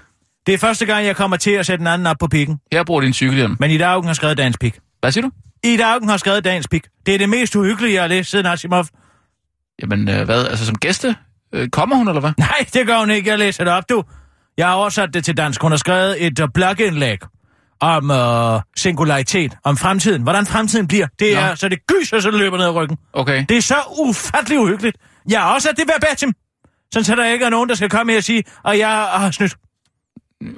Det 0.45 0.53
er 0.53 0.57
første 0.57 0.85
gang, 0.85 1.05
jeg 1.05 1.15
kommer 1.15 1.37
til 1.37 1.51
at 1.51 1.65
sætte 1.65 1.81
en 1.81 1.87
anden 1.87 2.07
op 2.07 2.17
på 2.19 2.27
pikken. 2.27 2.59
Her 2.71 2.83
bruger 2.83 3.01
din 3.01 3.13
cykelhjelm. 3.13 3.55
Men 3.59 3.71
Ida 3.71 3.83
Augen 3.85 4.07
har 4.07 4.13
skrevet 4.13 4.37
dagens 4.37 4.57
pik. 4.57 4.79
Hvad 4.99 5.11
siger 5.11 5.21
du? 5.21 5.31
Ida 5.63 5.83
Augen 5.83 6.09
har 6.09 6.17
skrevet 6.17 6.43
dagens 6.43 6.67
pik. 6.67 6.87
Det 7.05 7.13
er 7.13 7.17
det 7.17 7.29
mest 7.29 7.55
uhyggelige, 7.55 7.93
jeg 7.93 8.03
har 8.03 8.07
læst 8.07 8.31
siden 8.31 8.45
Asimov. 8.45 8.85
Jamen, 9.81 10.09
øh, 10.09 10.25
hvad? 10.25 10.47
Altså, 10.47 10.65
som 10.65 10.75
gæste? 10.75 11.15
Øh, 11.53 11.69
kommer 11.69 11.95
hun, 11.95 12.07
eller 12.07 12.19
hvad? 12.19 12.31
Nej, 12.49 12.65
det 12.73 12.87
gør 12.87 12.99
hun 12.99 13.09
ikke. 13.09 13.29
Jeg 13.29 13.39
læser 13.39 13.63
det 13.63 13.73
op, 13.73 13.89
du. 13.89 14.03
Jeg 14.57 14.67
har 14.67 14.73
oversat 14.73 15.13
det 15.13 15.25
til 15.25 15.37
dansk. 15.37 15.61
Hun 15.61 15.71
har 15.71 15.77
skrevet 15.77 16.25
et 16.25 16.39
uh, 16.39 16.47
blogindlæg 16.53 17.17
om 17.79 18.09
uh, 18.09 18.61
singularitet, 18.77 19.57
om 19.63 19.77
fremtiden. 19.77 20.21
Hvordan 20.23 20.45
fremtiden 20.45 20.87
bliver. 20.87 21.07
Det 21.19 21.37
er, 21.37 21.49
Nå. 21.49 21.55
så 21.55 21.69
det 21.69 21.79
gyser, 21.87 22.19
så 22.19 22.31
det 22.31 22.39
løber 22.39 22.57
ned 22.57 22.65
ad 22.65 22.71
ryggen. 22.75 22.97
Okay. 23.13 23.45
Det 23.49 23.57
er 23.57 23.61
så 23.61 23.75
ufattelig 23.99 24.59
uhyggeligt. 24.59 24.97
Jeg 25.29 25.41
har 25.41 25.53
også 25.53 25.67
sat 25.67 25.77
det 25.77 25.85
verbatim. 25.93 26.33
Sådan 26.93 27.03
så 27.03 27.15
der 27.15 27.25
ikke 27.25 27.45
er 27.45 27.49
nogen, 27.49 27.69
der 27.69 27.75
skal 27.75 27.89
komme 27.89 28.11
her 28.11 28.17
og 28.17 28.23
sige, 28.23 28.43
og 28.63 28.77
jeg 28.79 28.89
har 28.89 29.31
snydt. 29.31 29.55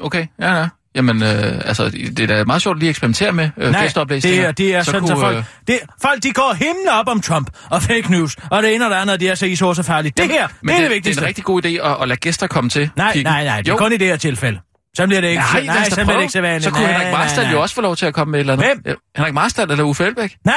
Okay, 0.02 0.28
ja, 0.40 0.54
ja. 0.56 0.68
Jamen, 0.96 1.24
øh, 1.24 1.62
altså, 1.66 1.90
det 1.90 2.20
er 2.20 2.28
da 2.28 2.44
meget 2.44 2.62
sjovt 2.62 2.80
lige 2.80 2.88
at 2.88 2.92
eksperimentere 2.92 3.32
med 3.32 3.50
øh, 3.58 3.72
Nej, 3.72 3.88
det 4.08 4.26
er, 4.40 4.52
det 4.52 4.76
er 4.76 4.84
så 4.84 4.92
sådan, 4.92 5.08
så 5.08 5.14
kunne, 5.14 5.24
folk, 5.24 5.38
øh, 5.38 5.44
det, 5.68 5.80
folk 6.02 6.24
de 6.24 6.32
går 6.32 6.54
himlen 6.54 6.88
op 6.92 7.08
om 7.08 7.22
Trump 7.22 7.50
og 7.70 7.82
fake 7.82 8.12
news, 8.12 8.36
og 8.52 8.64
det 8.64 8.76
ene 8.76 8.86
og 8.86 8.92
det 8.92 8.98
andet, 8.98 9.20
det 9.20 9.30
er 9.30 9.36
så 9.36 9.46
i 9.46 9.56
så 9.56 9.74
så 9.74 9.84
farligt. 9.84 10.18
Det 10.18 10.26
her, 10.28 10.48
men 10.62 10.70
det 10.70 10.76
er 10.76 10.80
det 10.82 10.90
det 10.90 10.96
vigtigste. 10.96 11.20
er 11.22 11.24
en 11.24 11.28
rigtig 11.28 11.44
god 11.44 11.66
idé 11.66 11.68
at, 11.68 11.98
at 12.02 12.08
lade 12.08 12.20
gæster 12.20 12.48
komme 12.48 12.70
til. 12.70 12.90
Nej, 12.96 13.14
kigge. 13.14 13.30
nej, 13.30 13.44
nej, 13.46 13.58
det 13.62 13.68
er 13.68 13.72
Jo. 13.74 13.78
kun 13.78 13.94
i 13.94 13.98
det 13.98 14.08
her 14.08 14.16
tilfælde. 14.18 14.60
Så 14.98 15.08
bliver 15.08 15.22
det 15.22 15.28
ikke, 15.28 15.44
Nej, 15.54 15.64
nej, 15.66 15.90
så 15.90 15.96
bliver 15.96 16.14
det 16.16 16.22
ikke 16.22 16.34
så 16.34 16.42
vanligt. 16.42 16.64
Så 16.64 16.70
kunne 16.72 16.84
nej, 16.84 16.92
Henrik 16.98 17.14
Marstad 17.14 17.44
nej, 17.44 17.52
jo 17.54 17.62
også 17.62 17.76
få 17.76 17.82
lov 17.82 17.96
til 17.96 18.06
at 18.06 18.14
komme 18.14 18.32
med 18.32 18.40
et 18.40 18.42
eller 18.42 18.54
andet. 18.54 18.68
Hvem? 18.68 18.82
Ja, 18.86 18.94
Henrik 19.20 19.34
Marstad 19.34 19.70
eller 19.72 19.84
Uffe 19.84 20.06
Elbæk? 20.06 20.36
Nej, 20.46 20.56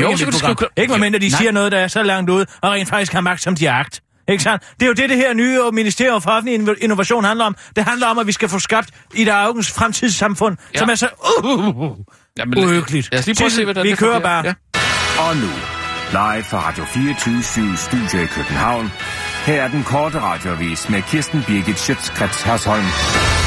Jo, 0.00 0.10
jo, 0.10 0.12
så 0.12 0.18
så 0.18 0.24
kan 0.24 0.32
du 0.32 0.38
skrive- 0.38 0.68
Ikke 0.76 0.90
medmindre 0.92 1.18
de 1.18 1.28
Nej. 1.28 1.38
siger 1.38 1.52
noget, 1.52 1.72
der 1.72 1.78
er 1.78 1.88
så 1.88 2.02
langt 2.02 2.30
ude, 2.30 2.46
og 2.62 2.70
rent 2.72 2.88
faktisk 2.88 3.12
har 3.12 3.20
magt, 3.20 3.42
som 3.42 3.56
de 3.56 3.66
har 3.66 3.72
agt. 3.78 4.00
Ikke 4.28 4.42
sandt? 4.42 4.62
Det 4.80 4.82
er 4.82 4.86
jo 4.86 4.92
det, 4.92 5.10
det 5.10 5.16
her 5.16 5.34
nye 5.34 5.58
Ministerium 5.72 6.22
for 6.22 6.30
Offentlig 6.30 6.60
Inno- 6.60 6.78
Innovation 6.84 7.24
handler 7.24 7.44
om. 7.44 7.56
Det 7.76 7.84
handler 7.84 8.06
om, 8.06 8.18
at 8.18 8.26
vi 8.26 8.32
skal 8.32 8.48
få 8.48 8.58
skabt 8.58 8.88
i 9.14 9.24
der 9.24 9.34
Augens 9.34 9.70
fremtidssamfund, 9.70 10.56
ja. 10.74 10.78
Som 10.78 10.88
er 10.90 10.94
så 10.94 11.08
uh, 11.44 11.96
Jamen, 12.38 12.58
uhyggeligt. 12.64 13.08
Lad 13.12 13.20
os 13.20 13.26
lige 13.26 13.36
prøve 13.36 13.46
at 13.46 13.52
se, 13.52 13.64
hvordan 13.64 13.84
Vi 13.84 13.90
det 13.90 13.98
kører 13.98 14.20
bare. 14.20 14.44
Ja. 14.46 14.54
Og 15.18 15.36
nu, 15.36 15.48
live 16.10 16.44
fra 16.44 16.68
Radio 16.68 16.84
24 16.84 17.76
Studio 17.76 18.22
i 18.22 18.26
København. 18.26 18.92
Her 19.46 19.62
er 19.62 19.68
den 19.68 19.82
korte 19.84 20.20
radiovis 20.20 20.88
med 20.88 21.02
Kirsten 21.02 21.44
Birgit 21.46 21.78
Schøtzgrads 21.78 22.42
Hasholm. 22.42 22.84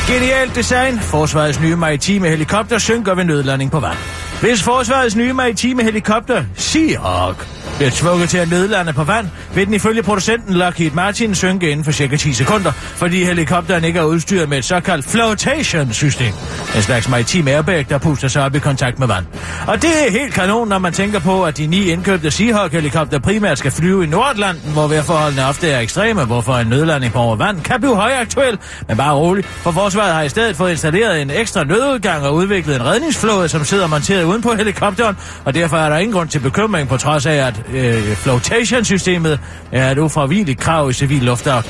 Genialt 0.07 0.55
design. 0.55 0.99
Forsvarets 0.99 1.61
nye 1.61 1.76
maritime 1.76 2.30
helikopter 2.30 2.78
synker 2.78 3.15
ved 3.15 3.23
nødlanding 3.23 3.71
på 3.71 3.80
vand. 3.80 3.97
Hvis 4.41 4.63
forsvarets 4.63 5.15
nye 5.15 5.34
maritime 5.34 5.84
helikopter, 5.84 6.43
Seahawk, 6.55 7.47
bliver 7.76 7.91
tvunget 7.91 8.30
til 8.30 8.38
at 8.38 8.49
nødlande 8.49 8.93
på 8.93 9.03
vand, 9.03 9.28
vil 9.55 9.65
den 9.65 9.73
ifølge 9.73 10.03
producenten 10.03 10.53
Lockheed 10.53 10.91
Martin 10.91 11.36
synke 11.36 11.69
inden 11.69 11.86
for 11.86 11.91
cirka 11.91 12.15
10 12.15 12.34
sekunder, 12.34 12.71
fordi 12.71 13.23
helikopteren 13.26 13.84
ikke 13.84 13.99
er 13.99 14.03
udstyret 14.03 14.49
med 14.49 14.57
et 14.57 14.65
såkaldt 14.65 15.05
flotation-system. 15.05 16.34
En 16.76 16.82
slags 16.82 17.09
maritim 17.09 17.47
airbag, 17.47 17.86
der 17.89 17.97
puster 17.97 18.28
sig 18.28 18.43
op 18.43 18.55
i 18.55 18.59
kontakt 18.59 18.99
med 18.99 19.07
vand. 19.07 19.26
Og 19.67 19.82
det 19.82 20.07
er 20.07 20.11
helt 20.11 20.34
kanon, 20.34 20.67
når 20.67 20.78
man 20.78 20.93
tænker 20.93 21.19
på, 21.19 21.43
at 21.43 21.57
de 21.57 21.67
ni 21.67 21.91
indkøbte 21.91 22.32
Seahawk-helikopter 22.32 23.19
primært 23.19 23.57
skal 23.57 23.71
flyve 23.71 24.03
i 24.03 24.07
Nordlanden, 24.07 24.73
hvor 24.73 24.88
vejrforholdene 24.88 25.45
ofte 25.45 25.69
er 25.69 25.80
ekstreme, 25.80 26.26
hvorfor 26.26 26.53
en 26.53 26.67
nødlanding 26.67 27.13
på 27.13 27.19
over 27.19 27.36
vand 27.36 27.61
kan 27.61 27.80
blive 27.80 27.95
højaktuel. 27.95 28.59
Men 28.88 28.97
bare 28.97 29.15
rolig, 29.15 29.45
for 29.45 29.71
forsvaret 29.71 30.13
har 30.13 30.21
i 30.21 30.30
stedet 30.30 30.55
fået 30.55 30.71
installeret 30.71 31.21
en 31.21 31.30
ekstra 31.30 31.63
nødudgang 31.63 32.26
og 32.26 32.36
udviklet 32.36 32.76
en 32.76 32.86
redningsflåde, 32.86 33.49
som 33.49 33.63
sidder 33.63 33.88
monteret 33.88 34.23
uden 34.23 34.41
på 34.41 34.55
helikopteren, 34.55 35.17
og 35.45 35.53
derfor 35.53 35.78
er 35.78 35.89
der 35.89 35.97
ingen 35.97 36.13
grund 36.13 36.30
til 36.30 36.39
bekymring 36.39 36.89
på 36.89 36.97
trods 36.97 37.26
af, 37.26 37.34
at 37.34 37.64
øh, 37.74 38.16
flotation-systemet 38.16 39.39
er 39.72 39.91
et 39.91 39.97
ufravigeligt 39.97 40.59
krav 40.59 40.89
i 40.89 40.93
civil 40.93 41.22
luftfart. 41.22 41.66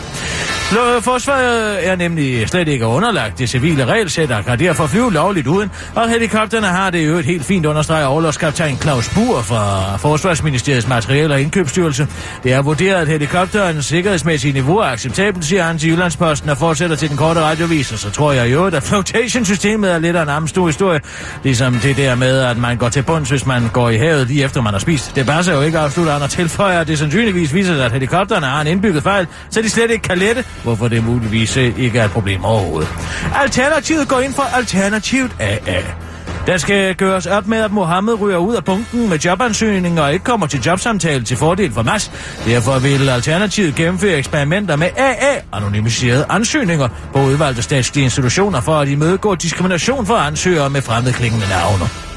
Forsvaret 1.01 1.87
er 1.87 1.95
nemlig 1.95 2.49
slet 2.49 2.67
ikke 2.67 2.85
underlagt 2.85 3.39
det 3.39 3.49
civile 3.49 3.85
regelsæt 3.85 4.31
og 4.31 4.45
kan 4.45 4.59
derfor 4.59 4.87
flyve 4.87 5.13
lovligt 5.13 5.47
uden, 5.47 5.71
og 5.95 6.09
helikopterne 6.09 6.67
har 6.67 6.89
det 6.89 7.07
jo 7.07 7.15
et 7.15 7.25
helt 7.25 7.45
fint 7.45 7.65
understreget 7.65 8.05
overlovskaptajn 8.05 8.77
Claus 8.77 9.09
Buer 9.09 9.41
fra 9.41 9.95
Forsvarsministeriets 9.97 10.87
Materiel- 10.87 11.31
og 11.31 11.41
Indkøbsstyrelse. 11.41 12.07
Det 12.43 12.53
er 12.53 12.61
vurderet, 12.61 13.01
at 13.01 13.07
helikopterens 13.07 13.85
sikkerhedsmæssige 13.85 14.53
niveau 14.53 14.77
er 14.77 14.85
acceptabelt, 14.85 15.45
siger 15.45 15.63
han 15.63 15.77
til 15.77 15.89
Jyllandsposten 15.89 16.49
og 16.49 16.57
fortsætter 16.57 16.95
til 16.95 17.09
den 17.09 17.17
korte 17.17 17.39
radiovis, 17.39 17.91
og 17.91 17.99
så 17.99 18.11
tror 18.11 18.31
jeg 18.31 18.53
jo, 18.53 18.65
at 18.65 18.83
flotation-systemet 18.83 19.91
er 19.91 19.99
lidt 19.99 20.15
af 20.15 20.21
en 20.23 20.29
arm 20.29 20.47
stor 20.47 20.67
historie, 20.67 20.99
ligesom 21.43 21.73
det 21.73 21.97
der 21.97 22.15
med, 22.15 22.39
at 22.39 22.57
man 22.57 22.77
går 22.77 22.89
til 22.89 23.03
bunds, 23.03 23.29
hvis 23.29 23.45
man 23.45 23.69
går 23.73 23.89
i 23.89 23.97
havet 23.97 24.27
lige 24.27 24.43
efter 24.43 24.61
man 24.61 24.73
har 24.73 24.79
spist. 24.79 25.15
Det 25.15 25.25
passer 25.25 25.53
jo 25.53 25.61
ikke 25.61 25.79
afslutter 25.85 26.13
han 26.13 26.21
og 26.21 26.29
tilføjer, 26.29 26.79
at 26.79 26.87
det 26.87 26.99
sandsynligvis 26.99 27.53
viser 27.53 27.75
sig, 27.75 27.85
at 27.85 27.91
helikopterne 27.91 28.45
har 28.45 28.61
en 28.61 28.67
indbygget 28.67 29.03
fejl, 29.03 29.27
så 29.49 29.61
de 29.61 29.69
slet 29.69 29.91
ikke 29.91 30.03
kan 30.03 30.17
lette, 30.17 30.43
hvorfor 30.63 30.87
det 30.87 31.03
muligvis 31.03 31.57
øh, 31.57 31.79
ikke 31.79 31.99
er 31.99 32.05
et 32.05 32.11
problem 32.11 32.45
overhovedet. 32.45 32.89
Alternativet 33.41 34.07
går 34.07 34.19
ind 34.19 34.33
for 34.33 34.43
alternativt 34.43 35.35
AA. 35.39 35.81
Der 36.47 36.57
skal 36.57 36.95
gøres 36.95 37.25
op 37.25 37.47
med, 37.47 37.57
at 37.57 37.71
Mohammed 37.71 38.21
ryger 38.21 38.37
ud 38.37 38.55
af 38.55 38.65
bunken 38.65 39.09
med 39.09 39.17
jobansøgninger 39.19 40.03
og 40.03 40.13
ikke 40.13 40.25
kommer 40.25 40.47
til 40.47 40.61
jobsamtale 40.61 41.23
til 41.23 41.37
fordel 41.37 41.71
for 41.71 41.83
Mads. 41.83 42.11
Derfor 42.45 42.79
vil 42.79 43.09
Alternativet 43.09 43.75
gennemføre 43.75 44.17
eksperimenter 44.17 44.75
med 44.75 44.87
AA, 44.97 45.39
anonymiserede 45.53 46.25
ansøgninger, 46.29 46.87
på 47.13 47.19
udvalgte 47.19 47.61
statslige 47.61 48.03
institutioner 48.03 48.61
for 48.61 48.75
at 48.75 48.87
imødegå 48.87 49.35
diskrimination 49.35 50.05
for 50.05 50.15
ansøgere 50.15 50.69
med 50.69 50.81
fremmedklingende 50.81 51.45
navne. 51.49 52.14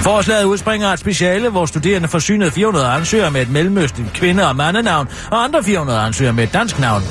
Forslaget 0.00 0.44
udspringer 0.44 0.88
af 0.88 0.92
et 0.92 0.98
speciale, 0.98 1.48
hvor 1.48 1.66
studerende 1.66 2.08
forsynede 2.08 2.50
400 2.50 2.86
ansøgere 2.86 3.30
med 3.30 3.42
et 3.42 3.50
mellemøstligt 3.50 4.12
kvinde- 4.12 4.48
og 4.48 4.56
mandenavn, 4.56 5.08
og 5.30 5.44
andre 5.44 5.62
400 5.62 6.00
ansøgere 6.00 6.32
med 6.32 6.44
et 6.44 6.52
dansk 6.52 6.78
navn. 6.78 7.02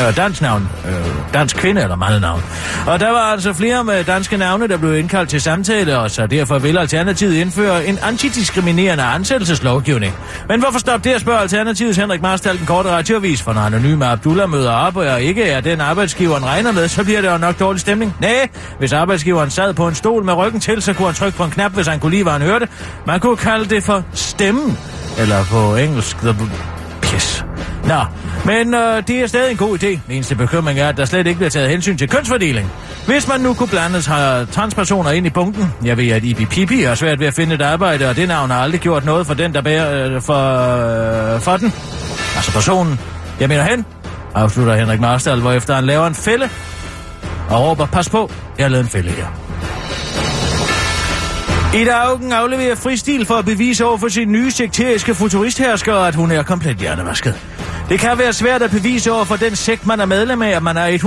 Øh, 0.00 0.16
dansk 0.16 0.42
navn. 0.42 0.68
Øh, 0.88 1.34
dansk 1.34 1.56
kvinde- 1.56 1.82
eller 1.82 1.96
mandenavn. 1.96 2.42
Og 2.86 3.00
der 3.00 3.10
var 3.10 3.18
altså 3.18 3.52
flere 3.52 3.84
med 3.84 4.04
danske 4.04 4.36
navne, 4.36 4.68
der 4.68 4.76
blev 4.76 4.98
indkaldt 4.98 5.30
til 5.30 5.40
samtale, 5.40 5.98
og 5.98 6.10
så 6.10 6.26
derfor 6.26 6.58
vil 6.58 6.78
Alternativet 6.78 7.34
indføre 7.34 7.86
en 7.86 7.98
antidiskriminerende 8.02 9.04
ansættelseslovgivning. 9.04 10.14
Men 10.48 10.60
hvorfor 10.60 10.78
stoppe 10.78 11.10
at 11.10 11.20
spørge 11.20 11.38
Alternativets 11.38 11.98
Henrik 11.98 12.22
Marstal 12.22 12.58
den 12.58 12.66
korte 12.66 12.90
radiovis, 12.90 13.42
for 13.42 13.52
når 13.52 13.60
anonyme 13.60 14.06
Abdullah 14.06 14.50
møder 14.50 14.72
op, 14.72 14.96
og 14.96 15.22
ikke 15.22 15.44
er 15.44 15.60
den 15.60 15.80
arbejdsgiveren 15.80 16.44
regner 16.44 16.72
med, 16.72 16.88
så 16.88 17.04
bliver 17.04 17.20
det 17.20 17.28
jo 17.28 17.38
nok 17.38 17.60
dårlig 17.60 17.80
stemning. 17.80 18.16
Nej, 18.20 18.48
hvis 18.78 18.92
arbejdsgiveren 18.92 19.50
sad 19.50 19.74
på 19.74 19.88
en 19.88 19.94
stol 19.94 20.24
med 20.24 20.34
ryggen 20.34 20.60
til, 20.60 20.82
så 20.82 20.92
kunne 20.92 21.06
han 21.06 21.14
trykke 21.14 21.38
på 21.38 21.44
en 21.44 21.50
knap, 21.50 21.72
hvis 21.72 21.86
han 21.86 22.00
kunne 22.00 22.10
lide, 22.10 22.24
han 22.32 22.42
hørte. 22.42 22.68
Man 23.06 23.20
kunne 23.20 23.36
kalde 23.36 23.64
det 23.74 23.82
for 23.82 24.02
stemmen, 24.12 24.78
eller 25.18 25.44
på 25.44 25.76
engelsk, 25.76 26.16
the 26.16 26.36
piss. 27.02 27.44
Nå, 27.84 28.00
men 28.44 28.74
øh, 28.74 29.02
det 29.08 29.20
er 29.20 29.26
stadig 29.26 29.50
en 29.50 29.56
god 29.56 29.82
idé. 29.82 29.86
Den 29.86 30.00
eneste 30.08 30.34
bekymring 30.34 30.78
er, 30.78 30.88
at 30.88 30.96
der 30.96 31.04
slet 31.04 31.26
ikke 31.26 31.36
bliver 31.36 31.50
taget 31.50 31.70
hensyn 31.70 31.96
til 31.96 32.08
kønsfordeling. 32.08 32.72
Hvis 33.06 33.28
man 33.28 33.40
nu 33.40 33.54
kunne 33.54 33.68
blandes 33.68 34.06
har 34.06 34.44
transpersoner 34.44 35.10
ind 35.10 35.26
i 35.26 35.30
bunken, 35.30 35.72
jeg 35.84 35.96
ved, 35.96 36.08
at 36.08 36.24
Ibi 36.24 36.44
Pipi 36.44 36.82
har 36.82 36.94
svært 36.94 37.20
ved 37.20 37.26
at 37.26 37.34
finde 37.34 37.54
et 37.54 37.62
arbejde, 37.62 38.08
og 38.08 38.16
det 38.16 38.28
navn 38.28 38.50
har 38.50 38.62
aldrig 38.62 38.80
gjort 38.80 39.04
noget 39.04 39.26
for 39.26 39.34
den, 39.34 39.54
der 39.54 39.62
bærer 39.62 40.14
øh, 40.14 40.22
for, 40.22 40.34
øh, 41.34 41.40
for 41.40 41.56
den. 41.56 41.72
Altså 42.36 42.52
personen. 42.52 43.00
Jeg 43.40 43.48
mener 43.48 43.62
hen, 43.62 43.84
afslutter 44.34 44.74
Henrik 44.74 45.00
Marstal, 45.00 45.40
hvorefter 45.40 45.74
han 45.74 45.84
laver 45.84 46.06
en 46.06 46.14
fælde 46.14 46.48
og 47.50 47.62
råber, 47.62 47.86
pas 47.86 48.08
på, 48.08 48.30
jeg 48.58 48.64
har 48.64 48.70
lavet 48.70 48.84
en 48.84 48.90
fælde 48.90 49.10
her. 49.10 49.41
Ida 51.74 51.92
Augen 51.92 52.32
afleverer 52.32 52.74
fristil 52.74 53.26
for 53.26 53.34
at 53.34 53.44
bevise 53.44 53.84
over 53.84 53.98
for 53.98 54.08
sin 54.08 54.32
nye 54.32 54.50
sekteriske 54.50 55.14
futuristhersker, 55.14 55.94
at 55.94 56.14
hun 56.14 56.30
er 56.30 56.42
komplet 56.42 56.76
hjernevasket. 56.76 57.61
Det 57.92 58.00
kan 58.00 58.18
være 58.18 58.32
svært 58.32 58.62
at 58.62 58.70
bevise 58.70 59.12
over 59.12 59.24
for 59.24 59.36
den 59.36 59.56
sekt, 59.56 59.86
man 59.86 60.00
er 60.00 60.06
medlem 60.06 60.42
af, 60.42 60.50
at 60.50 60.62
man 60.62 60.76
er 60.76 60.98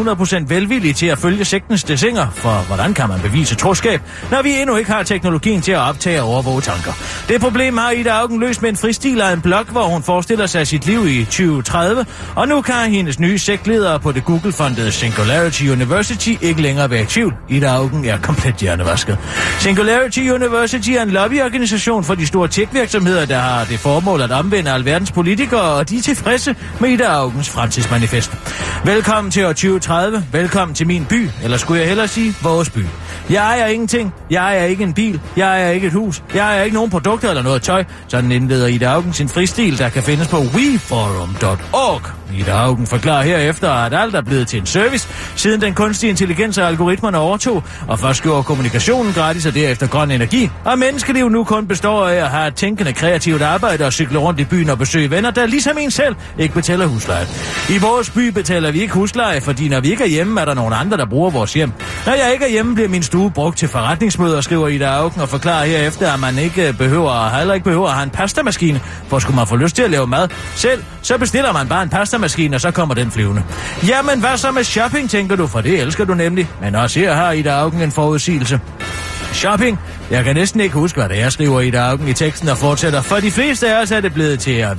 100% 0.44 0.46
velvillig 0.48 0.96
til 0.96 1.06
at 1.06 1.18
følge 1.18 1.46
sektens 1.46 1.84
desinger, 1.84 2.28
for 2.34 2.50
hvordan 2.50 2.94
kan 2.94 3.10
man 3.10 3.20
bevise 3.22 3.56
troskab, 3.56 4.02
når 4.32 4.42
vi 4.42 4.62
endnu 4.62 4.76
ikke 4.76 4.92
har 4.92 5.04
teknologien 5.04 5.62
til 5.62 5.72
at 5.72 5.80
optage 5.80 6.22
og 6.22 6.28
overvåge 6.28 6.62
tanker? 6.62 6.94
Det 7.30 7.42
problem 7.42 7.78
har 7.78 7.92
Ida 7.92 8.10
Augen 8.10 8.40
løst 8.40 8.62
med 8.62 8.70
en 8.70 8.78
fristil 8.78 9.22
af 9.22 9.34
en 9.34 9.42
blog, 9.42 9.66
hvor 9.66 9.84
hun 9.84 10.04
forestiller 10.04 10.46
sig 10.46 10.68
sit 10.68 10.86
liv 10.86 11.08
i 11.08 11.24
2030, 11.24 12.06
og 12.36 12.48
nu 12.48 12.62
kan 12.62 12.76
hendes 12.76 13.20
nye 13.20 13.38
sektleder 13.38 13.98
på 13.98 14.12
det 14.12 14.26
Google-fundede 14.26 14.92
Singularity 14.92 15.64
University 15.64 16.30
ikke 16.42 16.62
længere 16.62 16.90
være 16.90 17.02
i 17.02 17.06
tvivl. 17.06 17.34
Ida 17.50 17.68
Augen 17.68 18.06
er 18.06 18.18
komplet 18.18 18.56
hjernevasket. 18.56 19.18
Singularity 19.60 20.20
University 20.20 20.90
er 20.90 21.02
en 21.02 21.10
lobbyorganisation 21.10 22.04
for 22.04 22.16
de 22.16 22.28
store 22.28 22.48
tech-virksomheder, 22.48 23.26
der 23.26 23.40
har 23.40 23.66
det 23.66 23.80
formål 23.80 24.22
at 24.22 24.32
omvende 24.32 24.72
alverdens 24.72 25.12
politikere, 25.12 25.62
og 25.62 25.90
de 25.90 25.98
er 25.98 26.02
tilfredse 26.02 26.56
med 26.82 26.90
Ida 26.90 27.04
Augens 27.04 27.50
fremtidsmanifest. 27.50 28.32
Velkommen 28.86 29.32
til 29.32 29.46
år 29.46 29.50
2030. 29.50 30.26
Velkommen 30.32 30.76
til 30.76 30.88
min 30.88 31.06
by, 31.06 31.30
eller 31.44 31.58
skulle 31.58 31.80
jeg 31.80 31.88
hellere 31.88 32.08
sige 32.08 32.36
vores 32.44 32.70
by. 32.70 32.86
Jeg 33.30 33.60
er 33.60 33.66
ingenting. 33.66 34.14
Jeg 34.30 34.58
er 34.58 34.64
ikke 34.64 34.84
en 34.84 34.94
bil. 34.94 35.22
Jeg 35.38 35.64
er 35.64 35.70
ikke 35.70 35.88
et 35.88 35.94
hus. 35.94 36.24
Jeg 36.34 36.58
er 36.60 36.64
ikke 36.64 36.76
nogen 36.76 36.90
produkter 36.90 37.30
eller 37.30 37.44
noget 37.44 37.62
tøj. 37.62 37.84
Sådan 38.08 38.32
indleder 38.32 38.68
Ida 38.68 38.86
Augen 38.86 39.14
sin 39.14 39.30
fristil, 39.30 39.78
der 39.78 39.90
kan 39.90 40.04
findes 40.04 40.28
på 40.28 40.38
weforum.org. 40.38 42.02
Ida 42.34 42.52
Augen 42.52 42.88
forklarer 42.88 43.24
herefter, 43.24 43.70
at 43.70 43.94
alt 43.94 44.16
er 44.16 44.22
blevet 44.22 44.48
til 44.48 44.60
en 44.60 44.66
service, 44.66 45.08
siden 45.36 45.62
den 45.62 45.74
kunstige 45.74 46.10
intelligens 46.10 46.58
og 46.58 46.68
algoritmerne 46.68 47.18
overtog, 47.18 47.64
og 47.88 48.00
først 48.00 48.24
gjorde 48.24 48.44
kommunikationen 48.44 49.14
gratis 49.14 49.46
og 49.46 49.54
derefter 49.54 49.88
grøn 49.88 50.12
energi, 50.12 50.50
og 50.66 50.80
menneskeliv 50.80 51.30
nu 51.30 51.44
kun 51.44 51.68
består 51.68 52.08
af 52.08 52.16
at 52.16 52.30
have 52.30 52.48
et 52.48 52.56
tænkende 52.56 52.94
kreativt 52.94 53.42
arbejde 53.42 53.86
og 53.86 53.94
cykle 53.94 54.20
rundt 54.20 54.40
i 54.40 54.46
byen 54.46 54.70
og 54.70 54.78
besøge 54.78 55.12
venner, 55.12 55.32
der 55.32 55.46
ligesom 55.46 55.78
en 55.78 55.92
selv 55.92 56.16
ikke 56.38 56.54
betaler 56.56 56.86
husleje. 56.86 57.28
I 57.70 57.78
vores 57.78 58.10
by 58.10 58.30
betaler 58.30 58.72
vi 58.72 58.82
ikke 58.82 58.94
husleje, 58.94 59.42
fordi 59.42 59.70
når 59.70 59.80
vi 59.80 59.92
ikke 59.92 60.04
er 60.04 60.08
hjemme, 60.08 60.42
er 60.42 60.46
der 60.46 60.54
nogen 60.54 60.74
andre, 60.74 60.98
der 60.98 61.06
bruger 61.06 61.30
vores 61.30 61.54
hjem. 61.54 61.72
Når 62.06 62.14
jeg 62.14 62.34
ikke 62.34 62.46
er 62.46 62.50
hjemme, 62.50 62.76
bliver 62.76 62.90
min 62.90 63.04
stue 63.04 63.32
brugt 63.32 63.58
til 63.58 63.68
forretningsmøder, 63.68 64.42
skriver 64.42 64.68
Ida 64.68 64.86
Augen 64.86 65.22
og 65.22 65.30
forklarer 65.30 65.66
herefter, 65.66 66.14
at 66.14 66.20
man 66.20 66.38
ikke 66.40 66.76
behøver, 66.78 67.30
heller 67.38 67.54
ikke 67.54 67.64
behøver 67.64 67.88
at 67.88 67.94
have 67.94 68.04
en 68.04 68.10
pastamaskine, 68.10 68.82
for 69.08 69.20
skulle 69.20 69.36
man 69.36 69.48
få 69.48 69.56
lyst 69.56 69.76
til 69.76 69.84
at 69.84 69.92
lave 69.92 70.08
mad 70.08 70.28
selv, 70.56 70.84
så 71.02 71.18
bestiller 71.18 71.54
man 71.54 71.68
bare 71.68 71.84
en 71.84 71.90
pastamaskine, 71.90 72.56
og 72.56 72.62
så 72.62 72.72
kommer 72.72 72.96
den 72.96 73.12
flyvende. 73.12 73.44
Jamen, 73.88 74.20
hvad 74.20 74.38
så 74.38 74.52
med 74.52 74.64
shopping, 74.64 75.10
tænker 75.10 75.36
du, 75.36 75.48
for 75.48 75.62
det 75.62 75.82
elsker 75.82 76.06
du 76.06 76.14
nemlig. 76.14 76.50
Men 76.62 76.76
også 76.76 77.00
her 77.00 77.14
har 77.14 77.32
Ida 77.32 77.50
Augen 77.50 77.82
en 77.82 77.92
forudsigelse. 77.92 78.60
Shopping? 79.36 79.80
Jeg 80.12 80.24
kan 80.24 80.36
næsten 80.36 80.62
ikke 80.62 80.76
huske, 80.76 81.00
hvad 81.00 81.10
det 81.10 81.22
er, 81.22 81.30
skriver 81.30 81.62
i 81.62 81.70
dagen 81.70 82.08
i 82.08 82.14
teksten 82.14 82.50
og 82.50 82.58
fortsætter. 82.58 83.02
For 83.02 83.16
de 83.16 83.32
fleste 83.32 83.76
af 83.76 83.82
os 83.82 83.92
er 83.92 84.02
det 84.02 84.14
blevet 84.14 84.40
til, 84.40 84.52
at, 84.52 84.78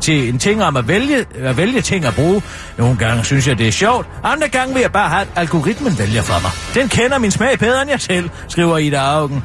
til 0.00 0.28
en 0.28 0.38
ting 0.38 0.64
om 0.64 0.76
at 0.76 0.88
vælge, 0.88 1.26
at 1.34 1.56
vælge 1.56 1.80
ting 1.80 2.04
at 2.04 2.14
bruge. 2.14 2.42
Nogle 2.78 2.96
gange 2.96 3.24
synes 3.24 3.48
jeg, 3.48 3.58
det 3.58 3.68
er 3.68 3.72
sjovt. 3.72 4.06
Andre 4.24 4.48
gange 4.48 4.74
vil 4.74 4.80
jeg 4.80 4.92
bare 4.92 5.08
have, 5.08 5.22
at 5.22 5.28
algoritmen 5.36 5.98
vælger 5.98 6.22
for 6.22 6.40
mig. 6.42 6.50
Den 6.82 6.88
kender 6.88 7.18
min 7.18 7.30
smag 7.30 7.58
bedre 7.58 7.82
end 7.82 7.90
jeg 7.90 8.00
selv, 8.00 8.30
skriver 8.48 8.78
Ida 8.78 8.96
Augen. 8.96 9.42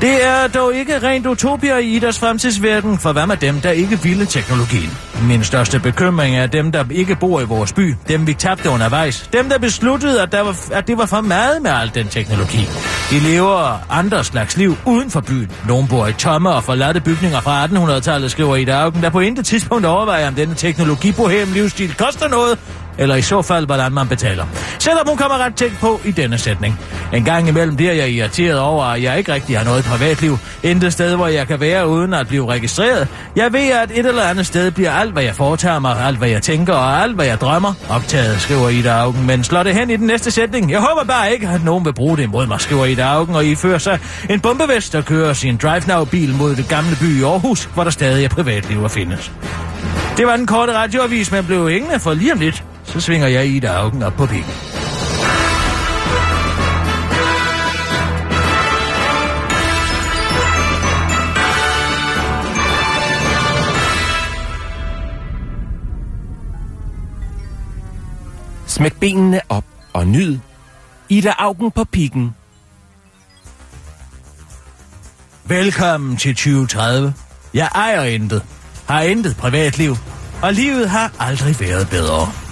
Det 0.00 0.24
er 0.24 0.48
dog 0.48 0.74
ikke 0.74 0.98
rent 0.98 1.26
utopier 1.26 1.78
i 1.78 1.86
Idas 1.86 2.18
fremtidsverden, 2.18 2.98
for 2.98 3.12
hvad 3.12 3.26
med 3.26 3.36
dem, 3.36 3.60
der 3.60 3.70
ikke 3.70 4.02
ville 4.02 4.26
teknologien? 4.26 4.90
Min 5.28 5.44
største 5.44 5.80
bekymring 5.80 6.36
er 6.36 6.46
dem, 6.46 6.72
der 6.72 6.84
ikke 6.90 7.16
bor 7.16 7.40
i 7.40 7.44
vores 7.44 7.72
by, 7.72 7.94
dem 8.08 8.26
vi 8.26 8.34
tabte 8.34 8.70
undervejs, 8.70 9.28
dem 9.32 9.48
der 9.48 9.58
besluttede, 9.58 10.22
at, 10.22 10.32
der 10.32 10.40
var, 10.40 10.56
at 10.72 10.88
det 10.88 10.98
var 10.98 11.06
for 11.06 11.20
meget 11.20 11.62
med 11.62 11.70
al 11.70 11.90
den 11.94 12.08
teknologi. 12.08 12.68
De 13.10 13.18
lever 13.18 13.78
andre 13.90 14.24
slags 14.24 14.56
liv 14.56 14.76
uden 14.86 15.10
for 15.10 15.20
byen. 15.20 15.50
Nogle 15.68 15.88
bor 15.88 16.06
i 16.06 16.12
tomme 16.12 16.50
og 16.50 16.64
forladte 16.64 17.00
bygninger 17.00 17.40
fra 17.40 17.66
1800-tallet, 17.66 18.30
skriver 18.30 18.56
Ida 18.56 18.72
Augen, 18.72 19.02
der 19.02 19.10
på 19.10 19.20
intet 19.20 19.46
tidspunkt 19.46 19.86
overvejer, 19.86 20.28
om 20.28 20.34
denne 20.34 20.54
teknologibohem 20.54 21.52
livsstil 21.52 21.94
koster 21.94 22.28
noget, 22.28 22.58
eller 22.98 23.14
i 23.14 23.22
så 23.22 23.42
fald, 23.42 23.66
hvordan 23.66 23.92
man 23.92 24.08
betaler. 24.08 24.44
Selvom 24.78 25.08
hun 25.08 25.16
kommer 25.16 25.38
ret 25.38 25.54
tæt 25.54 25.72
på 25.80 26.00
i 26.04 26.10
denne 26.10 26.38
sætning. 26.38 26.80
En 27.12 27.24
gang 27.24 27.48
imellem 27.48 27.76
bliver 27.76 27.92
jeg 27.92 28.10
irriteret 28.10 28.58
over, 28.58 28.84
at 28.84 29.02
jeg 29.02 29.18
ikke 29.18 29.32
rigtig 29.32 29.58
har 29.58 29.64
noget 29.64 29.84
privatliv. 29.84 30.38
Intet 30.62 30.92
sted, 30.92 31.16
hvor 31.16 31.26
jeg 31.26 31.46
kan 31.46 31.60
være 31.60 31.88
uden 31.88 32.14
at 32.14 32.28
blive 32.28 32.52
registreret. 32.52 33.08
Jeg 33.36 33.52
ved, 33.52 33.70
at 33.70 33.90
et 33.90 34.06
eller 34.06 34.22
andet 34.22 34.46
sted 34.46 34.70
bliver 34.70 34.92
alt, 34.92 35.12
hvad 35.12 35.22
jeg 35.22 35.34
foretager 35.34 35.78
mig, 35.78 36.00
alt, 36.06 36.18
hvad 36.18 36.28
jeg 36.28 36.42
tænker 36.42 36.72
og 36.72 37.02
alt, 37.02 37.14
hvad 37.14 37.26
jeg 37.26 37.40
drømmer, 37.40 37.74
optaget, 37.90 38.40
skriver 38.40 38.68
Ida 38.68 38.90
Augen, 38.90 39.26
men 39.26 39.44
slår 39.44 39.62
det 39.62 39.74
hen 39.74 39.90
i 39.90 39.96
den 39.96 40.06
næste 40.06 40.30
sætning. 40.30 40.70
Jeg 40.70 40.80
håber 40.80 41.04
bare 41.04 41.32
ikke, 41.32 41.48
at 41.48 41.64
nogen 41.64 41.84
vil 41.84 41.92
bruge 41.92 42.16
det 42.16 42.22
imod 42.22 42.46
mig, 42.46 42.60
skriver 42.60 42.84
Ida 42.84 43.02
Augen, 43.02 43.34
og 43.34 43.44
ifører 43.44 43.78
sig 43.78 43.98
en 44.30 44.40
bombevest 44.40 44.94
og 44.94 45.04
kører 45.04 45.32
sin 45.32 45.56
drive-now-bil 45.56 46.34
mod 46.34 46.56
det 46.56 46.68
gamle 46.68 46.96
by 47.00 47.20
i 47.20 47.22
Aarhus, 47.22 47.64
hvor 47.64 47.84
der 47.84 47.90
stadig 47.90 48.24
er 48.24 48.28
privatliv 48.28 48.84
at 48.84 48.90
findes. 48.90 49.32
Det 50.16 50.26
var 50.26 50.36
den 50.36 50.46
korte 50.46 50.72
radioavis, 50.72 51.32
men 51.32 51.44
blev 51.44 51.70
hængende 51.70 52.00
for 52.00 52.14
lige 52.14 52.32
om 52.32 52.38
lidt. 52.38 52.64
Så 52.94 53.00
svinger 53.00 53.26
jeg 53.26 53.46
Ida 53.46 53.66
Augen 53.66 54.02
op 54.02 54.12
på 54.12 54.26
pikken. 54.26 54.52
Smæk 68.66 69.00
benene 69.00 69.40
op 69.48 69.64
og 69.92 70.06
nyd. 70.06 70.38
Ida 71.08 71.32
Augen 71.38 71.70
på 71.70 71.84
pikken. 71.84 72.34
Velkommen 75.44 76.16
til 76.16 76.34
2030. 76.34 77.14
Jeg 77.54 77.68
ejer 77.74 78.02
intet, 78.02 78.42
har 78.88 79.00
intet 79.00 79.36
privatliv, 79.36 79.96
og 80.42 80.52
livet 80.52 80.90
har 80.90 81.12
aldrig 81.18 81.60
været 81.60 81.88
bedre. 81.90 82.43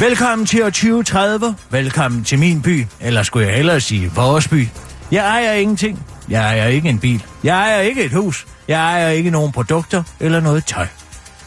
Velkommen 0.00 0.46
til 0.46 0.62
år 0.62 0.70
2030. 0.70 1.56
Velkommen 1.70 2.24
til 2.24 2.38
min 2.38 2.62
by, 2.62 2.86
eller 3.00 3.22
skulle 3.22 3.46
jeg 3.46 3.56
hellere 3.56 3.80
sige 3.80 4.12
vores 4.14 4.48
by. 4.48 4.68
Jeg 5.10 5.26
ejer 5.26 5.52
ingenting. 5.52 6.06
Jeg 6.28 6.42
ejer 6.42 6.66
ikke 6.66 6.88
en 6.88 6.98
bil. 6.98 7.24
Jeg 7.44 7.58
ejer 7.58 7.80
ikke 7.80 8.04
et 8.04 8.12
hus. 8.12 8.46
Jeg 8.68 8.80
ejer 8.80 9.08
ikke 9.08 9.30
nogen 9.30 9.52
produkter 9.52 10.02
eller 10.20 10.40
noget 10.40 10.64
tøj. 10.64 10.86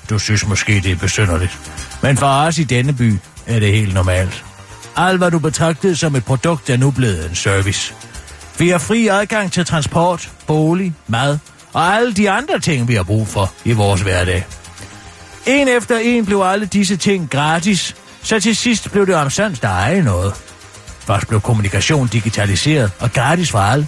Du 0.10 0.20
synes 0.20 0.48
måske, 0.48 0.74
det 0.74 0.92
er 0.92 0.96
besynderligt. 0.96 1.60
Men 2.02 2.18
for 2.18 2.26
os 2.26 2.58
i 2.58 2.64
denne 2.64 2.94
by 2.94 3.14
er 3.48 3.60
det 3.60 3.72
helt 3.72 3.94
normalt. 3.94 4.46
Alt, 4.96 5.18
hvad 5.18 5.32
du 5.32 5.40
betragtede 5.40 5.96
som 5.96 6.16
et 6.16 6.26
produkt, 6.26 6.70
er 6.70 6.78
nu 6.78 6.92
blevet 6.92 7.30
en 7.30 7.36
service. 7.36 7.94
Vi 8.60 8.70
har 8.70 8.78
fri 8.78 9.08
adgang 9.08 9.52
til 9.52 9.66
transport, 9.66 10.32
bolig, 10.48 10.94
mad 11.08 11.38
og 11.74 11.96
alle 11.96 12.14
de 12.14 12.30
andre 12.32 12.60
ting, 12.60 12.88
vi 12.88 12.94
har 12.96 13.04
brug 13.04 13.28
for 13.28 13.54
i 13.66 13.72
vores 13.72 14.02
hverdag. 14.02 14.46
En 15.46 15.68
efter 15.68 15.98
en 15.98 16.26
blev 16.26 16.42
alle 16.46 16.66
disse 16.66 16.98
ting 16.98 17.30
gratis, 17.30 17.96
så 18.24 18.40
til 18.40 18.56
sidst 18.56 18.92
blev 18.92 19.06
det 19.06 19.16
omsandt 19.16 19.62
der 19.62 19.70
eje 19.70 20.02
noget. 20.02 20.34
Først 21.00 21.28
blev 21.28 21.42
kommunikation 21.42 22.08
digitaliseret 22.08 22.92
og 23.00 23.12
gratis 23.12 23.52
for 23.52 23.60
alle. 23.60 23.88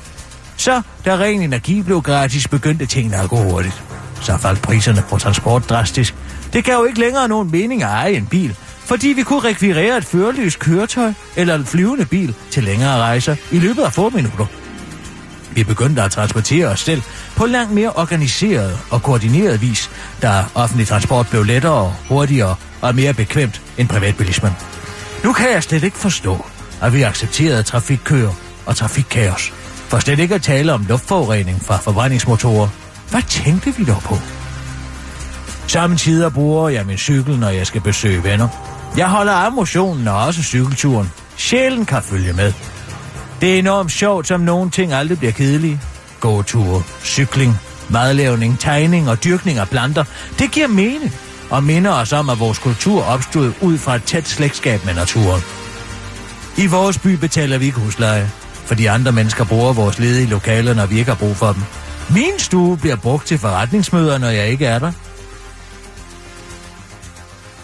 Så, 0.57 0.81
da 1.05 1.15
ren 1.15 1.41
energi 1.41 1.81
blev 1.81 2.01
gratis, 2.01 2.47
begyndte 2.47 2.85
tingene 2.85 3.17
at 3.17 3.29
gå 3.29 3.37
hurtigt. 3.37 3.83
Så 4.21 4.37
faldt 4.37 4.61
priserne 4.61 5.03
på 5.09 5.17
transport 5.17 5.69
drastisk. 5.69 6.15
Det 6.53 6.63
gav 6.63 6.75
jo 6.75 6.83
ikke 6.83 6.99
længere 6.99 7.27
nogen 7.27 7.51
mening 7.51 7.83
at 7.83 7.89
eje 7.89 8.13
en 8.13 8.27
bil, 8.27 8.55
fordi 8.85 9.07
vi 9.07 9.23
kunne 9.23 9.39
rekvirere 9.39 9.97
et 9.97 10.05
førerløst 10.05 10.59
køretøj 10.59 11.13
eller 11.35 11.55
en 11.55 11.65
flyvende 11.65 12.05
bil 12.05 12.35
til 12.51 12.63
længere 12.63 12.97
rejser 12.97 13.35
i 13.51 13.59
løbet 13.59 13.83
af 13.83 13.93
få 13.93 14.09
minutter. 14.09 14.45
Vi 15.51 15.63
begyndte 15.63 16.01
at 16.01 16.11
transportere 16.11 16.67
os 16.67 16.79
selv 16.79 17.01
på 17.35 17.45
langt 17.45 17.71
mere 17.71 17.91
organiseret 17.93 18.79
og 18.89 19.03
koordineret 19.03 19.61
vis, 19.61 19.91
da 20.21 20.43
offentlig 20.55 20.87
transport 20.87 21.27
blev 21.29 21.43
lettere, 21.43 21.95
hurtigere 22.09 22.55
og 22.85 22.95
mere 22.95 23.13
bekvemt 23.13 23.61
end 23.77 23.87
privatbilismen. 23.87 24.51
Nu 25.23 25.33
kan 25.33 25.51
jeg 25.51 25.63
slet 25.63 25.83
ikke 25.83 25.97
forstå, 25.97 26.45
at 26.81 26.93
vi 26.93 27.01
accepterede 27.01 27.63
trafikkøer 27.63 28.31
og 28.65 28.75
trafikkaos. 28.75 29.53
For 29.89 29.99
slet 29.99 30.19
ikke 30.19 30.35
at 30.35 30.41
tale 30.41 30.73
om 30.73 30.85
luftforurening 30.89 31.61
fra 31.61 31.77
forbrændingsmotorer. 31.77 32.67
Hvad 33.09 33.21
tænkte 33.21 33.75
vi 33.77 33.85
dog 33.85 34.01
på? 34.01 34.17
Samtidig 35.67 36.33
bruger 36.33 36.69
jeg 36.69 36.85
min 36.85 36.97
cykel, 36.97 37.39
når 37.39 37.49
jeg 37.49 37.67
skal 37.67 37.81
besøge 37.81 38.23
venner. 38.23 38.47
Jeg 38.97 39.09
holder 39.09 39.33
af 39.33 39.51
motionen 39.51 40.07
og 40.07 40.25
også 40.25 40.43
cykelturen. 40.43 41.11
Sjælen 41.37 41.85
kan 41.85 42.01
følge 42.03 42.33
med. 42.33 42.53
Det 43.41 43.55
er 43.55 43.59
enormt 43.59 43.91
sjovt, 43.91 44.27
som 44.27 44.41
nogle 44.41 44.69
ting 44.69 44.93
aldrig 44.93 45.17
bliver 45.17 45.31
kedelige. 45.31 45.81
Gåture, 46.19 46.83
cykling, 47.03 47.57
madlavning, 47.89 48.59
tegning 48.59 49.09
og 49.09 49.23
dyrkning 49.23 49.57
af 49.57 49.69
planter. 49.69 50.03
Det 50.39 50.51
giver 50.51 50.67
mening 50.67 51.13
og 51.49 51.63
minder 51.63 51.91
os 51.91 52.13
om, 52.13 52.29
at 52.29 52.39
vores 52.39 52.59
kultur 52.59 53.03
opstod 53.03 53.53
ud 53.61 53.77
fra 53.77 53.95
et 53.95 54.03
tæt 54.03 54.27
slægtskab 54.27 54.85
med 54.85 54.93
naturen. 54.93 55.41
I 56.57 56.67
vores 56.67 56.97
by 56.97 57.07
betaler 57.07 57.57
vi 57.57 57.65
ikke 57.65 57.79
husleje, 57.79 58.31
fordi 58.65 58.85
andre 58.85 59.11
mennesker 59.11 59.45
bruger 59.45 59.73
vores 59.73 59.99
ledige 59.99 60.27
lokaler, 60.27 60.73
når 60.73 60.85
vi 60.85 60.97
ikke 60.99 61.11
har 61.11 61.17
brug 61.17 61.35
for 61.35 61.53
dem. 61.53 61.63
Min 62.09 62.39
stue 62.39 62.77
bliver 62.77 62.95
brugt 62.95 63.27
til 63.27 63.37
forretningsmøder, 63.37 64.17
når 64.17 64.29
jeg 64.29 64.47
ikke 64.47 64.65
er 64.65 64.79
der. 64.79 64.91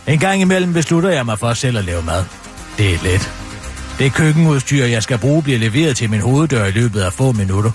En 0.08 0.20
gang 0.20 0.42
imellem 0.42 0.74
beslutter 0.74 1.10
jeg 1.10 1.26
mig 1.26 1.40
for 1.40 1.54
selv 1.54 1.78
at 1.78 1.86
lave 1.86 2.04
mad. 2.04 2.26
Det 2.78 2.94
er 2.94 2.98
let. 3.04 3.32
Det 4.00 4.14
køkkenudstyr, 4.14 4.86
jeg 4.86 5.04
skal 5.04 5.18
bruge, 5.18 5.44
bliver 5.44 5.60
leveret 5.60 5.98
til 5.98 6.10
min 6.10 6.22
hoveddør 6.22 6.66
i 6.66 6.72
løbet 6.72 7.02
af 7.02 7.14
få 7.14 7.32
minutter. 7.32 7.72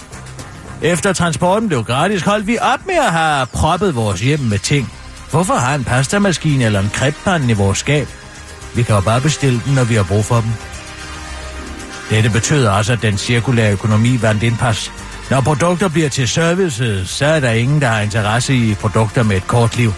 Efter 0.83 1.13
transporten 1.13 1.69
blev 1.69 1.85
gratis, 1.85 2.23
holdt 2.23 2.47
vi 2.47 2.59
op 2.61 2.87
med 2.87 2.95
at 2.95 3.13
have 3.13 3.47
proppet 3.47 3.95
vores 3.95 4.21
hjem 4.21 4.41
med 4.41 4.59
ting. 4.59 4.93
Hvorfor 5.37 5.55
har 5.55 5.75
en 5.75 5.85
pastamaskine 5.85 6.65
eller 6.65 6.81
en 6.81 6.91
krebpande 6.95 7.51
i 7.51 7.53
vores 7.53 7.79
skab? 7.79 8.09
Vi 8.75 8.83
kan 8.83 8.95
jo 8.95 9.01
bare 9.01 9.21
bestille 9.21 9.61
dem, 9.65 9.73
når 9.73 9.85
vi 9.85 9.95
har 9.95 10.03
brug 10.03 10.25
for 10.25 10.41
dem. 10.41 10.51
Dette 12.11 12.31
betyder 12.31 12.71
også, 12.71 12.93
at 12.93 13.03
den 13.03 13.19
cirkulære 13.19 13.73
økonomi 13.73 14.23
vandt 14.23 14.43
indpas. 14.43 14.93
Når 15.31 15.41
produkter 15.41 15.89
bliver 15.89 16.09
til 16.09 16.29
services, 16.29 17.09
så 17.09 17.27
er 17.27 17.41
der 17.41 17.51
ingen, 17.51 17.81
der 17.81 17.89
har 17.89 18.01
interesse 18.01 18.55
i 18.55 18.75
produkter 18.75 19.23
med 19.23 19.37
et 19.37 19.47
kort 19.47 19.77
liv. 19.77 19.93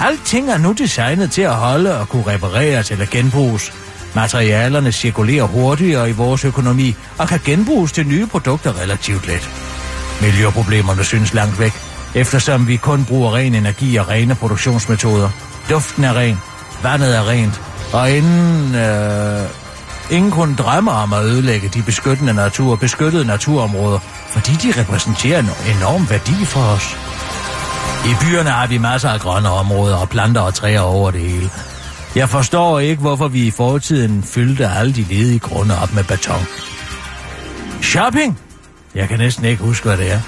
Alting 0.00 0.50
er 0.50 0.58
nu 0.58 0.72
designet 0.72 1.30
til 1.30 1.42
at 1.42 1.54
holde 1.54 1.98
og 2.00 2.08
kunne 2.08 2.26
repareres 2.26 2.90
eller 2.90 3.06
genbruges. 3.10 3.72
Materialerne 4.14 4.92
cirkulerer 4.92 5.44
hurtigere 5.44 6.10
i 6.10 6.12
vores 6.12 6.44
økonomi 6.44 6.94
og 7.18 7.28
kan 7.28 7.40
genbruges 7.44 7.92
til 7.92 8.06
nye 8.06 8.26
produkter 8.26 8.80
relativt 8.80 9.26
let. 9.26 9.50
Miljøproblemerne 10.20 11.04
synes 11.04 11.34
langt 11.34 11.58
væk, 11.58 11.91
eftersom 12.14 12.68
vi 12.68 12.76
kun 12.76 13.04
bruger 13.04 13.34
ren 13.34 13.54
energi 13.54 13.96
og 13.96 14.08
rene 14.08 14.34
produktionsmetoder. 14.34 15.30
Duften 15.70 16.04
er 16.04 16.14
ren, 16.14 16.38
vandet 16.82 17.16
er 17.16 17.28
rent, 17.28 17.60
og 17.92 18.10
inden, 18.10 18.74
øh, 18.74 19.48
ingen 20.10 20.30
kun 20.30 20.54
drømmer 20.54 20.92
om 20.92 21.12
at 21.12 21.24
ødelægge 21.24 21.68
de 21.68 21.82
beskyttende 21.82 22.34
natur, 22.34 22.76
beskyttede 22.76 23.26
naturområder, 23.26 23.98
fordi 24.28 24.52
de 24.52 24.80
repræsenterer 24.80 25.38
en 25.38 25.50
enorm 25.76 26.10
værdi 26.10 26.44
for 26.44 26.60
os. 26.60 26.96
I 28.06 28.14
byerne 28.20 28.50
har 28.50 28.66
vi 28.66 28.78
masser 28.78 29.08
af 29.08 29.20
grønne 29.20 29.48
områder 29.48 29.96
og 29.96 30.08
planter 30.08 30.40
og 30.40 30.54
træer 30.54 30.80
over 30.80 31.10
det 31.10 31.20
hele. 31.20 31.50
Jeg 32.16 32.28
forstår 32.28 32.78
ikke, 32.78 33.00
hvorfor 33.00 33.28
vi 33.28 33.46
i 33.46 33.50
fortiden 33.50 34.22
fyldte 34.22 34.68
alle 34.68 34.92
de 34.92 35.02
ledige 35.02 35.38
grunde 35.38 35.78
op 35.82 35.94
med 35.94 36.04
beton. 36.04 36.46
Shopping? 37.82 38.38
Jeg 38.94 39.08
kan 39.08 39.18
næsten 39.18 39.44
ikke 39.44 39.62
huske, 39.62 39.86
hvad 39.86 39.96
det 39.96 40.12
er. 40.12 40.20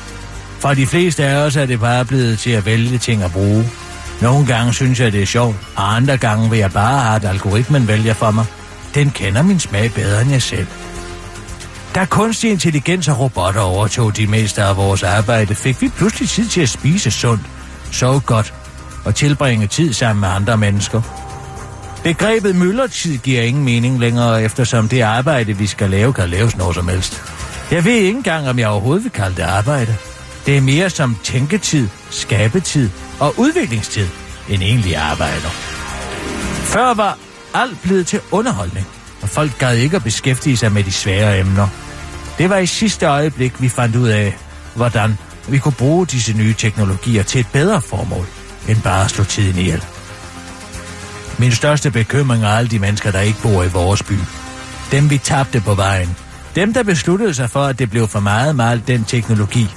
For 0.64 0.74
de 0.74 0.86
fleste 0.86 1.24
af 1.24 1.36
os 1.36 1.56
er 1.56 1.66
det 1.66 1.80
bare 1.80 2.04
blevet 2.04 2.38
til 2.38 2.50
at 2.50 2.66
vælge 2.66 2.98
ting 2.98 3.22
at 3.22 3.32
bruge. 3.32 3.70
Nogle 4.22 4.46
gange 4.46 4.74
synes 4.74 5.00
jeg, 5.00 5.12
det 5.12 5.22
er 5.22 5.26
sjovt, 5.26 5.56
og 5.76 5.96
andre 5.96 6.16
gange 6.16 6.50
vil 6.50 6.58
jeg 6.58 6.72
bare 6.72 7.00
have, 7.00 7.16
at 7.16 7.24
algoritmen 7.24 7.88
vælger 7.88 8.14
for 8.14 8.30
mig. 8.30 8.44
Den 8.94 9.10
kender 9.10 9.42
min 9.42 9.60
smag 9.60 9.92
bedre 9.94 10.22
end 10.22 10.30
jeg 10.30 10.42
selv. 10.42 10.66
Da 11.94 12.04
kunstig 12.04 12.50
intelligens 12.50 13.08
og 13.08 13.20
robotter 13.20 13.60
overtog 13.60 14.16
de 14.16 14.26
meste 14.26 14.62
af 14.62 14.76
vores 14.76 15.02
arbejde, 15.02 15.54
fik 15.54 15.82
vi 15.82 15.88
pludselig 15.88 16.28
tid 16.28 16.48
til 16.48 16.60
at 16.60 16.68
spise 16.68 17.10
sundt, 17.10 17.42
sove 17.90 18.20
godt 18.20 18.54
og 19.04 19.14
tilbringe 19.14 19.66
tid 19.66 19.92
sammen 19.92 20.20
med 20.20 20.28
andre 20.28 20.56
mennesker. 20.56 21.02
Begrebet 22.02 22.56
myldertid 22.56 23.18
giver 23.18 23.42
ingen 23.42 23.64
mening 23.64 23.98
længere, 24.00 24.42
eftersom 24.42 24.88
det 24.88 25.00
arbejde, 25.00 25.58
vi 25.58 25.66
skal 25.66 25.90
lave, 25.90 26.12
kan 26.12 26.28
laves 26.28 26.56
når 26.56 26.72
som 26.72 26.88
helst. 26.88 27.22
Jeg 27.70 27.84
ved 27.84 27.92
ikke 27.92 28.10
engang, 28.10 28.48
om 28.48 28.58
jeg 28.58 28.68
overhovedet 28.68 29.04
vil 29.04 29.12
kalde 29.12 29.36
det 29.36 29.42
arbejde. 29.42 29.96
Det 30.47 30.57
er 30.57 30.61
mere 30.61 30.90
som 30.90 31.16
tænketid, 31.22 31.88
skabetid 32.11 32.90
og 33.20 33.34
udviklingstid 33.38 34.09
end 34.49 34.62
egentlig 34.62 34.97
arbejder. 34.97 35.49
Før 36.64 36.95
var 36.95 37.18
alt 37.55 37.82
blevet 37.82 38.07
til 38.07 38.20
underholdning, 38.30 38.86
og 39.22 39.28
folk 39.28 39.59
gad 39.59 39.76
ikke 39.76 39.97
at 39.97 40.05
beskæftige 40.05 40.57
sig 40.57 40.72
med 40.72 40.84
de 40.84 40.92
svære 40.92 41.38
emner. 41.38 41.68
Det 42.38 42.51
var 42.51 42.59
i 42.59 42.66
sidste 42.66 43.07
øjeblik, 43.07 43.62
vi 43.62 43.68
fandt 43.68 43.97
ud 43.97 44.09
af, 44.09 44.36
hvordan 44.74 45.18
vi 45.49 45.59
kunne 45.59 45.72
bruge 45.72 46.07
disse 46.07 46.32
nye 46.32 46.55
teknologier 46.55 47.22
til 47.22 47.40
et 47.40 47.47
bedre 47.53 47.80
formål, 47.80 48.26
end 48.68 48.82
bare 48.82 49.05
at 49.05 49.11
slå 49.11 49.24
tiden 49.24 49.59
ihjel. 49.59 49.84
Min 51.38 51.53
største 51.53 51.90
bekymring 51.90 52.45
er 52.45 52.49
alle 52.49 52.70
de 52.70 52.78
mennesker, 52.78 53.11
der 53.11 53.20
ikke 53.20 53.42
bor 53.42 53.62
i 53.62 53.68
vores 53.68 54.03
by. 54.03 54.14
Dem 54.92 55.11
vi 55.11 55.18
tabte 55.18 55.61
på 55.61 55.74
vejen. 55.74 56.16
Dem, 56.55 56.74
der 56.74 56.82
besluttede 56.82 57.34
sig 57.34 57.51
for, 57.51 57.64
at 57.64 57.78
det 57.78 57.90
blev 57.90 58.09
for 58.09 58.20
meget 58.20 58.57
med 58.57 58.64
al 58.64 58.82
den 58.86 59.05
teknologi. 59.05 59.68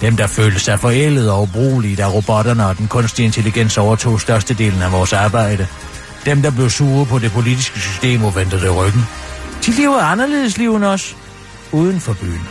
Dem, 0.00 0.16
der 0.16 0.26
følte 0.26 0.60
sig 0.60 0.80
forældet 0.80 1.30
og 1.30 1.42
ubrugelige, 1.42 1.96
da 1.96 2.06
robotterne 2.06 2.66
og 2.66 2.78
den 2.78 2.88
kunstige 2.88 3.26
intelligens 3.26 3.78
overtog 3.78 4.20
størstedelen 4.20 4.82
af 4.82 4.92
vores 4.92 5.12
arbejde. 5.12 5.66
Dem, 6.24 6.42
der 6.42 6.50
blev 6.50 6.70
sure 6.70 7.06
på 7.06 7.18
det 7.18 7.32
politiske 7.32 7.80
system 7.80 8.24
og 8.24 8.36
vendte 8.36 8.60
det 8.60 8.76
ryggen. 8.76 9.06
De 9.66 9.70
lever 9.70 10.00
anderledes 10.00 10.58
liv 10.58 10.76
end 10.76 10.84
os, 10.84 11.16
uden 11.72 12.00
for 12.00 12.12
byen. 12.12 12.48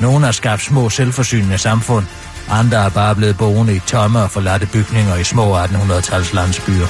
Nogle 0.00 0.24
har 0.24 0.32
skabt 0.32 0.62
små 0.62 0.90
selvforsynende 0.90 1.58
samfund, 1.58 2.06
andre 2.50 2.84
er 2.84 2.88
bare 2.88 3.14
blevet 3.14 3.38
boende 3.38 3.76
i 3.76 3.78
tomme 3.78 4.22
og 4.22 4.30
forladte 4.30 4.66
bygninger 4.66 5.16
i 5.16 5.24
små 5.24 5.58
1800-tals 5.58 6.34
landsbyer. 6.34 6.86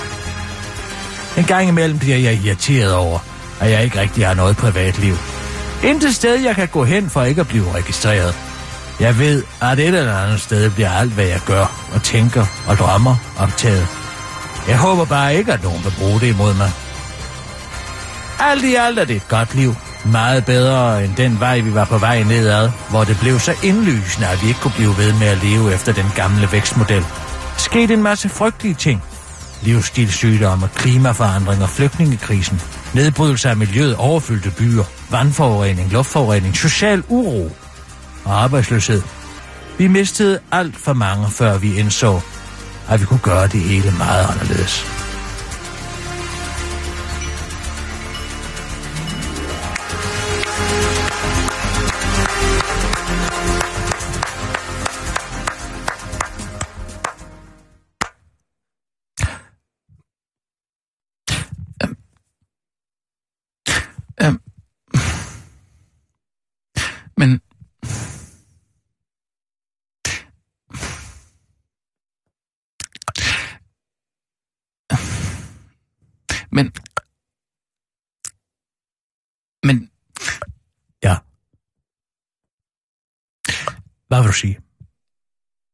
En 1.39 1.45
gang 1.45 1.69
imellem 1.69 1.99
bliver 1.99 2.17
jeg 2.17 2.35
irriteret 2.35 2.95
over, 2.95 3.19
at 3.61 3.71
jeg 3.71 3.85
ikke 3.85 4.01
rigtig 4.01 4.27
har 4.27 4.35
noget 4.35 4.57
privatliv. 4.57 5.15
Intet 5.85 6.15
sted, 6.15 6.41
jeg 6.41 6.55
kan 6.55 6.69
gå 6.69 6.85
hen 6.85 7.11
for 7.11 7.23
ikke 7.23 7.41
at 7.41 7.49
blive 7.49 7.73
registreret. 7.75 8.50
Jeg 9.01 9.19
ved, 9.19 9.43
at 9.63 9.79
et 9.79 9.87
eller 9.87 10.19
andet 10.19 10.41
sted 10.41 10.71
bliver 10.71 10.91
alt, 10.91 11.13
hvad 11.13 11.25
jeg 11.25 11.41
gør 11.47 11.89
og 11.95 12.03
tænker 12.03 12.47
og 12.67 12.77
drømmer 12.77 13.17
optaget. 13.39 13.87
Jeg 14.69 14.79
håber 14.79 15.05
bare 15.05 15.35
ikke, 15.35 15.53
at 15.53 15.63
nogen 15.63 15.85
vil 15.85 15.95
bruge 15.99 16.21
det 16.21 16.27
imod 16.27 16.55
mig. 16.55 16.71
Alt 18.41 18.65
i 18.65 18.75
alt 18.75 18.99
er 18.99 19.05
det 19.05 19.17
et 19.17 19.29
godt 19.29 19.55
liv. 19.55 19.75
Meget 20.05 20.45
bedre 20.45 21.05
end 21.05 21.17
den 21.17 21.41
vej, 21.41 21.61
vi 21.61 21.75
var 21.75 21.85
på 21.85 21.99
vej 21.99 22.23
nedad, 22.23 22.71
hvor 22.91 23.05
det 23.05 23.17
blev 23.21 23.39
så 23.39 23.55
indlysende, 23.63 24.29
at 24.29 24.43
vi 24.43 24.49
ikke 24.49 24.61
kunne 24.61 24.75
blive 24.77 24.97
ved 24.99 25.13
med 25.13 25.27
at 25.27 25.43
leve 25.43 25.75
efter 25.75 25.93
den 25.93 26.13
gamle 26.17 26.53
vækstmodel. 26.53 27.05
Skete 27.59 27.95
en 27.95 28.03
masse 28.03 28.29
frygtelige 28.29 28.75
ting. 28.75 29.03
Livsstilssygdomme, 29.63 30.69
klimaforandringer, 30.75 31.67
flygtningekrisen, 31.67 32.61
nedbrydelse 32.95 33.51
af 33.51 33.57
miljøet, 33.57 33.97
overfyldte 33.97 34.51
byer, 34.51 34.85
vandforurening, 35.11 35.93
luftforurening, 35.93 36.57
social 36.57 37.03
uro 37.09 37.51
og 38.25 38.43
arbejdsløshed. 38.43 39.03
Vi 39.79 39.87
mistede 39.87 40.39
alt 40.53 40.77
for 40.77 40.93
mange, 40.93 41.31
før 41.31 41.59
vi 41.59 41.79
indså, 41.79 42.21
at 42.89 43.01
vi 43.01 43.07
kunne 43.07 43.21
gøre 43.23 43.47
det 43.47 43.61
hele 43.61 43.95
meget 43.99 44.27
anderledes. 44.31 45.00
Hvad 84.11 84.21
vil 84.21 84.29
du 84.29 84.33
sige? 84.33 84.61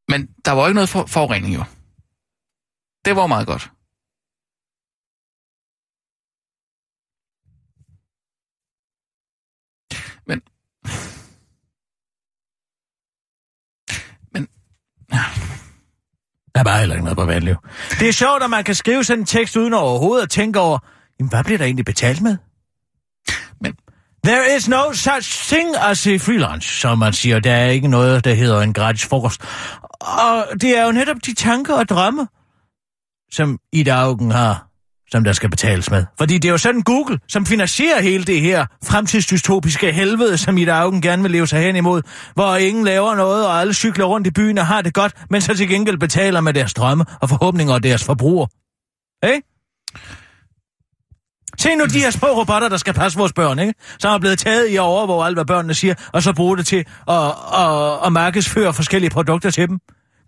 Men 0.09 0.27
der 0.45 0.53
var 0.53 0.67
ikke 0.67 0.75
noget 0.75 0.89
for, 0.89 1.07
forurening, 1.07 1.55
jo. 1.55 1.65
Det 3.05 3.17
var 3.17 3.27
meget 3.27 3.47
godt. 3.47 3.71
Men... 10.27 10.39
Men... 14.33 14.43
Der 16.55 16.61
er 16.61 16.65
bare 16.65 16.79
heller 16.79 16.95
ikke 16.95 17.05
noget 17.05 17.19
privatliv. 17.19 17.57
Det 18.01 18.09
er 18.09 18.13
sjovt, 18.13 18.43
at 18.43 18.51
man 18.51 18.65
kan 18.65 18.75
skrive 18.75 19.05
sådan 19.05 19.21
en 19.21 19.27
tekst 19.27 19.57
uden 19.57 19.75
overhovedet 19.75 20.23
at 20.23 20.31
tænke 20.31 20.61
over, 20.61 20.79
jamen, 21.19 21.31
hvad 21.31 21.45
bliver 21.45 21.59
der 21.59 21.65
egentlig 21.65 21.85
betalt 21.85 22.23
med? 22.23 22.37
There 24.27 24.57
is 24.57 24.69
no 24.69 24.93
such 24.93 25.55
thing 25.55 25.77
as 25.77 26.07
a 26.07 26.17
freelance, 26.17 26.81
som 26.81 26.99
man 26.99 27.13
siger. 27.13 27.41
Der 27.41 27.53
er 27.55 27.67
ikke 27.71 27.89
noget, 27.89 28.25
der 28.25 28.35
hedder 28.35 28.61
en 28.61 28.73
gratis 28.73 29.07
frokost. 29.07 29.41
Og 30.01 30.47
det 30.61 30.79
er 30.79 30.87
jo 30.87 30.93
netop 30.93 31.17
de 31.27 31.35
tanker 31.35 31.75
og 31.75 31.89
drømme, 31.89 32.29
som 33.33 33.59
Ida 33.73 33.91
Augen 33.91 34.31
har, 34.31 34.69
som 35.11 35.25
der 35.25 35.33
skal 35.33 35.51
betales 35.51 35.91
med. 35.91 36.05
Fordi 36.19 36.39
det 36.39 36.49
er 36.49 36.53
jo 36.53 36.59
sådan 36.59 36.83
Google, 36.83 37.19
som 37.29 37.47
finansierer 37.47 38.03
hele 38.03 38.25
det 38.25 38.41
her 38.41 38.67
fremtidsdystopiske 38.85 39.93
helvede, 39.93 40.39
som 40.39 40.59
Ida 40.59 40.73
Augen 40.73 41.03
gerne 41.03 41.23
vil 41.23 41.31
leve 41.31 41.47
sig 41.47 41.61
hen 41.61 41.77
imod, 41.77 42.03
hvor 42.35 42.57
ingen 42.57 42.85
laver 42.85 43.15
noget, 43.15 43.47
og 43.47 43.61
alle 43.61 43.75
cykler 43.75 44.05
rundt 44.05 44.27
i 44.27 44.31
byen 44.31 44.59
og 44.59 44.67
har 44.67 44.83
det 44.83 44.95
godt, 44.95 45.13
men 45.31 45.41
så 45.41 45.57
til 45.57 45.69
gengæld 45.69 45.99
betaler 45.99 46.41
med 46.41 46.55
deres 46.55 46.75
drømme 46.75 47.05
og 47.21 47.29
forhåbninger 47.29 47.75
og 47.75 47.83
deres 47.83 48.05
forbruger. 48.05 48.47
Ikke? 49.35 49.56
Se 51.61 51.75
nu 51.75 51.85
de 51.85 51.99
her 51.99 52.11
små 52.11 52.29
robotter, 52.29 52.69
der 52.69 52.77
skal 52.77 52.95
passe 52.95 53.19
vores 53.19 53.33
børn, 53.33 53.59
ikke? 53.59 53.75
Som 53.99 54.15
er 54.15 54.19
blevet 54.19 54.39
taget 54.39 54.69
i 54.69 54.75
at 54.75 54.81
overvåge 54.81 55.27
alt, 55.27 55.37
hvad 55.37 55.45
børnene 55.45 55.75
siger, 55.75 55.95
og 56.13 56.23
så 56.23 56.33
bruge 56.33 56.57
det 56.57 56.67
til 56.67 56.85
at, 57.09 57.15
at, 57.59 58.07
at 58.07 58.13
markedsføre 58.13 58.75
forskellige 58.75 59.11
produkter 59.11 59.51
til 59.51 59.69
dem. 59.69 59.79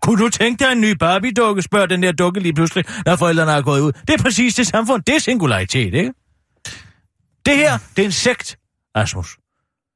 Kunne 0.01 0.23
du 0.23 0.29
tænke 0.29 0.63
dig 0.63 0.71
en 0.71 0.81
ny 0.81 0.91
Barbie-dukke, 0.91 1.61
spørger 1.61 1.85
den 1.85 2.03
der 2.03 2.11
dukke 2.11 2.39
lige 2.39 2.53
pludselig, 2.53 2.85
når 3.05 3.15
forældrene 3.15 3.51
er 3.51 3.61
gået 3.61 3.81
ud. 3.81 3.91
Det 3.91 4.09
er 4.09 4.23
præcis 4.23 4.55
det 4.55 4.67
samfund. 4.67 5.03
Det 5.03 5.15
er 5.15 5.19
singularitet, 5.19 5.93
ikke? 5.93 6.13
Det 7.45 7.57
her, 7.57 7.77
det 7.95 8.01
er 8.01 8.05
en 8.05 8.11
sekt, 8.11 8.57
Asmus. 8.95 9.37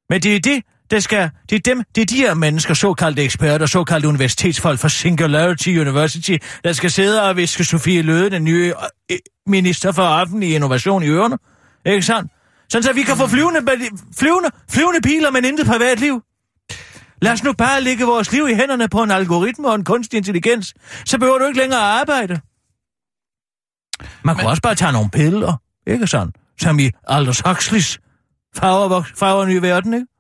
Men 0.10 0.22
det 0.22 0.36
er 0.36 0.40
det, 0.40 0.64
der 0.94 1.00
skal, 1.00 1.30
det 1.50 1.56
er 1.56 1.60
dem, 1.60 1.84
det 1.96 2.02
er 2.02 2.06
de 2.06 2.16
her 2.16 2.34
mennesker, 2.34 2.74
såkaldte 2.74 3.24
eksperter, 3.24 3.66
såkaldte 3.66 4.08
universitetsfolk 4.08 4.80
fra 4.80 4.90
Singularity 4.90 5.70
University, 5.70 6.38
der 6.64 6.74
skal 6.74 6.92
sidde 6.92 7.24
og 7.24 7.38
viske 7.38 7.64
Sofie 7.64 8.02
Løde, 8.02 8.30
den 8.30 8.44
nye 8.44 8.74
øh, 9.12 9.18
minister 9.48 9.92
for 9.92 10.04
offentlig 10.04 10.56
innovation 10.56 11.04
i 11.04 11.08
ørerne. 11.08 11.38
Ikke 11.86 12.02
sandt? 12.02 12.32
Sådan 12.70 12.84
så 12.84 12.94
vi 12.94 13.04
kan 13.04 13.18
få 13.18 13.28
flyvende, 13.28 13.60
flyvende, 14.20 14.50
flyvende 14.70 15.02
biler, 15.02 15.32
men 15.32 15.46
intet 15.46 15.68
privatliv. 15.68 16.22
Lad 17.22 17.32
os 17.32 17.44
nu 17.44 17.54
bare 17.54 17.82
lægge 17.82 18.06
vores 18.06 18.32
liv 18.32 18.48
i 18.50 18.54
hænderne 18.54 18.90
på 18.90 19.04
en 19.04 19.12
algoritme 19.12 19.68
og 19.68 19.76
en 19.76 19.84
kunstig 19.84 20.18
intelligens. 20.18 20.74
Så 21.06 21.18
behøver 21.20 21.38
du 21.38 21.46
ikke 21.46 21.60
længere 21.60 21.80
at 21.80 22.00
arbejde. 22.00 22.42
Man 24.24 24.36
kunne 24.36 24.50
også 24.50 24.62
bare 24.62 24.76
tage 24.76 24.92
nogle 24.92 25.10
piller, 25.10 25.62
ikke 25.88 26.08
sådan? 26.08 26.34
Som 26.60 26.80
i 26.80 26.90
Aldous 27.08 27.40
Huxleys 27.46 28.00
farver, 28.56 29.04
farver 29.16 29.46
nye 29.46 29.62
verden, 29.62 29.94
ikke? 29.94 30.13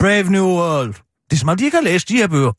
Brave 0.00 0.30
New 0.30 0.46
World. 0.46 0.94
Det 1.30 1.32
er 1.32 1.36
som 1.36 1.48
om, 1.48 1.56
de 1.56 1.64
ikke 1.64 1.76
har 1.76 1.82
læst 1.82 2.08
de 2.08 2.16
her 2.16 2.28
bøger. 2.28 2.52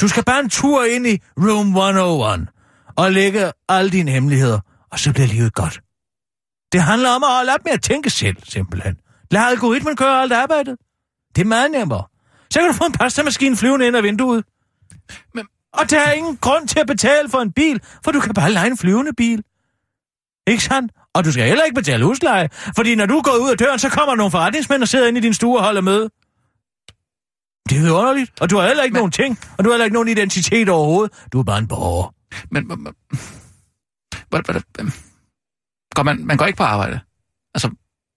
Du 0.00 0.08
skal 0.08 0.24
bare 0.24 0.40
en 0.40 0.50
tur 0.50 0.84
ind 0.84 1.06
i 1.06 1.20
Room 1.38 1.76
101 1.76 2.48
og 2.96 3.12
lægge 3.12 3.52
alle 3.68 3.90
dine 3.90 4.10
hemmeligheder, 4.10 4.60
og 4.90 4.98
så 4.98 5.12
bliver 5.12 5.26
livet 5.26 5.54
godt. 5.54 5.80
Det 6.72 6.82
handler 6.82 7.10
om 7.10 7.24
at 7.24 7.30
holde 7.30 7.52
op 7.52 7.64
med 7.64 7.72
at 7.72 7.82
tænke 7.82 8.10
selv, 8.10 8.36
simpelthen. 8.44 8.96
Lad 9.30 9.42
algoritmen 9.42 9.96
gøre 9.96 10.22
alt 10.22 10.32
arbejdet. 10.32 10.76
Det 11.36 11.42
er 11.42 11.46
meget 11.46 11.70
nemmere. 11.70 12.04
Så 12.50 12.60
kan 12.60 12.68
du 12.68 12.74
få 12.74 12.84
en 12.84 12.92
pastamaskine 12.92 13.56
flyvende 13.56 13.86
ind 13.86 13.96
ad 13.96 14.02
vinduet. 14.02 14.44
Men... 15.34 15.46
Og 15.72 15.90
der 15.90 16.00
er 16.00 16.12
ingen 16.12 16.36
grund 16.36 16.68
til 16.68 16.78
at 16.78 16.86
betale 16.86 17.28
for 17.28 17.38
en 17.38 17.52
bil, 17.52 17.80
for 18.04 18.10
du 18.10 18.20
kan 18.20 18.34
bare 18.34 18.52
lege 18.52 18.66
en 18.66 18.76
flyvende 18.76 19.12
bil. 19.12 19.42
Ikke 20.46 20.62
sandt? 20.62 20.92
Og 21.14 21.24
du 21.24 21.32
skal 21.32 21.44
heller 21.48 21.64
ikke 21.64 21.74
betale 21.74 22.04
husleje, 22.04 22.48
fordi 22.76 22.94
når 22.94 23.06
du 23.06 23.20
går 23.20 23.36
ud 23.42 23.50
af 23.50 23.58
døren, 23.58 23.78
så 23.78 23.88
kommer 23.88 24.14
nogle 24.14 24.30
forretningsmænd 24.30 24.82
og 24.82 24.88
sidder 24.88 25.08
inde 25.08 25.18
i 25.18 25.22
din 25.22 25.34
stue 25.34 25.58
og 25.58 25.64
holder 25.64 25.80
møde. 25.80 26.10
Det 27.68 27.86
er 27.86 27.92
underligt, 27.92 28.40
og 28.40 28.50
du 28.50 28.58
har 28.58 28.66
heller 28.66 28.82
ikke 28.82 28.92
men... 28.92 29.00
nogen 29.00 29.12
ting, 29.12 29.38
og 29.58 29.64
du 29.64 29.70
har 29.70 29.74
heller 29.74 29.84
ikke 29.84 29.94
nogen 29.94 30.08
identitet 30.08 30.68
overhovedet. 30.68 31.12
Du 31.32 31.38
er 31.38 31.44
bare 31.44 31.58
en 31.58 31.68
borger. 31.68 32.14
Men, 32.50 32.68
men, 32.68 32.82
men 32.82 32.92
går 35.94 36.02
man, 36.02 36.26
man 36.26 36.36
går 36.36 36.46
ikke 36.46 36.56
på 36.56 36.64
arbejde? 36.64 37.00
Altså, 37.54 37.70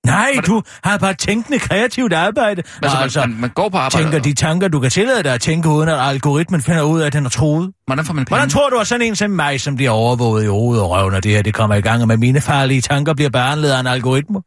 Nej, 0.05 0.31
du 0.47 0.61
har 0.83 0.97
bare 0.97 1.13
tænkende 1.13 1.59
kreativt 1.59 2.13
arbejde. 2.13 2.63
Altså, 2.81 2.97
altså 2.97 3.19
man, 3.19 3.39
man, 3.39 3.49
går 3.49 3.69
på 3.69 3.77
arbejde? 3.77 4.05
Tænker 4.05 4.19
de 4.19 4.33
tanker, 4.33 4.67
du 4.67 4.79
kan 4.79 4.91
tillade 4.91 5.23
dig 5.23 5.33
at 5.33 5.41
tænke, 5.41 5.69
uden 5.69 5.89
at 5.89 5.99
algoritmen 5.99 6.61
finder 6.61 6.81
ud 6.81 7.01
af, 7.01 7.05
at 7.05 7.13
den 7.13 7.25
er 7.25 7.29
troet. 7.29 7.71
Hvordan 7.85 8.05
får 8.05 8.13
man 8.13 8.25
penge? 8.25 8.35
Hvordan 8.35 8.49
tror 8.49 8.69
du, 8.69 8.77
at 8.79 8.87
sådan 8.87 9.07
en 9.07 9.15
som 9.15 9.31
mig, 9.31 9.61
som 9.61 9.75
bliver 9.75 9.91
overvåget 9.91 10.43
i 10.43 10.47
hovedet 10.47 10.83
og 10.83 10.89
røv, 10.89 11.09
når 11.09 11.19
det 11.19 11.31
her 11.31 11.41
det 11.41 11.53
kommer 11.53 11.75
i 11.75 11.81
gang, 11.81 12.07
med 12.07 12.17
mine 12.17 12.41
farlige 12.41 12.81
tanker 12.81 13.13
bliver 13.13 13.29
behandlet 13.29 13.71
af 13.71 13.79
en 13.79 13.87
algoritme? 13.87 14.41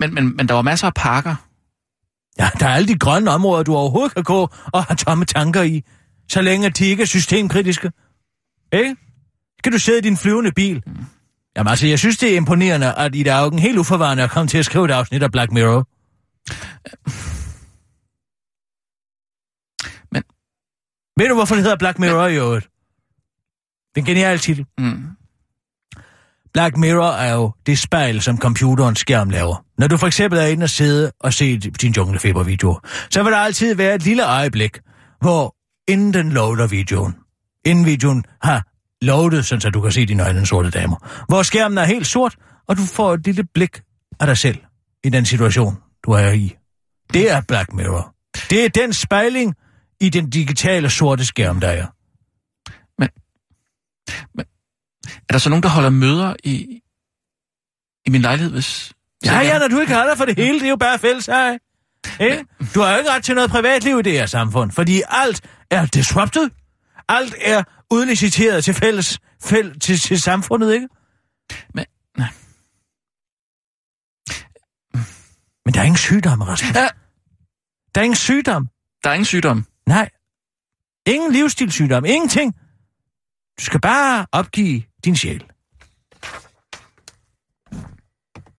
Men, 0.00 0.14
men, 0.14 0.36
men 0.36 0.48
der 0.48 0.54
var 0.54 0.62
masser 0.62 0.86
af 0.86 0.94
parker. 0.94 1.34
Ja, 2.38 2.50
der 2.60 2.66
er 2.66 2.74
alle 2.74 2.88
de 2.88 2.98
grønne 2.98 3.30
områder, 3.30 3.62
du 3.62 3.76
overhovedet 3.76 4.14
kan 4.14 4.24
gå 4.24 4.48
og 4.72 4.84
have 4.84 4.96
tomme 4.96 5.24
tanker 5.24 5.62
i, 5.62 5.82
så 6.28 6.42
længe 6.42 6.70
de 6.70 6.86
ikke 6.86 7.02
er 7.02 7.06
systemkritiske. 7.06 7.92
Ikke? 8.72 8.96
Skal 9.58 9.72
du 9.72 9.78
sidde 9.78 9.98
i 9.98 10.02
din 10.02 10.16
flyvende 10.16 10.52
bil? 10.52 10.82
Mm. 10.86 11.04
Jamen 11.56 11.70
altså, 11.70 11.86
jeg 11.86 11.98
synes, 11.98 12.18
det 12.18 12.32
er 12.32 12.36
imponerende, 12.36 12.94
at 12.94 13.14
i 13.14 13.20
Ida 13.20 13.30
Augen 13.30 13.58
helt 13.58 13.78
uforvarende 13.78 14.22
er 14.22 14.28
kommet 14.28 14.50
til 14.50 14.58
at 14.58 14.64
skrive 14.64 14.84
et 14.84 14.90
afsnit 14.90 15.22
af 15.22 15.32
Black 15.32 15.52
Mirror. 15.52 15.88
Men... 20.12 20.22
Ved 21.16 21.28
du, 21.28 21.34
hvorfor 21.34 21.54
det 21.54 21.64
hedder 21.64 21.76
Black 21.76 21.98
Mirror 21.98 22.24
Men... 22.24 22.34
i 22.34 22.36
øvrigt? 22.36 22.68
Det 23.94 24.00
er 24.00 24.00
en 24.00 24.06
genial 24.06 24.38
titel. 24.38 24.66
Mm. 24.78 25.13
Black 26.54 26.76
Mirror 26.76 27.12
er 27.12 27.34
jo 27.34 27.52
det 27.66 27.78
spejl, 27.78 28.22
som 28.22 28.38
computerens 28.38 28.98
skærm 28.98 29.30
laver. 29.30 29.64
Når 29.78 29.86
du 29.86 29.96
for 29.96 30.06
eksempel 30.06 30.38
er 30.38 30.46
inde 30.46 30.64
og 30.64 30.70
sidde 30.70 31.12
og 31.20 31.32
se 31.32 31.58
din 31.58 31.92
junglefeber-video, 31.92 32.80
så 33.10 33.22
vil 33.22 33.32
der 33.32 33.38
altid 33.38 33.74
være 33.74 33.94
et 33.94 34.04
lille 34.04 34.26
øjeblik, 34.26 34.78
hvor 35.20 35.56
inden 35.88 36.14
den 36.14 36.32
loader 36.32 36.66
videoen, 36.66 37.14
inden 37.64 37.86
videoen 37.86 38.24
har 38.42 38.66
loadet, 39.02 39.46
sådan 39.46 39.60
så 39.60 39.70
du 39.70 39.80
kan 39.80 39.92
se 39.92 40.06
dine 40.06 40.24
øjne 40.24 40.46
sorte 40.46 40.70
damer, 40.70 41.24
hvor 41.28 41.42
skærmen 41.42 41.78
er 41.78 41.84
helt 41.84 42.06
sort, 42.06 42.36
og 42.68 42.76
du 42.76 42.82
får 42.82 43.14
et 43.14 43.26
lille 43.26 43.44
blik 43.54 43.80
af 44.20 44.26
dig 44.26 44.38
selv 44.38 44.58
i 45.04 45.08
den 45.08 45.24
situation, 45.24 45.76
du 46.04 46.10
er 46.10 46.30
i. 46.30 46.56
Det 47.12 47.30
er 47.30 47.40
Black 47.48 47.72
Mirror. 47.72 48.14
Det 48.50 48.64
er 48.64 48.68
den 48.68 48.92
spejling 48.92 49.54
i 50.00 50.08
den 50.08 50.30
digitale 50.30 50.90
sorte 50.90 51.26
skærm, 51.26 51.60
der 51.60 51.68
er. 51.68 51.86
Men 54.36 54.44
er 55.28 55.32
der 55.32 55.38
så 55.38 55.48
nogen, 55.48 55.62
der 55.62 55.68
holder 55.68 55.90
møder 55.90 56.34
i, 56.44 56.80
i 58.06 58.10
min 58.10 58.20
lejlighed, 58.20 58.52
hvis... 58.52 58.92
Ja, 59.24 59.38
ja, 59.38 59.58
når 59.58 59.68
du 59.68 59.80
ikke 59.80 59.92
har 59.92 60.06
dig 60.06 60.18
for 60.18 60.24
det 60.24 60.36
hele, 60.36 60.58
det 60.58 60.66
er 60.66 60.70
jo 60.70 60.76
bare 60.76 60.98
fælles 60.98 61.26
her. 61.26 61.58
Ikke? 62.20 62.44
Du 62.74 62.80
har 62.80 62.92
jo 62.92 62.98
ikke 62.98 63.10
ret 63.10 63.24
til 63.24 63.34
noget 63.34 63.50
privatliv 63.50 63.98
i 63.98 64.02
det 64.02 64.12
her 64.12 64.26
samfund, 64.26 64.70
fordi 64.70 65.02
alt 65.08 65.40
er 65.70 65.86
disrupted. 65.86 66.50
Alt 67.08 67.34
er 67.40 67.62
udliciteret 67.90 68.64
til 68.64 68.74
fælles, 68.74 69.18
fæl, 69.42 69.80
til, 69.80 69.98
til 69.98 70.20
samfundet, 70.20 70.72
ikke? 70.74 70.88
Men, 71.74 71.84
nej. 72.18 72.28
Men 75.64 75.74
der 75.74 75.80
er 75.80 75.84
ingen 75.84 75.98
sygdom, 75.98 76.42
Rasmus. 76.42 76.74
Ja. 76.74 76.88
Der 77.94 78.00
er 78.00 78.04
ingen 78.04 78.16
sygdom. 78.16 78.68
Der 79.04 79.10
er 79.10 79.14
ingen 79.14 79.24
sygdom. 79.24 79.66
Nej. 79.86 80.10
Ingen 81.06 81.32
livsstilssygdom. 81.32 82.04
Ingenting. 82.04 82.54
Du 83.58 83.64
skal 83.64 83.80
bare 83.80 84.26
opgive 84.32 84.82
din 85.04 85.16
sjæl. 85.16 85.53